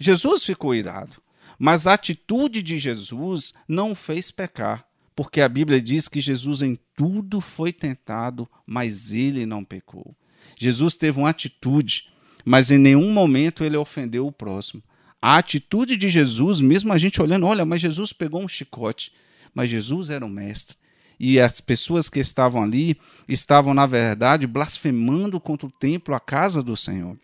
Jesus 0.00 0.42
ficou 0.42 0.74
irado. 0.74 1.22
Mas 1.56 1.86
a 1.86 1.94
atitude 1.94 2.60
de 2.60 2.76
Jesus 2.76 3.54
não 3.68 3.94
fez 3.94 4.32
pecar 4.32 4.84
porque 5.14 5.40
a 5.40 5.48
Bíblia 5.48 5.80
diz 5.80 6.08
que 6.08 6.20
Jesus 6.20 6.62
em 6.62 6.78
tudo 6.96 7.40
foi 7.40 7.72
tentado, 7.72 8.48
mas 8.66 9.12
ele 9.12 9.44
não 9.46 9.64
pecou. 9.64 10.16
Jesus 10.58 10.94
teve 10.94 11.18
uma 11.18 11.30
atitude, 11.30 12.08
mas 12.44 12.70
em 12.70 12.78
nenhum 12.78 13.12
momento 13.12 13.64
ele 13.64 13.76
ofendeu 13.76 14.26
o 14.26 14.32
próximo. 14.32 14.82
A 15.20 15.36
atitude 15.36 15.96
de 15.96 16.08
Jesus, 16.08 16.60
mesmo 16.60 16.92
a 16.92 16.98
gente 16.98 17.22
olhando, 17.22 17.46
olha, 17.46 17.64
mas 17.64 17.80
Jesus 17.80 18.12
pegou 18.12 18.42
um 18.42 18.48
chicote, 18.48 19.12
mas 19.54 19.70
Jesus 19.70 20.10
era 20.10 20.24
um 20.24 20.28
mestre. 20.28 20.76
E 21.20 21.38
as 21.38 21.60
pessoas 21.60 22.08
que 22.08 22.18
estavam 22.18 22.62
ali 22.62 22.98
estavam, 23.28 23.72
na 23.72 23.86
verdade, 23.86 24.46
blasfemando 24.46 25.38
contra 25.38 25.68
o 25.68 25.70
templo, 25.70 26.14
a 26.14 26.20
casa 26.20 26.60
do 26.60 26.76
Senhor. 26.76 27.16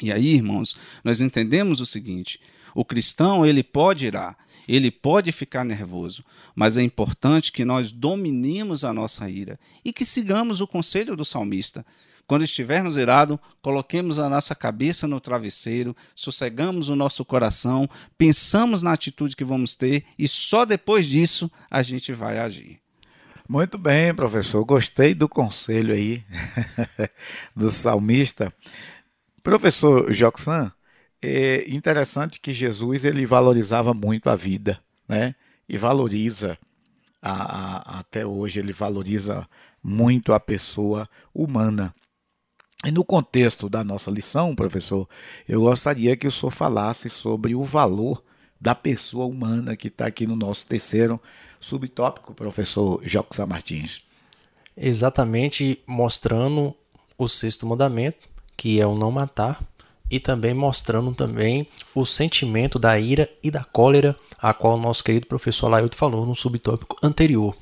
E 0.00 0.12
aí, 0.12 0.34
irmãos, 0.34 0.76
nós 1.02 1.20
entendemos 1.20 1.80
o 1.80 1.86
seguinte: 1.86 2.38
o 2.74 2.84
cristão 2.84 3.44
ele 3.44 3.64
pode 3.64 4.06
irar, 4.06 4.36
ele 4.66 4.90
pode 4.90 5.32
ficar 5.32 5.64
nervoso, 5.64 6.24
mas 6.54 6.76
é 6.76 6.82
importante 6.82 7.52
que 7.52 7.64
nós 7.64 7.92
dominemos 7.92 8.84
a 8.84 8.92
nossa 8.92 9.28
ira 9.28 9.58
e 9.84 9.92
que 9.92 10.04
sigamos 10.04 10.60
o 10.60 10.66
conselho 10.66 11.16
do 11.16 11.24
salmista. 11.24 11.84
Quando 12.26 12.42
estivermos 12.42 12.96
irados, 12.96 13.38
coloquemos 13.60 14.18
a 14.18 14.30
nossa 14.30 14.54
cabeça 14.54 15.06
no 15.06 15.20
travesseiro, 15.20 15.94
sossegamos 16.14 16.88
o 16.88 16.96
nosso 16.96 17.24
coração, 17.24 17.88
pensamos 18.16 18.80
na 18.80 18.92
atitude 18.92 19.36
que 19.36 19.44
vamos 19.44 19.74
ter 19.74 20.04
e 20.18 20.26
só 20.26 20.64
depois 20.64 21.06
disso 21.06 21.50
a 21.70 21.82
gente 21.82 22.12
vai 22.12 22.38
agir. 22.38 22.80
Muito 23.46 23.76
bem, 23.76 24.14
professor. 24.14 24.64
Gostei 24.64 25.14
do 25.14 25.28
conselho 25.28 25.92
aí 25.92 26.24
do 27.54 27.70
salmista. 27.70 28.50
Professor 29.42 30.10
Joxan, 30.10 30.72
é 31.24 31.70
interessante 31.70 32.40
que 32.40 32.52
Jesus 32.52 33.04
ele 33.04 33.24
valorizava 33.24 33.94
muito 33.94 34.28
a 34.28 34.36
vida, 34.36 34.78
né? 35.08 35.34
E 35.68 35.78
valoriza 35.78 36.58
a, 37.22 37.32
a, 37.32 38.00
até 38.00 38.26
hoje 38.26 38.60
ele 38.60 38.72
valoriza 38.72 39.48
muito 39.82 40.32
a 40.32 40.38
pessoa 40.38 41.08
humana. 41.34 41.94
E 42.84 42.90
no 42.90 43.02
contexto 43.02 43.68
da 43.68 43.82
nossa 43.82 44.10
lição, 44.10 44.54
professor, 44.54 45.08
eu 45.48 45.62
gostaria 45.62 46.16
que 46.16 46.26
o 46.26 46.30
senhor 46.30 46.50
falasse 46.50 47.08
sobre 47.08 47.54
o 47.54 47.62
valor 47.62 48.22
da 48.60 48.74
pessoa 48.74 49.26
humana 49.26 49.74
que 49.74 49.88
está 49.88 50.06
aqui 50.06 50.26
no 50.26 50.36
nosso 50.36 50.66
terceiro 50.66 51.20
subtópico, 51.58 52.34
professor 52.34 53.00
Joxa 53.02 53.46
Martins. 53.46 54.02
Exatamente 54.76 55.80
mostrando 55.86 56.74
o 57.16 57.26
sexto 57.26 57.66
mandamento, 57.66 58.28
que 58.56 58.80
é 58.80 58.86
o 58.86 58.96
não 58.96 59.10
matar, 59.10 59.62
e 60.10 60.20
também 60.20 60.54
mostrando 60.54 61.12
também 61.14 61.66
o 61.94 62.04
sentimento 62.04 62.78
da 62.78 62.98
ira 62.98 63.28
e 63.42 63.50
da 63.50 63.64
cólera, 63.64 64.16
a 64.38 64.52
qual 64.52 64.74
o 64.74 64.80
nosso 64.80 65.02
querido 65.02 65.26
professor 65.26 65.68
Lailton 65.68 65.96
falou 65.96 66.26
no 66.26 66.36
subtópico 66.36 66.96
anterior. 67.02 67.54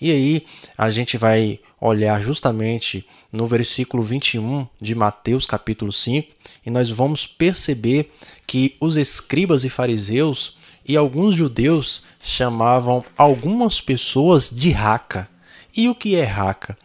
E 0.00 0.10
aí 0.10 0.46
a 0.76 0.90
gente 0.90 1.16
vai 1.16 1.60
olhar 1.80 2.20
justamente 2.20 3.06
no 3.32 3.46
versículo 3.46 4.02
21 4.02 4.66
de 4.80 4.94
Mateus 4.94 5.46
capítulo 5.46 5.92
5 5.92 6.28
e 6.64 6.70
nós 6.70 6.90
vamos 6.90 7.26
perceber 7.26 8.12
que 8.46 8.76
os 8.80 8.96
escribas 8.96 9.64
e 9.64 9.70
fariseus 9.70 10.56
e 10.86 10.96
alguns 10.96 11.36
judeus 11.36 12.02
chamavam 12.22 13.04
algumas 13.16 13.80
pessoas 13.80 14.50
de 14.50 14.70
raca. 14.70 15.28
E 15.76 15.88
o 15.88 15.94
que 15.94 16.16
é 16.16 16.24
raca? 16.24 16.76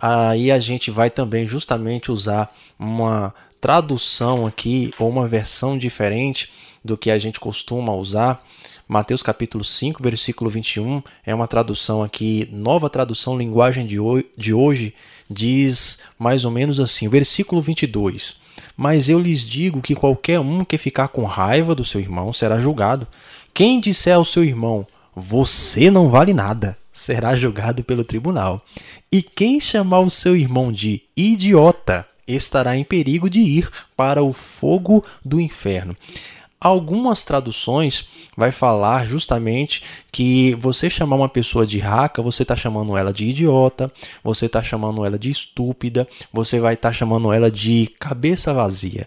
Aí 0.00 0.50
a 0.50 0.58
gente 0.58 0.90
vai 0.90 1.08
também 1.10 1.46
justamente 1.46 2.10
usar 2.10 2.54
uma 2.78 3.34
tradução 3.64 4.46
aqui, 4.46 4.92
ou 4.98 5.08
uma 5.08 5.26
versão 5.26 5.78
diferente 5.78 6.50
do 6.84 6.98
que 6.98 7.10
a 7.10 7.18
gente 7.18 7.40
costuma 7.40 7.94
usar. 7.94 8.46
Mateus 8.86 9.22
capítulo 9.22 9.64
5, 9.64 10.02
versículo 10.02 10.50
21, 10.50 11.02
é 11.24 11.34
uma 11.34 11.48
tradução 11.48 12.02
aqui, 12.02 12.46
nova 12.52 12.90
tradução 12.90 13.38
linguagem 13.38 13.86
de, 13.86 13.96
de 14.36 14.52
hoje, 14.52 14.92
diz 15.30 16.00
mais 16.18 16.44
ou 16.44 16.50
menos 16.50 16.78
assim, 16.78 17.08
versículo 17.08 17.62
22. 17.62 18.36
Mas 18.76 19.08
eu 19.08 19.18
lhes 19.18 19.40
digo 19.40 19.80
que 19.80 19.94
qualquer 19.94 20.38
um 20.40 20.62
que 20.62 20.76
ficar 20.76 21.08
com 21.08 21.24
raiva 21.24 21.74
do 21.74 21.86
seu 21.86 22.02
irmão 22.02 22.34
será 22.34 22.58
julgado. 22.58 23.08
Quem 23.54 23.80
disser 23.80 24.14
ao 24.14 24.26
seu 24.26 24.44
irmão, 24.44 24.86
você 25.16 25.90
não 25.90 26.10
vale 26.10 26.34
nada, 26.34 26.76
será 26.92 27.34
julgado 27.34 27.82
pelo 27.82 28.04
tribunal. 28.04 28.62
E 29.10 29.22
quem 29.22 29.58
chamar 29.58 30.00
o 30.00 30.10
seu 30.10 30.36
irmão 30.36 30.70
de 30.70 31.00
idiota, 31.16 32.06
estará 32.26 32.76
em 32.76 32.84
perigo 32.84 33.28
de 33.28 33.40
ir 33.40 33.70
para 33.96 34.22
o 34.22 34.32
fogo 34.32 35.04
do 35.24 35.40
inferno. 35.40 35.96
Algumas 36.60 37.24
traduções 37.24 38.08
vai 38.34 38.50
falar 38.50 39.06
justamente 39.06 39.82
que 40.10 40.54
você 40.54 40.88
chamar 40.88 41.16
uma 41.16 41.28
pessoa 41.28 41.66
de 41.66 41.78
raca, 41.78 42.22
você 42.22 42.42
está 42.42 42.56
chamando 42.56 42.96
ela 42.96 43.12
de 43.12 43.26
idiota, 43.26 43.92
você 44.22 44.46
está 44.46 44.62
chamando 44.62 45.04
ela 45.04 45.18
de 45.18 45.30
estúpida, 45.30 46.08
você 46.32 46.58
vai 46.58 46.72
estar 46.72 46.88
tá 46.88 46.94
chamando 46.94 47.30
ela 47.32 47.50
de 47.50 47.92
cabeça 47.98 48.54
vazia. 48.54 49.06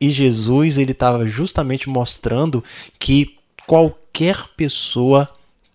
E 0.00 0.10
Jesus 0.10 0.78
ele 0.78 0.92
estava 0.92 1.26
justamente 1.26 1.88
mostrando 1.88 2.62
que 2.98 3.38
qualquer 3.66 4.36
pessoa 4.56 5.28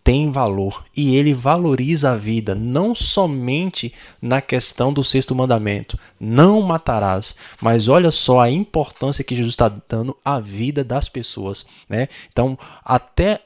tem 0.09 0.31
valor 0.31 0.85
e 0.97 1.15
ele 1.15 1.35
valoriza 1.35 2.13
a 2.13 2.15
vida 2.15 2.55
não 2.55 2.95
somente 2.95 3.93
na 4.19 4.41
questão 4.41 4.91
do 4.91 5.03
sexto 5.03 5.35
mandamento, 5.35 5.99
não 6.19 6.59
matarás, 6.63 7.35
mas 7.61 7.87
olha 7.87 8.09
só 8.09 8.39
a 8.39 8.49
importância 8.49 9.23
que 9.23 9.35
Jesus 9.35 9.53
está 9.53 9.69
dando 9.69 10.17
à 10.25 10.39
vida 10.39 10.83
das 10.83 11.07
pessoas, 11.07 11.63
né? 11.87 12.09
Então, 12.31 12.57
até 12.83 13.39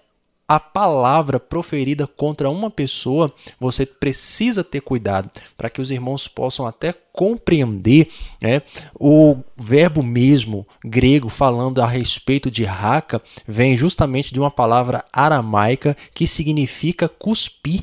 a 0.54 0.60
palavra 0.60 1.40
proferida 1.40 2.06
contra 2.06 2.48
uma 2.48 2.70
pessoa, 2.70 3.34
você 3.60 3.88
precisa 3.88 4.64
ter 4.64 4.82
cuidado 4.82 5.32
para 5.58 5.68
que 5.68 5.82
os 5.82 5.90
irmãos 5.90 6.28
possam 6.28 6.68
até 6.68 6.94
compreender 7.12 8.08
né, 8.40 8.62
o 8.94 9.38
verbo 9.58 10.04
mesmo 10.04 10.68
grego 10.86 11.28
falando 11.28 11.82
a 11.82 11.88
respeito 11.88 12.52
de 12.52 12.64
raca 12.64 13.20
vem 13.48 13.76
justamente 13.76 14.32
de 14.32 14.40
uma 14.40 14.52
palavra 14.52 15.04
aramaica 15.12 15.98
que 16.14 16.28
significa 16.28 17.10
cuspir. 17.10 17.82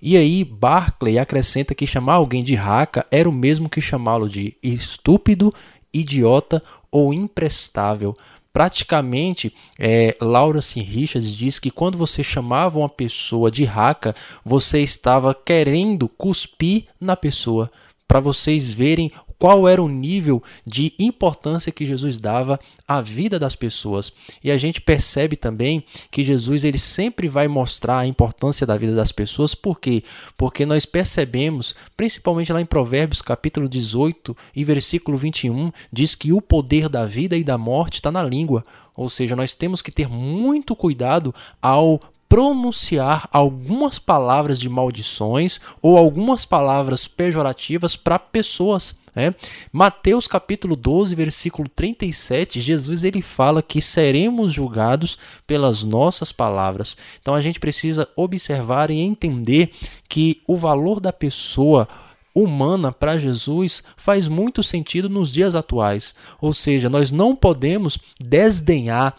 E 0.00 0.16
aí 0.16 0.42
Barclay 0.42 1.20
acrescenta 1.20 1.72
que 1.72 1.86
chamar 1.86 2.14
alguém 2.14 2.42
de 2.42 2.56
raca 2.56 3.06
era 3.12 3.28
o 3.28 3.32
mesmo 3.32 3.68
que 3.68 3.80
chamá-lo 3.80 4.28
de 4.28 4.56
estúpido 4.60 5.54
idiota 5.94 6.60
ou 6.90 7.14
imprestável. 7.14 8.12
Praticamente, 8.52 9.52
é, 9.78 10.16
Laura. 10.20 10.60
Richards 10.60 11.34
diz 11.34 11.58
que 11.58 11.70
quando 11.70 11.96
você 11.96 12.22
chamava 12.22 12.78
uma 12.78 12.88
pessoa 12.88 13.50
de 13.50 13.64
raca, 13.64 14.14
você 14.44 14.80
estava 14.80 15.34
querendo 15.34 16.08
cuspir 16.08 16.84
na 17.00 17.16
pessoa. 17.16 17.70
Para 18.06 18.20
vocês 18.20 18.72
verem 18.72 19.10
qual 19.42 19.66
era 19.66 19.82
o 19.82 19.88
nível 19.88 20.40
de 20.64 20.94
importância 21.00 21.72
que 21.72 21.84
Jesus 21.84 22.16
dava 22.16 22.60
à 22.86 23.00
vida 23.00 23.40
das 23.40 23.56
pessoas. 23.56 24.12
E 24.40 24.52
a 24.52 24.56
gente 24.56 24.80
percebe 24.80 25.34
também 25.34 25.82
que 26.12 26.22
Jesus 26.22 26.62
ele 26.62 26.78
sempre 26.78 27.26
vai 27.26 27.48
mostrar 27.48 27.98
a 27.98 28.06
importância 28.06 28.64
da 28.64 28.76
vida 28.76 28.94
das 28.94 29.10
pessoas, 29.10 29.52
por 29.52 29.80
quê? 29.80 30.04
Porque 30.38 30.64
nós 30.64 30.86
percebemos, 30.86 31.74
principalmente 31.96 32.52
lá 32.52 32.60
em 32.60 32.64
Provérbios, 32.64 33.20
capítulo 33.20 33.68
18 33.68 34.36
e 34.54 34.62
versículo 34.62 35.18
21, 35.18 35.72
diz 35.92 36.14
que 36.14 36.32
o 36.32 36.40
poder 36.40 36.88
da 36.88 37.04
vida 37.04 37.36
e 37.36 37.42
da 37.42 37.58
morte 37.58 37.94
está 37.94 38.12
na 38.12 38.22
língua. 38.22 38.62
Ou 38.96 39.08
seja, 39.08 39.34
nós 39.34 39.54
temos 39.54 39.82
que 39.82 39.90
ter 39.90 40.08
muito 40.08 40.76
cuidado 40.76 41.34
ao 41.60 42.00
pronunciar 42.28 43.28
algumas 43.32 43.98
palavras 43.98 44.56
de 44.56 44.68
maldições 44.68 45.60
ou 45.82 45.98
algumas 45.98 46.44
palavras 46.44 47.08
pejorativas 47.08 47.96
para 47.96 48.20
pessoas. 48.20 49.01
Né? 49.14 49.34
Mateus 49.70 50.26
capítulo 50.26 50.74
12, 50.74 51.14
versículo 51.14 51.68
37, 51.68 52.60
Jesus 52.60 53.04
ele 53.04 53.20
fala 53.20 53.62
que 53.62 53.80
seremos 53.80 54.52
julgados 54.52 55.18
pelas 55.46 55.84
nossas 55.84 56.32
palavras. 56.32 56.96
Então 57.20 57.34
a 57.34 57.42
gente 57.42 57.60
precisa 57.60 58.08
observar 58.16 58.90
e 58.90 59.00
entender 59.00 59.70
que 60.08 60.40
o 60.46 60.56
valor 60.56 60.98
da 60.98 61.12
pessoa 61.12 61.86
humana 62.34 62.90
para 62.90 63.18
Jesus 63.18 63.82
faz 63.96 64.26
muito 64.26 64.62
sentido 64.62 65.08
nos 65.08 65.30
dias 65.30 65.54
atuais. 65.54 66.14
Ou 66.40 66.54
seja, 66.54 66.88
nós 66.88 67.10
não 67.10 67.36
podemos 67.36 67.98
desdenhar 68.18 69.16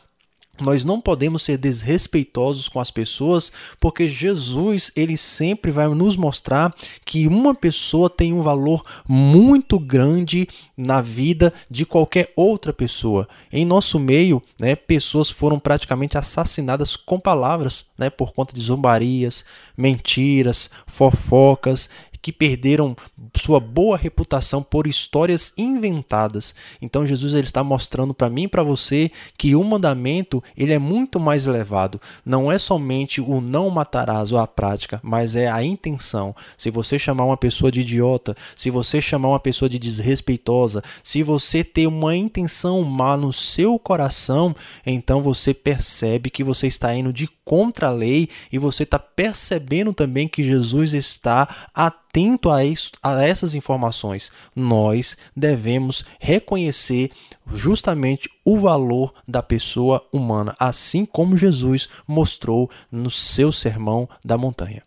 nós 0.61 0.85
não 0.85 1.01
podemos 1.01 1.41
ser 1.41 1.57
desrespeitosos 1.57 2.67
com 2.67 2.79
as 2.79 2.91
pessoas, 2.91 3.51
porque 3.79 4.07
Jesus, 4.07 4.91
ele 4.95 5.17
sempre 5.17 5.71
vai 5.71 5.87
nos 5.87 6.15
mostrar 6.15 6.73
que 7.03 7.27
uma 7.27 7.55
pessoa 7.55 8.07
tem 8.07 8.31
um 8.31 8.43
valor 8.43 8.83
muito 9.07 9.79
grande 9.79 10.47
na 10.77 11.01
vida 11.01 11.51
de 11.71 11.87
qualquer 11.87 12.31
outra 12.35 12.71
pessoa. 12.71 13.27
Em 13.51 13.65
nosso 13.65 13.99
meio, 13.99 14.43
né, 14.61 14.75
pessoas 14.75 15.27
foram 15.27 15.57
praticamente 15.57 16.19
assassinadas 16.19 16.95
com 16.95 17.19
palavras, 17.19 17.85
né, 17.97 18.11
por 18.11 18.31
conta 18.31 18.53
de 18.53 18.61
zombarias, 18.61 19.43
mentiras, 19.75 20.69
fofocas 20.85 21.89
que 22.23 22.31
perderam 22.31 22.95
sua 23.35 23.59
boa 23.59 23.97
reputação 23.97 24.63
por 24.63 24.87
histórias 24.87 25.53
inventadas. 25.57 26.55
Então 26.81 27.05
Jesus 27.05 27.33
ele 27.33 27.43
está 27.43 27.61
mostrando 27.61 28.13
para 28.13 28.29
mim 28.29 28.43
e 28.43 28.47
para 28.47 28.63
você 28.63 29.11
que 29.37 29.53
o 29.57 29.63
mandamento 29.63 30.41
ele 30.55 30.71
é 30.71 30.79
muito 30.79 31.19
mais 31.19 31.45
elevado. 31.45 31.99
Não 32.25 32.49
é 32.49 32.57
somente 32.57 33.19
o 33.19 33.41
não 33.41 33.69
matarás 33.69 34.31
ou 34.31 34.39
a 34.39 34.47
prática, 34.47 35.01
mas 35.03 35.35
é 35.35 35.51
a 35.51 35.61
intenção. 35.65 36.33
Se 36.57 36.71
você 36.71 36.97
chamar 36.97 37.25
uma 37.25 37.35
pessoa 37.35 37.69
de 37.69 37.81
idiota, 37.81 38.37
se 38.55 38.69
você 38.69 39.01
chamar 39.01 39.27
uma 39.27 39.39
pessoa 39.39 39.67
de 39.67 39.77
desrespeitosa, 39.77 40.81
se 41.03 41.21
você 41.23 41.61
ter 41.61 41.87
uma 41.87 42.15
intenção 42.15 42.81
má 42.83 43.17
no 43.17 43.33
seu 43.33 43.77
coração, 43.77 44.55
então 44.85 45.21
você 45.21 45.53
percebe 45.53 46.29
que 46.29 46.43
você 46.43 46.67
está 46.67 46.95
indo 46.95 47.11
de 47.11 47.27
contra 47.43 47.87
a 47.87 47.91
lei 47.91 48.29
e 48.49 48.57
você 48.57 48.83
está 48.83 48.97
percebendo 48.97 49.91
também 49.91 50.25
que 50.29 50.41
Jesus 50.41 50.93
está 50.93 51.49
atento 51.73 52.12
a, 52.51 52.63
isso, 52.63 52.91
a 53.01 53.23
essas 53.23 53.55
informações. 53.55 54.31
Nós 54.55 55.17
devemos 55.35 56.05
reconhecer 56.19 57.11
justamente 57.53 58.29
o 58.45 58.57
valor 58.57 59.13
da 59.27 59.41
pessoa 59.41 60.05
humana, 60.11 60.55
assim 60.59 61.05
como 61.05 61.37
Jesus 61.37 61.89
mostrou 62.07 62.69
no 62.91 63.09
seu 63.09 63.51
sermão 63.51 64.07
da 64.23 64.37
montanha. 64.37 64.83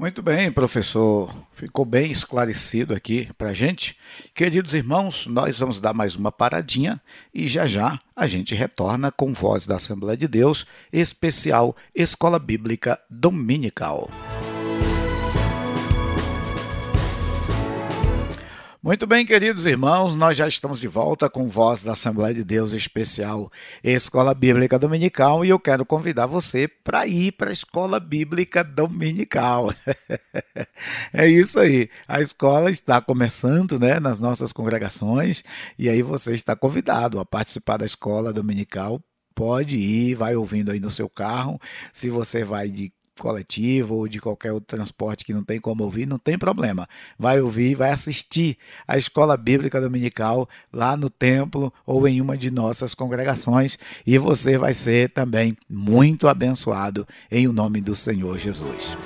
Muito 0.00 0.22
bem, 0.22 0.50
professor. 0.50 1.30
Ficou 1.52 1.84
bem 1.84 2.10
esclarecido 2.10 2.94
aqui 2.94 3.28
para 3.36 3.50
a 3.50 3.52
gente. 3.52 3.98
Queridos 4.34 4.74
irmãos, 4.74 5.26
nós 5.26 5.58
vamos 5.58 5.78
dar 5.78 5.92
mais 5.92 6.16
uma 6.16 6.32
paradinha 6.32 6.98
e 7.34 7.46
já 7.46 7.66
já 7.66 8.00
a 8.16 8.26
gente 8.26 8.54
retorna 8.54 9.12
com 9.12 9.34
Voz 9.34 9.66
da 9.66 9.76
Assembleia 9.76 10.16
de 10.16 10.26
Deus, 10.26 10.64
especial 10.90 11.76
Escola 11.94 12.38
Bíblica 12.38 12.98
Dominical. 13.10 14.08
Muito 18.82 19.06
bem, 19.06 19.26
queridos 19.26 19.66
irmãos, 19.66 20.16
nós 20.16 20.38
já 20.38 20.48
estamos 20.48 20.80
de 20.80 20.88
volta 20.88 21.28
com 21.28 21.50
Voz 21.50 21.82
da 21.82 21.92
Assembleia 21.92 22.34
de 22.34 22.42
Deus 22.42 22.72
Especial 22.72 23.52
Escola 23.84 24.32
Bíblica 24.32 24.78
Dominical 24.78 25.44
e 25.44 25.50
eu 25.50 25.60
quero 25.60 25.84
convidar 25.84 26.24
você 26.24 26.66
para 26.66 27.06
ir 27.06 27.32
para 27.32 27.50
a 27.50 27.52
Escola 27.52 28.00
Bíblica 28.00 28.64
Dominical. 28.64 29.70
é 31.12 31.28
isso 31.28 31.60
aí, 31.60 31.90
a 32.08 32.22
escola 32.22 32.70
está 32.70 33.02
começando 33.02 33.78
né, 33.78 34.00
nas 34.00 34.18
nossas 34.18 34.50
congregações 34.50 35.44
e 35.78 35.86
aí 35.86 36.00
você 36.00 36.32
está 36.32 36.56
convidado 36.56 37.20
a 37.20 37.26
participar 37.26 37.76
da 37.76 37.84
Escola 37.84 38.32
Dominical 38.32 38.98
pode 39.34 39.76
ir, 39.76 40.14
vai 40.14 40.36
ouvindo 40.36 40.70
aí 40.70 40.78
no 40.78 40.90
seu 40.90 41.08
carro. 41.08 41.58
Se 41.94 42.10
você 42.10 42.44
vai 42.44 42.68
de 42.68 42.92
coletivo 43.20 43.96
ou 43.96 44.08
de 44.08 44.18
qualquer 44.18 44.52
outro 44.52 44.76
transporte 44.76 45.24
que 45.24 45.34
não 45.34 45.44
tem 45.44 45.60
como 45.60 45.84
ouvir, 45.84 46.06
não 46.06 46.18
tem 46.18 46.38
problema. 46.38 46.88
Vai 47.18 47.40
ouvir, 47.40 47.74
vai 47.74 47.90
assistir 47.90 48.56
a 48.88 48.96
escola 48.96 49.36
bíblica 49.36 49.80
dominical 49.80 50.48
lá 50.72 50.96
no 50.96 51.10
templo 51.10 51.72
ou 51.86 52.08
em 52.08 52.20
uma 52.20 52.36
de 52.36 52.50
nossas 52.50 52.94
congregações 52.94 53.78
e 54.06 54.18
você 54.18 54.56
vai 54.56 54.74
ser 54.74 55.10
também 55.10 55.56
muito 55.68 56.26
abençoado 56.26 57.06
em 57.30 57.46
o 57.46 57.52
nome 57.52 57.80
do 57.80 57.94
Senhor 57.94 58.38
Jesus. 58.38 58.96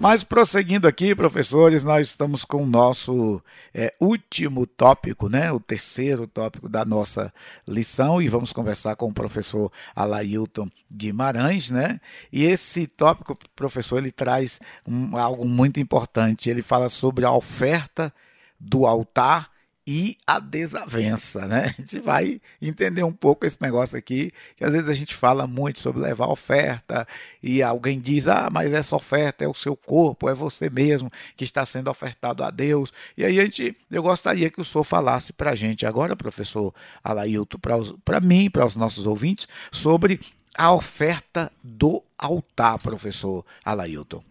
Mas 0.00 0.24
prosseguindo 0.24 0.88
aqui, 0.88 1.14
professores, 1.14 1.84
nós 1.84 2.08
estamos 2.08 2.42
com 2.42 2.62
o 2.62 2.66
nosso 2.66 3.42
é, 3.74 3.92
último 4.00 4.66
tópico, 4.66 5.28
né? 5.28 5.52
o 5.52 5.60
terceiro 5.60 6.26
tópico 6.26 6.70
da 6.70 6.86
nossa 6.86 7.30
lição, 7.68 8.22
e 8.22 8.26
vamos 8.26 8.50
conversar 8.50 8.96
com 8.96 9.10
o 9.10 9.12
professor 9.12 9.70
Alailton 9.94 10.70
Guimarães. 10.90 11.68
Né? 11.68 12.00
E 12.32 12.46
esse 12.46 12.86
tópico, 12.86 13.36
professor, 13.54 13.98
ele 13.98 14.10
traz 14.10 14.58
um, 14.88 15.18
algo 15.18 15.44
muito 15.44 15.78
importante. 15.78 16.48
Ele 16.48 16.62
fala 16.62 16.88
sobre 16.88 17.26
a 17.26 17.32
oferta 17.32 18.10
do 18.58 18.86
altar 18.86 19.49
e 19.86 20.16
a 20.26 20.38
desavença, 20.38 21.46
né? 21.46 21.74
A 21.78 21.80
gente 21.80 22.00
vai 22.00 22.40
entender 22.60 23.02
um 23.02 23.12
pouco 23.12 23.46
esse 23.46 23.60
negócio 23.60 23.98
aqui, 23.98 24.30
que 24.56 24.64
às 24.64 24.72
vezes 24.72 24.88
a 24.88 24.92
gente 24.92 25.14
fala 25.14 25.46
muito 25.46 25.80
sobre 25.80 26.02
levar 26.02 26.28
oferta 26.28 27.06
e 27.42 27.62
alguém 27.62 27.98
diz: 27.98 28.28
"Ah, 28.28 28.48
mas 28.52 28.72
essa 28.72 28.94
oferta 28.94 29.44
é 29.44 29.48
o 29.48 29.54
seu 29.54 29.76
corpo, 29.76 30.28
é 30.28 30.34
você 30.34 30.68
mesmo 30.68 31.10
que 31.36 31.44
está 31.44 31.64
sendo 31.64 31.90
ofertado 31.90 32.44
a 32.44 32.50
Deus". 32.50 32.92
E 33.16 33.24
aí 33.24 33.40
a 33.40 33.44
gente, 33.44 33.76
eu 33.90 34.02
gostaria 34.02 34.50
que 34.50 34.60
o 34.60 34.64
senhor 34.64 34.84
falasse 34.84 35.32
para 35.32 35.50
a 35.50 35.54
gente 35.54 35.86
agora, 35.86 36.14
professor 36.14 36.74
Alailton, 37.02 37.58
para 38.04 38.20
mim, 38.20 38.50
para 38.50 38.66
os 38.66 38.76
nossos 38.76 39.06
ouvintes, 39.06 39.48
sobre 39.72 40.20
a 40.56 40.72
oferta 40.72 41.50
do 41.62 42.02
altar, 42.18 42.78
professor 42.78 43.44
Alailton. 43.64 44.22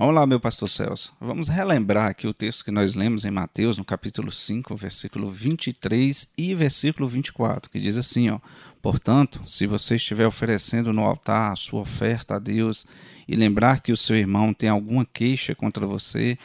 Vamos 0.00 0.14
lá, 0.14 0.24
meu 0.24 0.38
pastor 0.38 0.70
Celso. 0.70 1.12
Vamos 1.20 1.48
relembrar 1.48 2.06
aqui 2.06 2.28
o 2.28 2.32
texto 2.32 2.64
que 2.64 2.70
nós 2.70 2.94
lemos 2.94 3.24
em 3.24 3.32
Mateus, 3.32 3.76
no 3.76 3.84
capítulo 3.84 4.30
5, 4.30 4.76
versículo 4.76 5.28
23 5.28 6.28
e 6.38 6.54
versículo 6.54 7.08
24, 7.08 7.68
que 7.68 7.80
diz 7.80 7.96
assim, 7.98 8.30
ó: 8.30 8.38
Portanto, 8.80 9.42
se 9.44 9.66
você 9.66 9.96
estiver 9.96 10.24
oferecendo 10.24 10.92
no 10.92 11.02
altar 11.02 11.50
a 11.50 11.56
sua 11.56 11.80
oferta 11.80 12.36
a 12.36 12.38
Deus 12.38 12.86
e 13.26 13.34
lembrar 13.34 13.80
que 13.80 13.90
o 13.90 13.96
seu 13.96 14.14
irmão 14.14 14.54
tem 14.54 14.68
alguma 14.68 15.04
queixa 15.04 15.52
contra 15.52 15.84
você, 15.84 16.38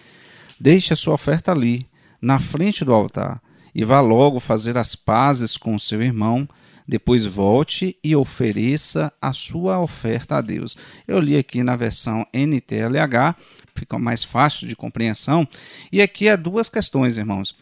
deixe 0.60 0.91
a 0.91 0.95
sua 0.95 1.14
oferta 1.14 1.51
ali, 1.51 1.86
na 2.20 2.39
frente 2.39 2.84
do 2.84 2.91
altar, 2.91 3.39
e 3.76 3.84
vá 3.84 3.99
logo 3.99 4.39
fazer 4.39 4.80
as 4.80 4.95
pazes 4.95 5.58
com 5.58 5.76
o 5.76 5.80
seu 5.80 6.01
irmão 6.01 6.49
depois 6.88 7.26
volte 7.26 7.98
e 8.04 8.16
ofereça 8.16 9.12
a 9.22 9.34
sua 9.34 9.80
oferta 9.80 10.38
a 10.38 10.42
Deus. 10.42 10.78
Eu 11.08 11.20
li 11.20 11.38
aqui 11.38 11.64
na 11.64 11.76
versão 11.76 12.26
NTLH, 12.34 13.36
fica 13.76 13.98
mais 13.98 14.24
fácil 14.24 14.68
de 14.68 14.76
compreensão, 14.76 15.48
e 15.92 16.02
aqui 16.02 16.30
há 16.30 16.36
duas 16.36 16.70
questões, 16.70 17.18
irmãos. 17.18 17.56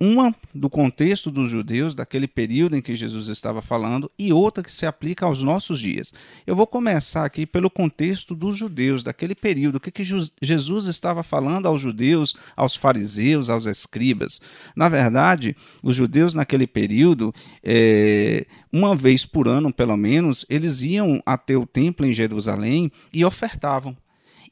Uma 0.00 0.32
do 0.54 0.70
contexto 0.70 1.28
dos 1.28 1.50
judeus, 1.50 1.92
daquele 1.92 2.28
período 2.28 2.76
em 2.76 2.80
que 2.80 2.94
Jesus 2.94 3.26
estava 3.26 3.60
falando, 3.60 4.08
e 4.16 4.32
outra 4.32 4.62
que 4.62 4.70
se 4.70 4.86
aplica 4.86 5.26
aos 5.26 5.42
nossos 5.42 5.80
dias. 5.80 6.14
Eu 6.46 6.54
vou 6.54 6.68
começar 6.68 7.24
aqui 7.24 7.44
pelo 7.44 7.68
contexto 7.68 8.32
dos 8.32 8.56
judeus, 8.56 9.02
daquele 9.02 9.34
período. 9.34 9.76
O 9.76 9.80
que, 9.80 9.90
que 9.90 10.04
Jesus 10.04 10.86
estava 10.86 11.24
falando 11.24 11.66
aos 11.66 11.80
judeus, 11.80 12.36
aos 12.56 12.76
fariseus, 12.76 13.50
aos 13.50 13.66
escribas? 13.66 14.40
Na 14.76 14.88
verdade, 14.88 15.56
os 15.82 15.96
judeus 15.96 16.32
naquele 16.32 16.68
período, 16.68 17.34
é, 17.60 18.46
uma 18.72 18.94
vez 18.94 19.26
por 19.26 19.48
ano, 19.48 19.72
pelo 19.72 19.96
menos, 19.96 20.46
eles 20.48 20.80
iam 20.82 21.20
até 21.26 21.56
o 21.56 21.66
templo 21.66 22.06
em 22.06 22.14
Jerusalém 22.14 22.92
e 23.12 23.24
ofertavam 23.24 23.96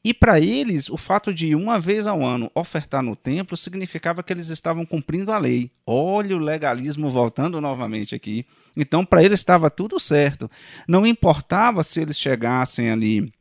E 0.06 0.14
para 0.14 0.38
eles, 0.38 0.88
o 0.88 0.96
fato 0.96 1.34
de 1.34 1.52
uma 1.56 1.80
vez 1.80 2.06
ao 2.06 2.24
ano 2.24 2.48
ofertar 2.54 3.02
no 3.02 3.16
templo 3.16 3.56
significava 3.56 4.22
que 4.22 4.32
eles 4.32 4.50
estavam 4.50 4.86
cumprindo 4.86 5.32
a 5.32 5.36
lei. 5.36 5.68
Olha 5.84 6.36
o 6.36 6.38
legalismo 6.38 7.10
voltando 7.10 7.60
novamente 7.60 8.14
aqui. 8.14 8.46
Então, 8.76 9.04
para 9.04 9.24
eles 9.24 9.40
estava 9.40 9.68
tudo 9.68 9.98
certo. 9.98 10.48
Não 10.86 11.04
importava 11.04 11.82
se 11.82 12.00
eles 12.00 12.16
chegassem 12.16 12.88
ali 12.88 13.32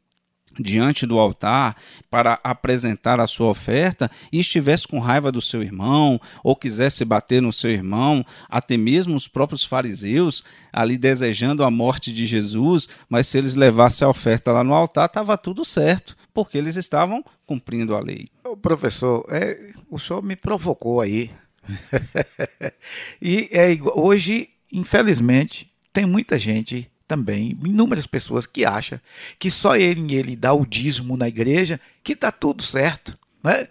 diante 0.60 1.06
do 1.06 1.20
altar 1.20 1.76
para 2.10 2.40
apresentar 2.44 3.20
a 3.20 3.28
sua 3.28 3.50
oferta 3.50 4.10
e 4.32 4.40
estivesse 4.40 4.88
com 4.88 4.98
raiva 4.98 5.32
do 5.32 5.42
seu 5.42 5.62
irmão 5.62 6.20
ou 6.44 6.56
quisesse 6.56 7.06
bater 7.06 7.44
no 7.44 7.54
seu 7.54 7.70
irmão, 7.70 8.26
até 8.50 8.76
mesmo 8.76 9.14
os 9.14 9.28
próprios 9.28 9.64
fariseus 9.64 10.44
ali 10.74 10.98
desejando 10.98 11.64
a 11.64 11.70
morte 11.70 12.12
de 12.12 12.26
Jesus, 12.26 12.90
mas 13.08 13.28
se 13.28 13.38
eles 13.38 13.56
levassem 13.56 14.04
a 14.04 14.10
oferta 14.10 14.52
lá 14.52 14.64
no 14.64 14.74
altar, 14.74 15.06
estava 15.06 15.38
tudo 15.38 15.64
certo, 15.64 16.16
porque 16.36 16.58
eles 16.58 16.76
estavam 16.76 17.24
cumprindo 17.46 17.96
a 17.96 18.02
lei. 18.02 18.28
Ô, 18.44 18.58
professor, 18.58 19.26
é, 19.30 19.72
o 19.90 19.98
senhor 19.98 20.22
me 20.22 20.36
provocou 20.36 21.00
aí. 21.00 21.32
e 23.22 23.48
é, 23.54 23.70
hoje, 23.96 24.50
infelizmente, 24.72 25.72
tem 25.94 26.06
muita 26.06 26.38
gente 26.38 26.92
também 27.08 27.58
inúmeras 27.64 28.06
pessoas 28.06 28.46
que 28.46 28.66
acham 28.66 29.00
que 29.40 29.50
só 29.50 29.78
ele 29.78 30.14
ele 30.14 30.36
dá 30.36 30.54
o 30.54 30.66
dízimo 30.66 31.16
na 31.16 31.30
igreja 31.30 31.80
que 32.04 32.14
está 32.14 32.32
tudo 32.34 32.62
certo. 32.62 33.18
Né? 33.46 33.68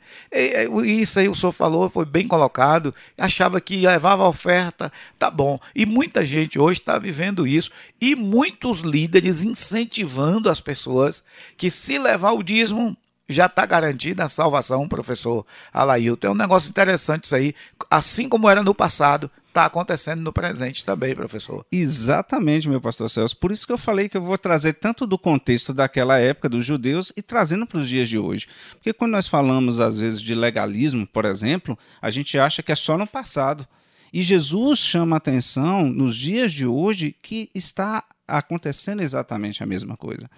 Isso 0.84 1.18
aí 1.18 1.28
o 1.28 1.34
senhor 1.34 1.50
falou, 1.50 1.90
foi 1.90 2.04
bem 2.04 2.28
colocado. 2.28 2.94
Achava 3.18 3.60
que 3.60 3.84
levava 3.84 4.22
a 4.22 4.28
oferta, 4.28 4.92
tá 5.18 5.28
bom. 5.28 5.58
E 5.74 5.84
muita 5.84 6.24
gente 6.24 6.60
hoje 6.60 6.78
está 6.78 6.96
vivendo 6.96 7.44
isso. 7.44 7.72
E 8.00 8.14
muitos 8.14 8.82
líderes 8.82 9.42
incentivando 9.42 10.48
as 10.48 10.60
pessoas 10.60 11.24
que 11.56 11.72
se 11.72 11.98
levar 11.98 12.34
o 12.34 12.42
dízimo, 12.44 12.96
já 13.28 13.46
está 13.46 13.64
garantida 13.64 14.24
a 14.24 14.28
salvação, 14.28 14.88
professor 14.88 15.46
Alailton. 15.72 16.28
É 16.28 16.30
um 16.30 16.34
negócio 16.34 16.70
interessante 16.70 17.24
isso 17.24 17.36
aí. 17.36 17.54
Assim 17.90 18.28
como 18.28 18.48
era 18.48 18.62
no 18.62 18.74
passado, 18.74 19.30
está 19.48 19.66
acontecendo 19.66 20.20
no 20.20 20.32
presente 20.32 20.84
também, 20.84 21.14
professor. 21.14 21.64
Exatamente, 21.70 22.68
meu 22.68 22.80
pastor 22.80 23.08
Celso. 23.08 23.36
Por 23.36 23.52
isso 23.52 23.66
que 23.66 23.72
eu 23.72 23.78
falei 23.78 24.08
que 24.08 24.16
eu 24.16 24.22
vou 24.22 24.36
trazer 24.36 24.74
tanto 24.74 25.06
do 25.06 25.16
contexto 25.16 25.72
daquela 25.72 26.18
época 26.18 26.48
dos 26.48 26.66
judeus 26.66 27.12
e 27.16 27.22
trazendo 27.22 27.66
para 27.66 27.78
os 27.78 27.88
dias 27.88 28.08
de 28.08 28.18
hoje. 28.18 28.48
Porque 28.72 28.92
quando 28.92 29.12
nós 29.12 29.28
falamos, 29.28 29.78
às 29.78 29.96
vezes, 29.96 30.20
de 30.20 30.34
legalismo, 30.34 31.06
por 31.06 31.24
exemplo, 31.24 31.78
a 32.02 32.10
gente 32.10 32.36
acha 32.36 32.62
que 32.62 32.72
é 32.72 32.76
só 32.76 32.98
no 32.98 33.06
passado. 33.06 33.66
E 34.12 34.22
Jesus 34.22 34.78
chama 34.80 35.16
a 35.16 35.18
atenção 35.18 35.88
nos 35.88 36.16
dias 36.16 36.52
de 36.52 36.66
hoje 36.66 37.16
que 37.22 37.48
está 37.54 38.04
acontecendo 38.26 39.02
exatamente 39.02 39.62
a 39.62 39.66
mesma 39.66 39.96
coisa. 39.96 40.28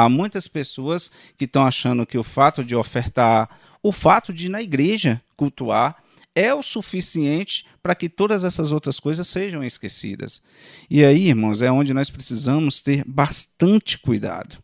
Há 0.00 0.08
muitas 0.08 0.48
pessoas 0.48 1.10
que 1.36 1.44
estão 1.44 1.66
achando 1.66 2.06
que 2.06 2.16
o 2.16 2.22
fato 2.22 2.64
de 2.64 2.74
ofertar, 2.74 3.50
o 3.82 3.92
fato 3.92 4.32
de 4.32 4.46
ir 4.46 4.48
na 4.48 4.62
igreja 4.62 5.20
cultuar, 5.36 6.02
é 6.34 6.54
o 6.54 6.62
suficiente 6.62 7.66
para 7.82 7.94
que 7.94 8.08
todas 8.08 8.42
essas 8.42 8.72
outras 8.72 8.98
coisas 8.98 9.28
sejam 9.28 9.62
esquecidas. 9.62 10.42
E 10.88 11.04
aí, 11.04 11.28
irmãos, 11.28 11.60
é 11.60 11.70
onde 11.70 11.92
nós 11.92 12.08
precisamos 12.08 12.80
ter 12.80 13.04
bastante 13.06 13.98
cuidado. 13.98 14.56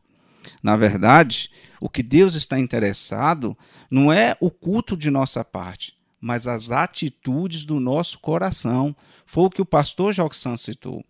Na 0.62 0.74
verdade, 0.74 1.50
o 1.80 1.90
que 1.90 2.02
Deus 2.02 2.34
está 2.34 2.58
interessado 2.58 3.54
não 3.90 4.10
é 4.10 4.38
o 4.40 4.50
culto 4.50 4.96
de 4.96 5.10
nossa 5.10 5.44
parte, 5.44 5.94
mas 6.18 6.46
as 6.46 6.70
atitudes 6.70 7.66
do 7.66 7.78
nosso 7.78 8.18
coração. 8.20 8.96
Foi 9.26 9.44
o 9.44 9.50
que 9.50 9.60
o 9.60 9.66
pastor 9.66 10.14
Joxan 10.14 10.56
citou. 10.56 11.04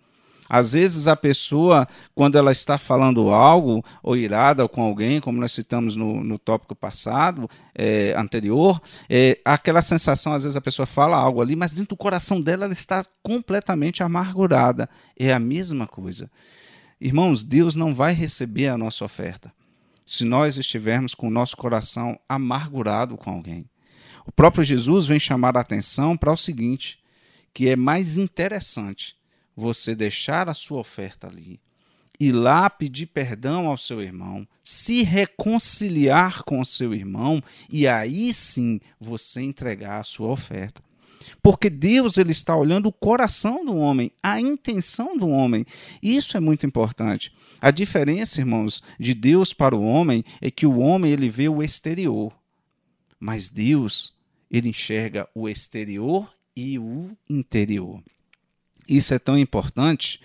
Às 0.49 0.72
vezes 0.72 1.09
a 1.09 1.16
pessoa, 1.16 1.86
quando 2.14 2.38
ela 2.38 2.53
está 2.53 2.78
falando 2.78 3.30
algo, 3.30 3.84
ou 4.03 4.16
irada 4.16 4.66
com 4.68 4.82
alguém, 4.82 5.20
como 5.20 5.40
nós 5.40 5.53
citamos 5.53 5.97
no, 5.97 6.22
no 6.22 6.38
tópico 6.38 6.74
passado, 6.74 7.49
é, 7.74 8.14
anterior, 8.16 8.80
é, 9.09 9.38
aquela 9.44 9.82
sensação, 9.82 10.32
às 10.32 10.44
vezes 10.44 10.57
a 10.57 10.61
pessoa 10.61 10.86
fala 10.86 11.16
algo 11.16 11.40
ali, 11.40 11.57
mas 11.57 11.72
dentro 11.72 11.90
do 11.90 11.97
coração 11.97 12.40
dela 12.40 12.64
ela 12.64 12.72
está 12.72 13.05
completamente 13.22 14.03
amargurada. 14.03 14.88
É 15.18 15.32
a 15.32 15.38
mesma 15.38 15.86
coisa. 15.86 16.30
Irmãos, 17.01 17.42
Deus 17.42 17.74
não 17.74 17.94
vai 17.94 18.14
receber 18.14 18.68
a 18.68 18.78
nossa 18.78 19.05
oferta 19.05 19.53
se 20.07 20.24
nós 20.24 20.57
estivermos 20.57 21.14
com 21.14 21.26
o 21.26 21.30
nosso 21.30 21.57
coração 21.57 22.16
amargurado 22.28 23.16
com 23.16 23.30
alguém. 23.30 23.68
O 24.24 24.30
próprio 24.30 24.62
Jesus 24.62 25.07
vem 25.07 25.18
chamar 25.18 25.57
a 25.57 25.61
atenção 25.61 26.16
para 26.16 26.32
o 26.32 26.36
seguinte, 26.36 27.01
que 27.53 27.68
é 27.68 27.74
mais 27.74 28.16
interessante 28.16 29.16
você 29.57 29.95
deixar 29.95 30.49
a 30.49 30.55
sua 30.55 30.79
oferta 30.79 31.27
ali, 31.27 31.59
ir 32.21 32.33
lá 32.33 32.69
pedir 32.69 33.07
perdão 33.07 33.67
ao 33.67 33.79
seu 33.79 34.03
irmão, 34.03 34.47
se 34.63 35.03
reconciliar 35.03 36.43
com 36.45 36.61
o 36.61 36.67
seu 36.67 36.95
irmão 36.95 37.43
e 37.71 37.89
aí 37.89 38.33
sim 38.33 38.81
você 39.01 39.41
entregar 39.41 40.01
a 40.01 40.05
sua 40.05 40.29
oferta. 40.29 40.83
Porque 41.43 41.69
Deus 41.69 42.19
ele 42.19 42.31
está 42.31 42.55
olhando 42.57 42.87
o 42.87 42.93
coração 42.93 43.65
do 43.65 43.75
homem, 43.77 44.13
a 44.23 44.41
intenção 44.41 45.17
do 45.17 45.29
homem. 45.29 45.65
Isso 46.03 46.37
é 46.37 46.41
muito 46.41 46.67
importante. 46.67 47.33
A 47.61 47.71
diferença, 47.71 48.41
irmãos, 48.41 48.83
de 48.99 49.15
Deus 49.15 49.53
para 49.53 49.75
o 49.75 49.83
homem 49.83 50.25
é 50.41 50.51
que 50.51 50.67
o 50.67 50.79
homem 50.79 51.13
ele 51.13 51.29
vê 51.29 51.49
o 51.49 51.63
exterior, 51.63 52.33
mas 53.19 53.49
Deus 53.49 54.15
ele 54.51 54.69
enxerga 54.69 55.29
o 55.35 55.49
exterior 55.49 56.31
e 56.55 56.79
o 56.79 57.11
interior. 57.29 58.03
Isso 58.89 59.14
é 59.14 59.18
tão 59.18 59.39
importante 59.39 60.20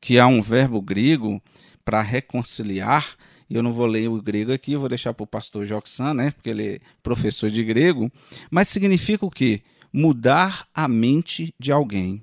que 0.00 0.18
há 0.18 0.26
um 0.26 0.42
verbo 0.42 0.80
grego 0.80 1.42
para 1.84 2.02
reconciliar. 2.02 3.16
Eu 3.48 3.62
não 3.62 3.72
vou 3.72 3.86
ler 3.86 4.08
o 4.08 4.20
grego 4.20 4.52
aqui, 4.52 4.76
vou 4.76 4.88
deixar 4.88 5.14
para 5.14 5.24
o 5.24 5.26
pastor 5.26 5.64
Joxan, 5.64 6.14
né, 6.14 6.30
porque 6.30 6.50
ele 6.50 6.66
é 6.66 6.80
professor 7.02 7.50
de 7.50 7.62
grego. 7.64 8.10
Mas 8.50 8.68
significa 8.68 9.24
o 9.24 9.30
quê? 9.30 9.62
Mudar 9.92 10.66
a 10.74 10.88
mente 10.88 11.54
de 11.58 11.70
alguém. 11.70 12.22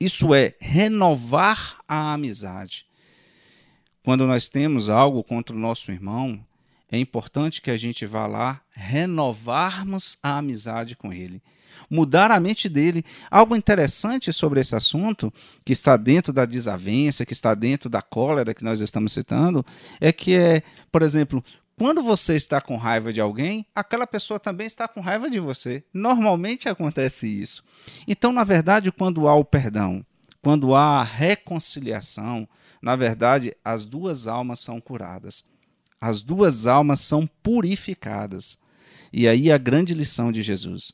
Isso 0.00 0.32
é 0.32 0.54
renovar 0.60 1.78
a 1.86 2.14
amizade. 2.14 2.86
Quando 4.02 4.26
nós 4.26 4.48
temos 4.48 4.88
algo 4.88 5.22
contra 5.22 5.54
o 5.54 5.58
nosso 5.58 5.92
irmão, 5.92 6.40
é 6.90 6.98
importante 6.98 7.60
que 7.60 7.70
a 7.70 7.76
gente 7.76 8.06
vá 8.06 8.26
lá 8.26 8.60
renovarmos 8.70 10.16
a 10.22 10.38
amizade 10.38 10.96
com 10.96 11.12
ele 11.12 11.42
mudar 11.90 12.30
a 12.30 12.40
mente 12.40 12.68
dele. 12.68 13.04
Algo 13.30 13.56
interessante 13.56 14.32
sobre 14.32 14.60
esse 14.60 14.74
assunto, 14.74 15.32
que 15.64 15.72
está 15.72 15.96
dentro 15.96 16.32
da 16.32 16.44
desavença, 16.44 17.26
que 17.26 17.32
está 17.32 17.54
dentro 17.54 17.88
da 17.88 18.02
cólera 18.02 18.54
que 18.54 18.64
nós 18.64 18.80
estamos 18.80 19.12
citando, 19.12 19.64
é 20.00 20.12
que 20.12 20.34
é, 20.34 20.62
por 20.90 21.02
exemplo, 21.02 21.42
quando 21.78 22.02
você 22.02 22.34
está 22.34 22.60
com 22.60 22.76
raiva 22.76 23.12
de 23.12 23.20
alguém, 23.20 23.64
aquela 23.72 24.04
pessoa 24.06 24.40
também 24.40 24.66
está 24.66 24.88
com 24.88 25.00
raiva 25.00 25.30
de 25.30 25.38
você. 25.38 25.84
Normalmente 25.94 26.68
acontece 26.68 27.28
isso. 27.28 27.62
Então, 28.06 28.32
na 28.32 28.42
verdade, 28.42 28.90
quando 28.90 29.28
há 29.28 29.34
o 29.36 29.44
perdão, 29.44 30.04
quando 30.42 30.74
há 30.74 30.98
a 30.98 31.04
reconciliação, 31.04 32.48
na 32.82 32.96
verdade, 32.96 33.54
as 33.64 33.84
duas 33.84 34.26
almas 34.26 34.58
são 34.58 34.80
curadas. 34.80 35.44
As 36.00 36.20
duas 36.20 36.66
almas 36.66 37.00
são 37.00 37.28
purificadas. 37.42 38.58
E 39.12 39.28
aí 39.28 39.50
a 39.50 39.58
grande 39.58 39.94
lição 39.94 40.32
de 40.32 40.42
Jesus 40.42 40.92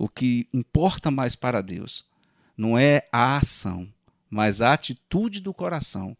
o 0.00 0.08
que 0.08 0.48
importa 0.50 1.10
mais 1.10 1.34
para 1.34 1.60
Deus 1.60 2.06
não 2.56 2.78
é 2.78 3.06
a 3.12 3.36
ação, 3.36 3.86
mas 4.30 4.62
a 4.62 4.72
atitude 4.72 5.40
do 5.40 5.52
coração. 5.52 6.16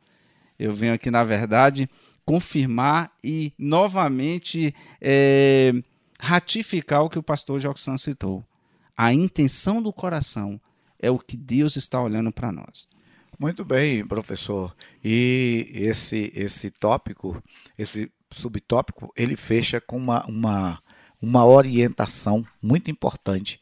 Eu 0.58 0.74
venho 0.74 0.92
aqui, 0.92 1.10
na 1.10 1.24
verdade, 1.24 1.88
confirmar 2.22 3.10
e 3.24 3.54
novamente 3.58 4.74
é, 5.00 5.72
ratificar 6.20 7.02
o 7.02 7.08
que 7.08 7.18
o 7.18 7.22
pastor 7.22 7.58
Joxan 7.58 7.96
citou. 7.96 8.44
A 8.94 9.14
intenção 9.14 9.82
do 9.82 9.94
coração 9.94 10.60
é 10.98 11.10
o 11.10 11.18
que 11.18 11.34
Deus 11.34 11.76
está 11.76 12.02
olhando 12.02 12.30
para 12.30 12.52
nós. 12.52 12.86
Muito 13.38 13.64
bem, 13.64 14.06
professor. 14.06 14.76
E 15.02 15.70
esse 15.72 16.30
esse 16.34 16.70
tópico, 16.70 17.42
esse 17.78 18.12
subtópico, 18.30 19.10
ele 19.16 19.36
fecha 19.36 19.80
com 19.80 19.96
uma, 19.96 20.22
uma, 20.26 20.82
uma 21.22 21.46
orientação 21.46 22.42
muito 22.62 22.90
importante 22.90 23.58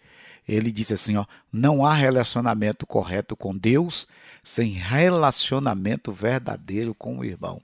ele 0.49 0.73
disse 0.73 0.95
assim, 0.95 1.17
ó, 1.17 1.27
não 1.53 1.85
há 1.85 1.93
relacionamento 1.93 2.87
correto 2.87 3.37
com 3.37 3.57
Deus 3.57 4.07
sem 4.43 4.71
relacionamento 4.71 6.11
verdadeiro 6.11 6.95
com 6.95 7.19
o 7.19 7.25
irmão. 7.25 7.61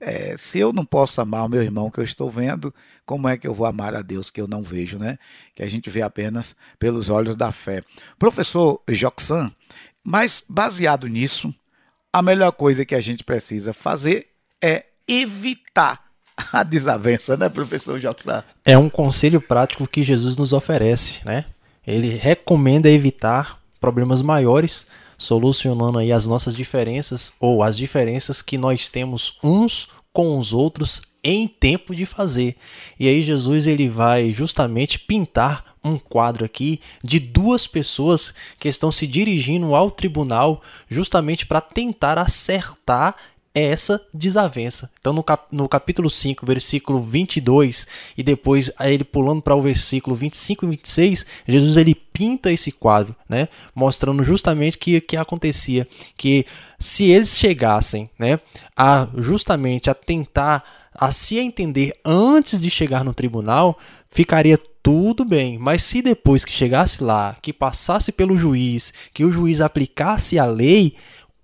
É, 0.00 0.34
se 0.36 0.58
eu 0.58 0.72
não 0.72 0.84
posso 0.84 1.20
amar 1.20 1.44
o 1.44 1.48
meu 1.48 1.62
irmão 1.62 1.90
que 1.90 1.98
eu 1.98 2.04
estou 2.04 2.30
vendo, 2.30 2.72
como 3.04 3.28
é 3.28 3.36
que 3.36 3.46
eu 3.46 3.52
vou 3.52 3.66
amar 3.66 3.94
a 3.94 4.00
Deus 4.00 4.30
que 4.30 4.40
eu 4.40 4.46
não 4.46 4.62
vejo, 4.62 4.98
né? 4.98 5.18
Que 5.54 5.62
a 5.62 5.68
gente 5.68 5.90
vê 5.90 6.00
apenas 6.00 6.56
pelos 6.78 7.10
olhos 7.10 7.36
da 7.36 7.52
fé. 7.52 7.82
Professor 8.18 8.80
Joxan, 8.88 9.52
mas 10.02 10.42
baseado 10.48 11.06
nisso, 11.06 11.54
a 12.12 12.22
melhor 12.22 12.52
coisa 12.52 12.84
que 12.84 12.94
a 12.94 13.00
gente 13.00 13.22
precisa 13.24 13.74
fazer 13.74 14.28
é 14.62 14.86
evitar 15.06 16.02
a 16.52 16.62
desavença, 16.62 17.36
né, 17.36 17.48
professor 17.48 18.00
Joxan? 18.00 18.42
É 18.64 18.78
um 18.78 18.88
conselho 18.88 19.40
prático 19.40 19.86
que 19.86 20.02
Jesus 20.02 20.36
nos 20.36 20.52
oferece, 20.54 21.20
né? 21.26 21.44
Ele 21.90 22.16
recomenda 22.16 22.88
evitar 22.88 23.60
problemas 23.80 24.22
maiores, 24.22 24.86
solucionando 25.18 25.98
aí 25.98 26.12
as 26.12 26.26
nossas 26.26 26.54
diferenças 26.54 27.32
ou 27.40 27.62
as 27.62 27.76
diferenças 27.76 28.40
que 28.40 28.56
nós 28.56 28.88
temos 28.88 29.38
uns 29.42 29.88
com 30.12 30.38
os 30.38 30.52
outros 30.52 31.02
em 31.22 31.46
tempo 31.46 31.94
de 31.94 32.06
fazer. 32.06 32.56
E 32.98 33.06
aí 33.06 33.22
Jesus 33.22 33.66
ele 33.66 33.88
vai 33.88 34.30
justamente 34.30 34.98
pintar 34.98 35.76
um 35.82 35.98
quadro 35.98 36.44
aqui 36.44 36.80
de 37.02 37.18
duas 37.18 37.66
pessoas 37.66 38.34
que 38.58 38.68
estão 38.68 38.92
se 38.92 39.06
dirigindo 39.06 39.74
ao 39.74 39.90
tribunal 39.90 40.62
justamente 40.88 41.46
para 41.46 41.60
tentar 41.60 42.18
acertar 42.18 43.16
essa 43.60 44.00
desavença. 44.12 44.90
Então, 44.98 45.12
no, 45.12 45.22
cap 45.22 45.44
no 45.50 45.68
capítulo 45.68 46.10
5, 46.10 46.44
versículo 46.46 47.02
22, 47.02 47.86
e 48.16 48.22
depois 48.22 48.70
ele 48.80 49.04
pulando 49.04 49.42
para 49.42 49.54
o 49.54 49.62
versículo 49.62 50.14
25 50.16 50.64
e 50.64 50.68
26, 50.68 51.26
Jesus 51.46 51.76
ele 51.76 51.94
pinta 51.94 52.52
esse 52.52 52.72
quadro, 52.72 53.14
né? 53.28 53.48
mostrando 53.74 54.22
justamente 54.24 54.76
o 54.76 54.80
que, 54.80 55.00
que 55.00 55.16
acontecia. 55.16 55.86
Que 56.16 56.46
se 56.78 57.04
eles 57.04 57.38
chegassem 57.38 58.10
né, 58.18 58.40
a 58.76 59.08
justamente 59.16 59.90
a 59.90 59.94
tentar 59.94 60.64
a 60.94 61.12
se 61.12 61.38
entender 61.38 61.92
antes 62.04 62.60
de 62.60 62.68
chegar 62.68 63.04
no 63.04 63.14
tribunal, 63.14 63.78
ficaria 64.10 64.58
tudo 64.82 65.24
bem, 65.24 65.58
mas 65.58 65.82
se 65.82 66.02
depois 66.02 66.44
que 66.44 66.52
chegasse 66.52 67.02
lá, 67.02 67.36
que 67.40 67.52
passasse 67.52 68.10
pelo 68.12 68.36
juiz, 68.36 68.92
que 69.12 69.24
o 69.24 69.30
juiz 69.32 69.60
aplicasse 69.60 70.38
a 70.38 70.46
lei, 70.46 70.96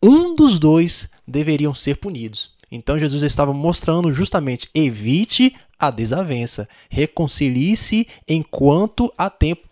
um 0.02 0.34
dos 0.34 0.58
dois 0.58 1.08
deveriam 1.26 1.74
ser 1.74 1.96
punidos. 1.96 2.54
Então 2.70 2.98
Jesus 2.98 3.22
estava 3.22 3.52
mostrando 3.52 4.12
justamente 4.12 4.68
evite 4.74 5.52
a 5.78 5.90
desavença, 5.90 6.68
reconcilie-se 6.88 8.06
enquanto 8.28 9.12
há 9.16 9.30
tempo. 9.30 9.66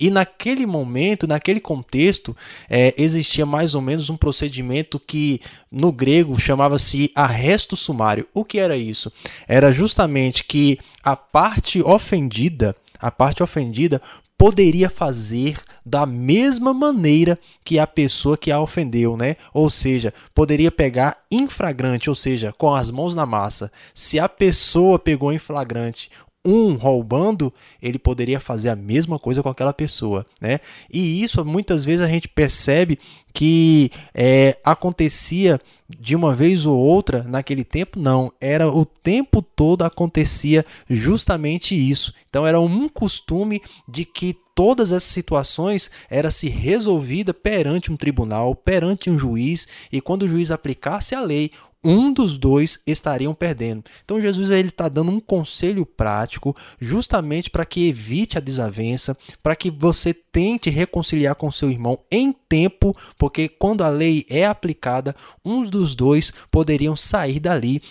E 0.00 0.10
naquele 0.10 0.64
momento, 0.64 1.26
naquele 1.26 1.60
contexto, 1.60 2.36
é, 2.70 2.94
existia 2.96 3.44
mais 3.44 3.74
ou 3.74 3.82
menos 3.82 4.08
um 4.08 4.16
procedimento 4.16 4.98
que 4.98 5.40
no 5.70 5.92
grego 5.92 6.38
chamava-se 6.38 7.10
arresto 7.14 7.76
sumário. 7.76 8.26
O 8.32 8.44
que 8.44 8.58
era 8.58 8.76
isso? 8.76 9.12
Era 9.46 9.72
justamente 9.72 10.44
que 10.44 10.78
a 11.02 11.16
parte 11.16 11.82
ofendida, 11.82 12.74
a 12.98 13.10
parte 13.10 13.42
ofendida 13.42 14.00
poderia 14.38 14.88
fazer 14.88 15.60
da 15.84 16.06
mesma 16.06 16.72
maneira 16.72 17.36
que 17.64 17.76
a 17.76 17.86
pessoa 17.86 18.38
que 18.38 18.52
a 18.52 18.60
ofendeu, 18.60 19.16
né? 19.16 19.34
Ou 19.52 19.68
seja, 19.68 20.14
poderia 20.32 20.70
pegar 20.70 21.24
em 21.28 21.48
flagrante, 21.48 22.08
ou 22.08 22.14
seja, 22.14 22.54
com 22.56 22.72
as 22.72 22.88
mãos 22.88 23.16
na 23.16 23.26
massa. 23.26 23.72
Se 23.92 24.20
a 24.20 24.28
pessoa 24.28 24.96
pegou 24.96 25.32
em 25.32 25.38
flagrante 25.38 26.08
um 26.48 26.74
roubando, 26.74 27.52
ele 27.82 27.98
poderia 27.98 28.40
fazer 28.40 28.70
a 28.70 28.76
mesma 28.76 29.18
coisa 29.18 29.42
com 29.42 29.48
aquela 29.48 29.72
pessoa, 29.72 30.24
né? 30.40 30.60
E 30.90 31.22
isso 31.22 31.44
muitas 31.44 31.84
vezes 31.84 32.00
a 32.00 32.08
gente 32.08 32.28
percebe 32.28 32.98
que 33.32 33.90
é, 34.14 34.56
acontecia 34.64 35.60
de 35.88 36.16
uma 36.16 36.34
vez 36.34 36.66
ou 36.66 36.76
outra 36.76 37.22
naquele 37.22 37.64
tempo, 37.64 37.98
não. 37.98 38.32
Era 38.40 38.68
o 38.68 38.84
tempo 38.84 39.42
todo 39.42 39.82
acontecia 39.82 40.64
justamente 40.88 41.74
isso. 41.74 42.12
Então 42.28 42.46
era 42.46 42.58
um 42.58 42.88
costume 42.88 43.62
de 43.86 44.04
que 44.04 44.36
todas 44.58 44.90
essas 44.90 45.04
situações 45.04 45.88
era 46.10 46.32
se 46.32 46.48
resolvida 46.48 47.32
perante 47.32 47.92
um 47.92 47.96
tribunal, 47.96 48.56
perante 48.56 49.08
um 49.08 49.16
juiz, 49.16 49.68
e 49.92 50.00
quando 50.00 50.22
o 50.22 50.28
juiz 50.28 50.50
aplicasse 50.50 51.14
a 51.14 51.20
lei, 51.20 51.52
um 51.82 52.12
dos 52.12 52.36
dois 52.36 52.80
estariam 52.86 53.34
perdendo. 53.34 53.84
Então 54.04 54.20
Jesus 54.20 54.50
ele 54.50 54.68
está 54.68 54.88
dando 54.88 55.10
um 55.10 55.20
conselho 55.20 55.86
prático, 55.86 56.56
justamente 56.80 57.50
para 57.50 57.64
que 57.64 57.88
evite 57.88 58.36
a 58.36 58.40
desavença, 58.40 59.16
para 59.42 59.56
que 59.56 59.70
você 59.70 60.12
tente 60.12 60.70
reconciliar 60.70 61.34
com 61.34 61.50
seu 61.50 61.70
irmão 61.70 61.98
em 62.10 62.32
tempo, 62.32 62.96
porque 63.16 63.48
quando 63.48 63.82
a 63.82 63.88
lei 63.88 64.26
é 64.28 64.44
aplicada, 64.44 65.14
um 65.44 65.64
dos 65.64 65.94
dois 65.94 66.32
poderiam 66.50 66.96
sair 66.96 67.40
dali 67.40 67.82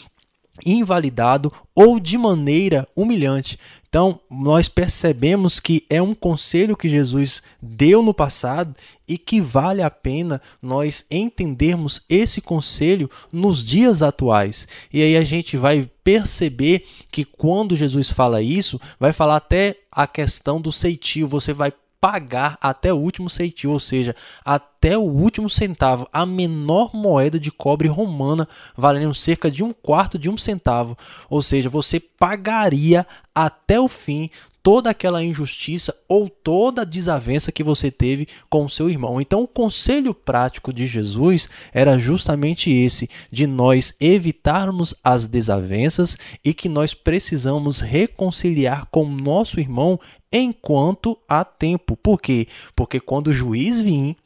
invalidado 0.65 1.51
ou 1.75 1.99
de 1.99 2.17
maneira 2.17 2.87
humilhante. 2.95 3.57
Então, 3.89 4.19
nós 4.29 4.67
percebemos 4.67 5.59
que 5.59 5.85
é 5.89 6.01
um 6.01 6.13
conselho 6.13 6.75
que 6.75 6.89
Jesus 6.89 7.41
deu 7.61 8.03
no 8.03 8.13
passado 8.13 8.75
e 9.07 9.17
que 9.17 9.39
vale 9.39 9.81
a 9.81 9.89
pena 9.89 10.41
nós 10.61 11.05
entendermos 11.09 12.01
esse 12.09 12.41
conselho 12.41 13.09
nos 13.31 13.65
dias 13.65 14.01
atuais. 14.01 14.67
E 14.91 15.01
aí 15.01 15.15
a 15.15 15.23
gente 15.23 15.55
vai 15.55 15.89
perceber 16.03 16.85
que 17.09 17.23
quando 17.23 17.75
Jesus 17.75 18.11
fala 18.11 18.41
isso, 18.41 18.79
vai 18.99 19.13
falar 19.13 19.37
até 19.37 19.77
a 19.91 20.05
questão 20.05 20.59
do 20.59 20.71
ceitio, 20.71 21.27
você 21.27 21.53
vai 21.53 21.71
pagar 22.07 22.57
até 22.61 22.93
o 22.93 22.95
último 22.95 23.29
centavo, 23.29 23.73
ou 23.73 23.81
seja, 23.81 24.15
até 24.45 24.97
o 24.97 25.01
último 25.01 25.49
centavo, 25.49 26.07
a 26.13 26.25
menor 26.25 26.95
moeda 26.95 27.37
de 27.37 27.51
cobre 27.51 27.89
romana, 27.89 28.47
valendo 28.77 29.13
cerca 29.13 29.51
de 29.51 29.61
um 29.61 29.73
quarto 29.73 30.17
de 30.17 30.29
um 30.29 30.37
centavo. 30.37 30.97
Ou 31.29 31.41
seja, 31.41 31.67
você 31.67 31.99
pagaria 31.99 33.05
até 33.35 33.77
o 33.77 33.89
fim 33.89 34.29
toda 34.68 34.89
aquela 34.89 35.24
injustiça 35.24 35.97
ou 36.09 36.30
toda 36.30 36.86
desavença 36.86 37.53
que 37.53 37.63
você 37.63 37.89
teve 37.89 38.28
com 38.49 38.65
o 38.65 38.70
seu 38.70 38.89
irmão. 38.89 39.22
Então, 39.22 39.43
o 39.43 39.47
conselho 39.47 40.13
prático 40.13 40.74
de 40.74 40.86
Jesus 40.86 41.47
era 41.72 41.97
justamente 41.97 42.70
esse: 42.70 43.09
de 43.32 43.47
nós 43.47 43.95
evitarmos 43.97 44.93
as 45.01 45.26
desavenças 45.26 46.18
e 46.43 46.53
que 46.53 46.68
nós 46.68 46.93
precisamos 46.93 47.80
reconciliar 47.80 48.88
com 48.91 49.05
nosso 49.05 49.57
irmão 49.57 49.97
enquanto 50.30 51.18
há 51.30 51.45
tempo. 51.45 51.95
Por 51.95 52.20
quê? 52.20 52.45
Porque 52.76 52.99
quando 52.99 53.28
o 53.28 53.34
juiz 53.34 53.80
vir, 53.80 54.18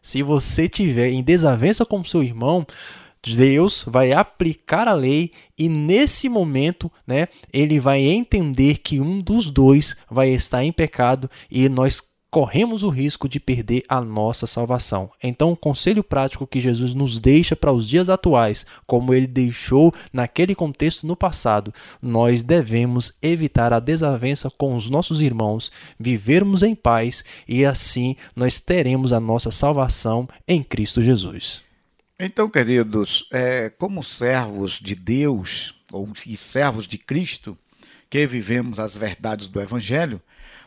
se 0.00 0.22
você 0.22 0.68
tiver 0.68 1.08
em 1.08 1.24
desavença 1.24 1.84
com 1.84 2.04
seu 2.04 2.22
irmão, 2.22 2.64
Deus 3.34 3.84
vai 3.86 4.12
aplicar 4.12 4.88
a 4.88 4.94
lei 4.94 5.32
e 5.58 5.68
nesse 5.68 6.28
momento, 6.28 6.90
né, 7.06 7.28
ele 7.52 7.80
vai 7.80 8.00
entender 8.00 8.78
que 8.78 9.00
um 9.00 9.20
dos 9.20 9.50
dois 9.50 9.96
vai 10.10 10.30
estar 10.30 10.64
em 10.64 10.72
pecado 10.72 11.30
e 11.50 11.68
nós 11.68 12.02
corremos 12.30 12.82
o 12.82 12.90
risco 12.90 13.28
de 13.28 13.40
perder 13.40 13.82
a 13.88 14.00
nossa 14.00 14.46
salvação. 14.46 15.10
Então, 15.22 15.52
o 15.52 15.56
conselho 15.56 16.04
prático 16.04 16.46
que 16.46 16.60
Jesus 16.60 16.94
nos 16.94 17.18
deixa 17.18 17.56
para 17.56 17.72
os 17.72 17.88
dias 17.88 18.08
atuais, 18.08 18.66
como 18.86 19.14
ele 19.14 19.26
deixou 19.26 19.94
naquele 20.12 20.54
contexto 20.54 21.06
no 21.06 21.16
passado, 21.16 21.72
nós 22.02 22.42
devemos 22.42 23.12
evitar 23.22 23.72
a 23.72 23.80
desavença 23.80 24.50
com 24.50 24.74
os 24.74 24.90
nossos 24.90 25.22
irmãos, 25.22 25.72
vivermos 25.98 26.62
em 26.62 26.74
paz 26.74 27.24
e 27.48 27.64
assim 27.64 28.14
nós 28.36 28.60
teremos 28.60 29.12
a 29.12 29.20
nossa 29.20 29.50
salvação 29.50 30.28
em 30.46 30.62
Cristo 30.62 31.00
Jesus. 31.00 31.67
Então, 32.20 32.50
queridos, 32.50 33.28
é, 33.30 33.70
como 33.70 34.02
servos 34.02 34.80
de 34.80 34.96
Deus 34.96 35.72
ou 35.92 36.08
e 36.26 36.36
servos 36.36 36.88
de 36.88 36.98
Cristo, 36.98 37.56
que 38.10 38.26
vivemos 38.26 38.80
as 38.80 38.96
verdades 38.96 39.46
do 39.46 39.60
Evangelho, 39.60 40.20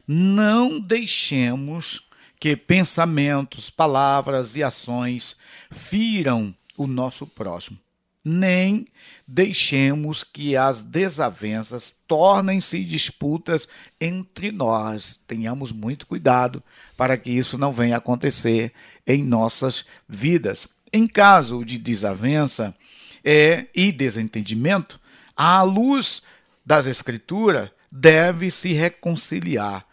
não 0.07 0.79
deixemos 0.79 2.07
que 2.39 2.55
pensamentos, 2.55 3.69
palavras 3.69 4.55
e 4.55 4.63
ações 4.63 5.35
firam 5.69 6.55
o 6.77 6.87
nosso 6.87 7.27
próximo. 7.27 7.77
Nem 8.23 8.87
deixemos 9.27 10.23
que 10.23 10.55
as 10.55 10.81
desavenças 10.81 11.93
tornem-se 12.07 12.85
disputas 12.85 13.67
entre 13.99 14.53
nós. 14.53 15.19
Tenhamos 15.27 15.73
muito 15.73 16.07
cuidado 16.07 16.63
para 16.95 17.17
que 17.17 17.29
isso 17.29 17.57
não 17.57 17.73
venha 17.73 17.97
acontecer 17.97 18.71
em 19.05 19.21
nossas 19.21 19.85
vidas. 20.07 20.69
Em 20.93 21.07
caso 21.07 21.63
de 21.63 21.77
desavença 21.77 22.75
é, 23.23 23.67
e 23.75 23.91
desentendimento, 23.91 24.99
à 25.35 25.61
luz 25.63 26.21
das 26.65 26.87
Escrituras, 26.87 27.69
deve 27.91 28.51
se 28.51 28.73
reconciliar 28.73 29.85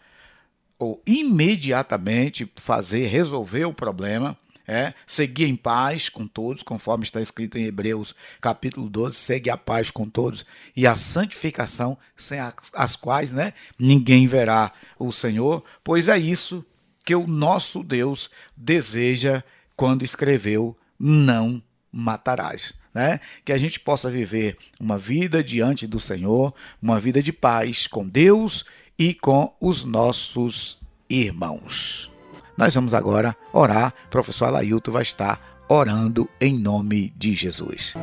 ou 0.77 1.01
imediatamente 1.05 2.49
fazer, 2.55 3.07
resolver 3.07 3.65
o 3.65 3.73
problema, 3.73 4.37
é, 4.65 4.93
seguir 5.05 5.45
em 5.45 5.55
paz 5.55 6.09
com 6.09 6.27
todos, 6.27 6.63
conforme 6.63 7.03
está 7.03 7.19
escrito 7.19 7.57
em 7.57 7.65
Hebreus 7.65 8.15
capítulo 8.39 8.87
12, 8.87 9.15
segue 9.17 9.49
a 9.49 9.57
paz 9.57 9.89
com 9.89 10.07
todos 10.07 10.45
e 10.75 10.85
a 10.85 10.95
santificação, 10.95 11.97
sem 12.15 12.39
as 12.73 12.95
quais 12.95 13.31
né, 13.31 13.53
ninguém 13.77 14.27
verá 14.27 14.71
o 14.97 15.11
Senhor, 15.11 15.63
pois 15.83 16.07
é 16.07 16.17
isso 16.17 16.63
que 17.03 17.15
o 17.15 17.27
nosso 17.27 17.83
Deus 17.83 18.29
deseja 18.55 19.43
quando 19.75 20.05
escreveu 20.05 20.77
não 20.99 21.61
matarás. 21.91 22.77
Né? 22.93 23.19
Que 23.45 23.53
a 23.53 23.57
gente 23.57 23.79
possa 23.79 24.09
viver 24.09 24.57
uma 24.79 24.97
vida 24.97 25.43
diante 25.43 25.87
do 25.87 25.99
Senhor, 25.99 26.53
uma 26.81 26.99
vida 26.99 27.21
de 27.21 27.31
paz 27.31 27.87
com 27.87 28.07
Deus 28.07 28.65
e 28.97 29.13
com 29.13 29.55
os 29.61 29.85
nossos 29.85 30.79
irmãos. 31.09 32.11
Nós 32.57 32.75
vamos 32.75 32.93
agora 32.93 33.35
orar. 33.53 33.93
O 34.07 34.09
professor 34.09 34.45
Alailton 34.45 34.91
vai 34.91 35.03
estar 35.03 35.63
orando 35.69 36.27
em 36.41 36.57
nome 36.57 37.13
de 37.15 37.33
Jesus. 37.33 37.93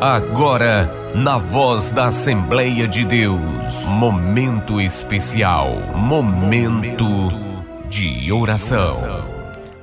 Agora, 0.00 1.14
na 1.14 1.38
voz 1.38 1.90
da 1.90 2.06
Assembleia 2.06 2.88
de 2.88 3.04
Deus, 3.04 3.40
momento 3.86 4.80
especial, 4.80 5.70
momento 5.94 7.06
de 7.88 8.32
oração. 8.32 9.39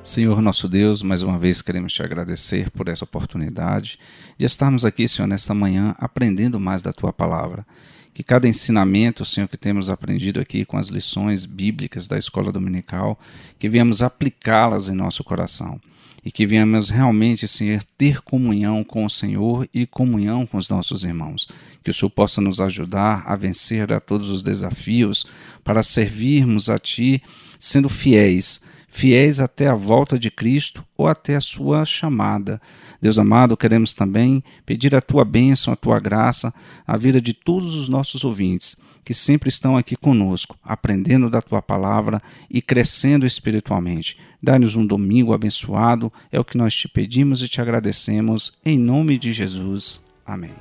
Senhor 0.08 0.42
nosso 0.42 0.70
Deus, 0.70 1.04
mais 1.04 1.22
uma 1.22 1.38
vez 1.38 1.62
queremos 1.62 1.92
te 1.92 2.02
agradecer 2.02 2.72
por 2.72 2.88
essa 2.88 3.04
oportunidade 3.04 4.00
de 4.38 4.46
estarmos 4.46 4.86
aqui, 4.86 5.06
Senhor, 5.06 5.28
nesta 5.28 5.54
manhã 5.54 5.94
aprendendo 6.00 6.62
mais 6.62 6.82
da 6.82 6.94
tua 6.94 7.12
palavra. 7.12 7.68
Que 8.14 8.24
cada 8.24 8.48
ensinamento, 8.48 9.26
Senhor, 9.26 9.50
que 9.50 9.58
temos 9.58 9.90
aprendido 9.90 10.40
aqui 10.40 10.64
com 10.64 10.78
as 10.78 10.88
lições 10.88 11.46
bíblicas 11.46 12.08
da 12.08 12.18
escola 12.18 12.54
dominical, 12.54 13.20
que 13.60 13.68
viemos 13.68 14.02
aplicá-las 14.02 14.88
em 14.88 14.96
nosso 14.96 15.26
coração 15.26 15.78
e 16.24 16.32
que 16.32 16.48
viemos 16.48 16.90
realmente, 16.90 17.46
Senhor, 17.46 17.84
ter 17.98 18.22
comunhão 18.22 18.86
com 18.86 19.04
o 19.04 19.10
Senhor 19.10 19.68
e 19.74 19.86
comunhão 19.86 20.46
com 20.46 20.58
os 20.58 20.70
nossos 20.70 21.04
irmãos. 21.04 21.50
Que 21.84 21.90
o 21.90 21.94
Senhor 21.94 22.12
possa 22.12 22.40
nos 22.40 22.62
ajudar 22.62 23.24
a 23.26 23.36
vencer 23.36 23.92
a 23.92 24.00
todos 24.00 24.30
os 24.30 24.42
desafios 24.42 25.28
para 25.66 25.84
servirmos 25.84 26.70
a 26.70 26.80
Ti 26.80 27.22
sendo 27.60 27.90
fiéis 27.90 28.62
fiéis 28.88 29.40
até 29.40 29.68
a 29.68 29.76
volta 29.76 30.18
de 30.18 30.32
Cristo 30.32 30.84
ou 30.98 31.08
até 31.08 31.36
a 31.36 31.42
sua 31.42 31.86
chamada. 31.86 32.62
Deus 33.02 33.20
amado, 33.20 33.58
queremos 33.58 33.94
também 33.94 34.44
pedir 34.66 34.96
a 34.96 35.02
tua 35.02 35.26
bênção, 35.26 35.72
a 35.74 35.76
tua 35.76 36.00
graça, 36.00 36.54
a 36.86 36.98
vida 36.98 37.22
de 37.22 37.34
todos 37.34 37.76
os 37.76 37.90
nossos 37.90 38.24
ouvintes 38.24 38.78
que 39.08 39.14
sempre 39.14 39.48
estão 39.48 39.78
aqui 39.78 39.96
conosco, 39.96 40.58
aprendendo 40.62 41.30
da 41.30 41.42
tua 41.42 41.62
palavra 41.62 42.22
e 42.52 42.62
crescendo 42.62 43.26
espiritualmente. 43.26 44.18
Dá-nos 44.44 44.76
um 44.76 44.86
domingo 44.86 45.32
abençoado, 45.32 46.12
é 46.30 46.38
o 46.38 46.44
que 46.44 46.58
nós 46.58 46.76
te 46.76 46.90
pedimos 46.90 47.42
e 47.42 47.48
te 47.48 47.62
agradecemos, 47.62 48.58
em 48.66 48.78
nome 48.78 49.18
de 49.18 49.32
Jesus. 49.32 50.02
Amém. 50.26 50.52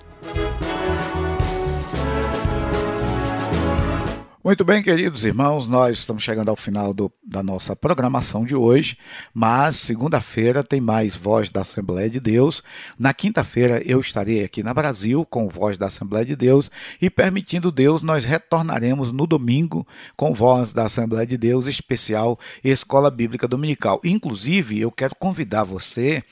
Muito 4.46 4.64
bem, 4.64 4.80
queridos 4.80 5.24
irmãos, 5.24 5.66
nós 5.66 5.98
estamos 5.98 6.22
chegando 6.22 6.50
ao 6.50 6.54
final 6.54 6.94
do, 6.94 7.10
da 7.20 7.42
nossa 7.42 7.74
programação 7.74 8.44
de 8.44 8.54
hoje, 8.54 8.96
mas 9.34 9.74
segunda-feira 9.74 10.62
tem 10.62 10.80
mais 10.80 11.16
Voz 11.16 11.50
da 11.50 11.62
Assembleia 11.62 12.08
de 12.08 12.20
Deus. 12.20 12.62
Na 12.96 13.12
quinta-feira 13.12 13.82
eu 13.84 13.98
estarei 13.98 14.44
aqui 14.44 14.62
na 14.62 14.72
Brasil 14.72 15.26
com 15.28 15.48
Voz 15.48 15.76
da 15.76 15.86
Assembleia 15.86 16.24
de 16.24 16.36
Deus 16.36 16.70
e, 17.02 17.10
permitindo 17.10 17.72
Deus, 17.72 18.04
nós 18.04 18.24
retornaremos 18.24 19.10
no 19.10 19.26
domingo 19.26 19.84
com 20.16 20.32
Voz 20.32 20.72
da 20.72 20.84
Assembleia 20.84 21.26
de 21.26 21.36
Deus 21.36 21.66
especial 21.66 22.38
Escola 22.62 23.10
Bíblica 23.10 23.48
Dominical. 23.48 24.00
Inclusive, 24.04 24.78
eu 24.78 24.92
quero 24.92 25.16
convidar 25.16 25.64
você 25.64 26.22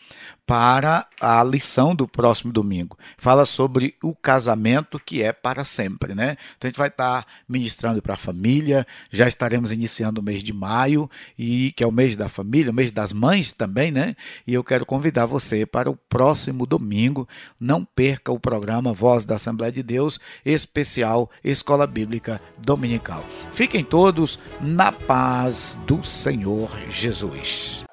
para 0.47 1.07
a 1.21 1.43
lição 1.43 1.95
do 1.95 2.07
próximo 2.07 2.53
domingo. 2.53 2.99
Fala 3.17 3.47
sobre 3.47 3.95
o 4.03 4.15
casamento 4.15 5.01
que 5.01 5.23
é 5.23 5.33
para 5.33 5.65
sempre, 5.65 6.15
né? 6.15 6.37
Então 6.57 6.67
a 6.67 6.67
gente 6.69 6.79
vai 6.79 6.89
estar 6.89 7.27
ministrando 7.49 8.03
para 8.03 8.15
a 8.15 8.19
família, 8.19 8.87
já 9.11 9.27
estaremos 9.27 9.73
iniciando 9.73 10.21
o 10.21 10.25
mês 10.25 10.43
de 10.43 10.53
maio, 10.53 11.11
e 11.39 11.73
que 11.73 11.83
é 11.83 11.87
o 11.87 11.93
mês 11.93 12.15
da 12.17 12.29
família, 12.29 12.71
o 12.71 12.75
mês 12.75 12.91
das 12.93 13.13
mães 13.13 13.53
também, 13.53 13.91
né? 13.91 14.15
E 14.47 14.53
eu 14.53 14.63
quero 14.63 14.85
convidar 14.85 15.27
você 15.27 15.65
para 15.65 15.91
o 15.91 15.97
próximo 15.97 16.67
domingo. 16.67 17.29
Não 17.59 17.85
perca 17.85 18.31
o 18.31 18.41
programa 18.41 18.93
Voz 18.93 19.25
da 19.25 19.37
Assembleia 19.37 19.73
de 19.73 19.83
Deus, 19.83 20.21
especial 20.45 21.31
Escola 21.43 21.87
Bíblica 21.87 22.41
Dominical. 22.59 23.25
Fiquem 23.53 23.83
todos 23.83 24.39
na 24.61 24.93
paz 24.93 25.77
do 25.87 26.05
Senhor 26.05 26.71
Jesus. 26.91 27.85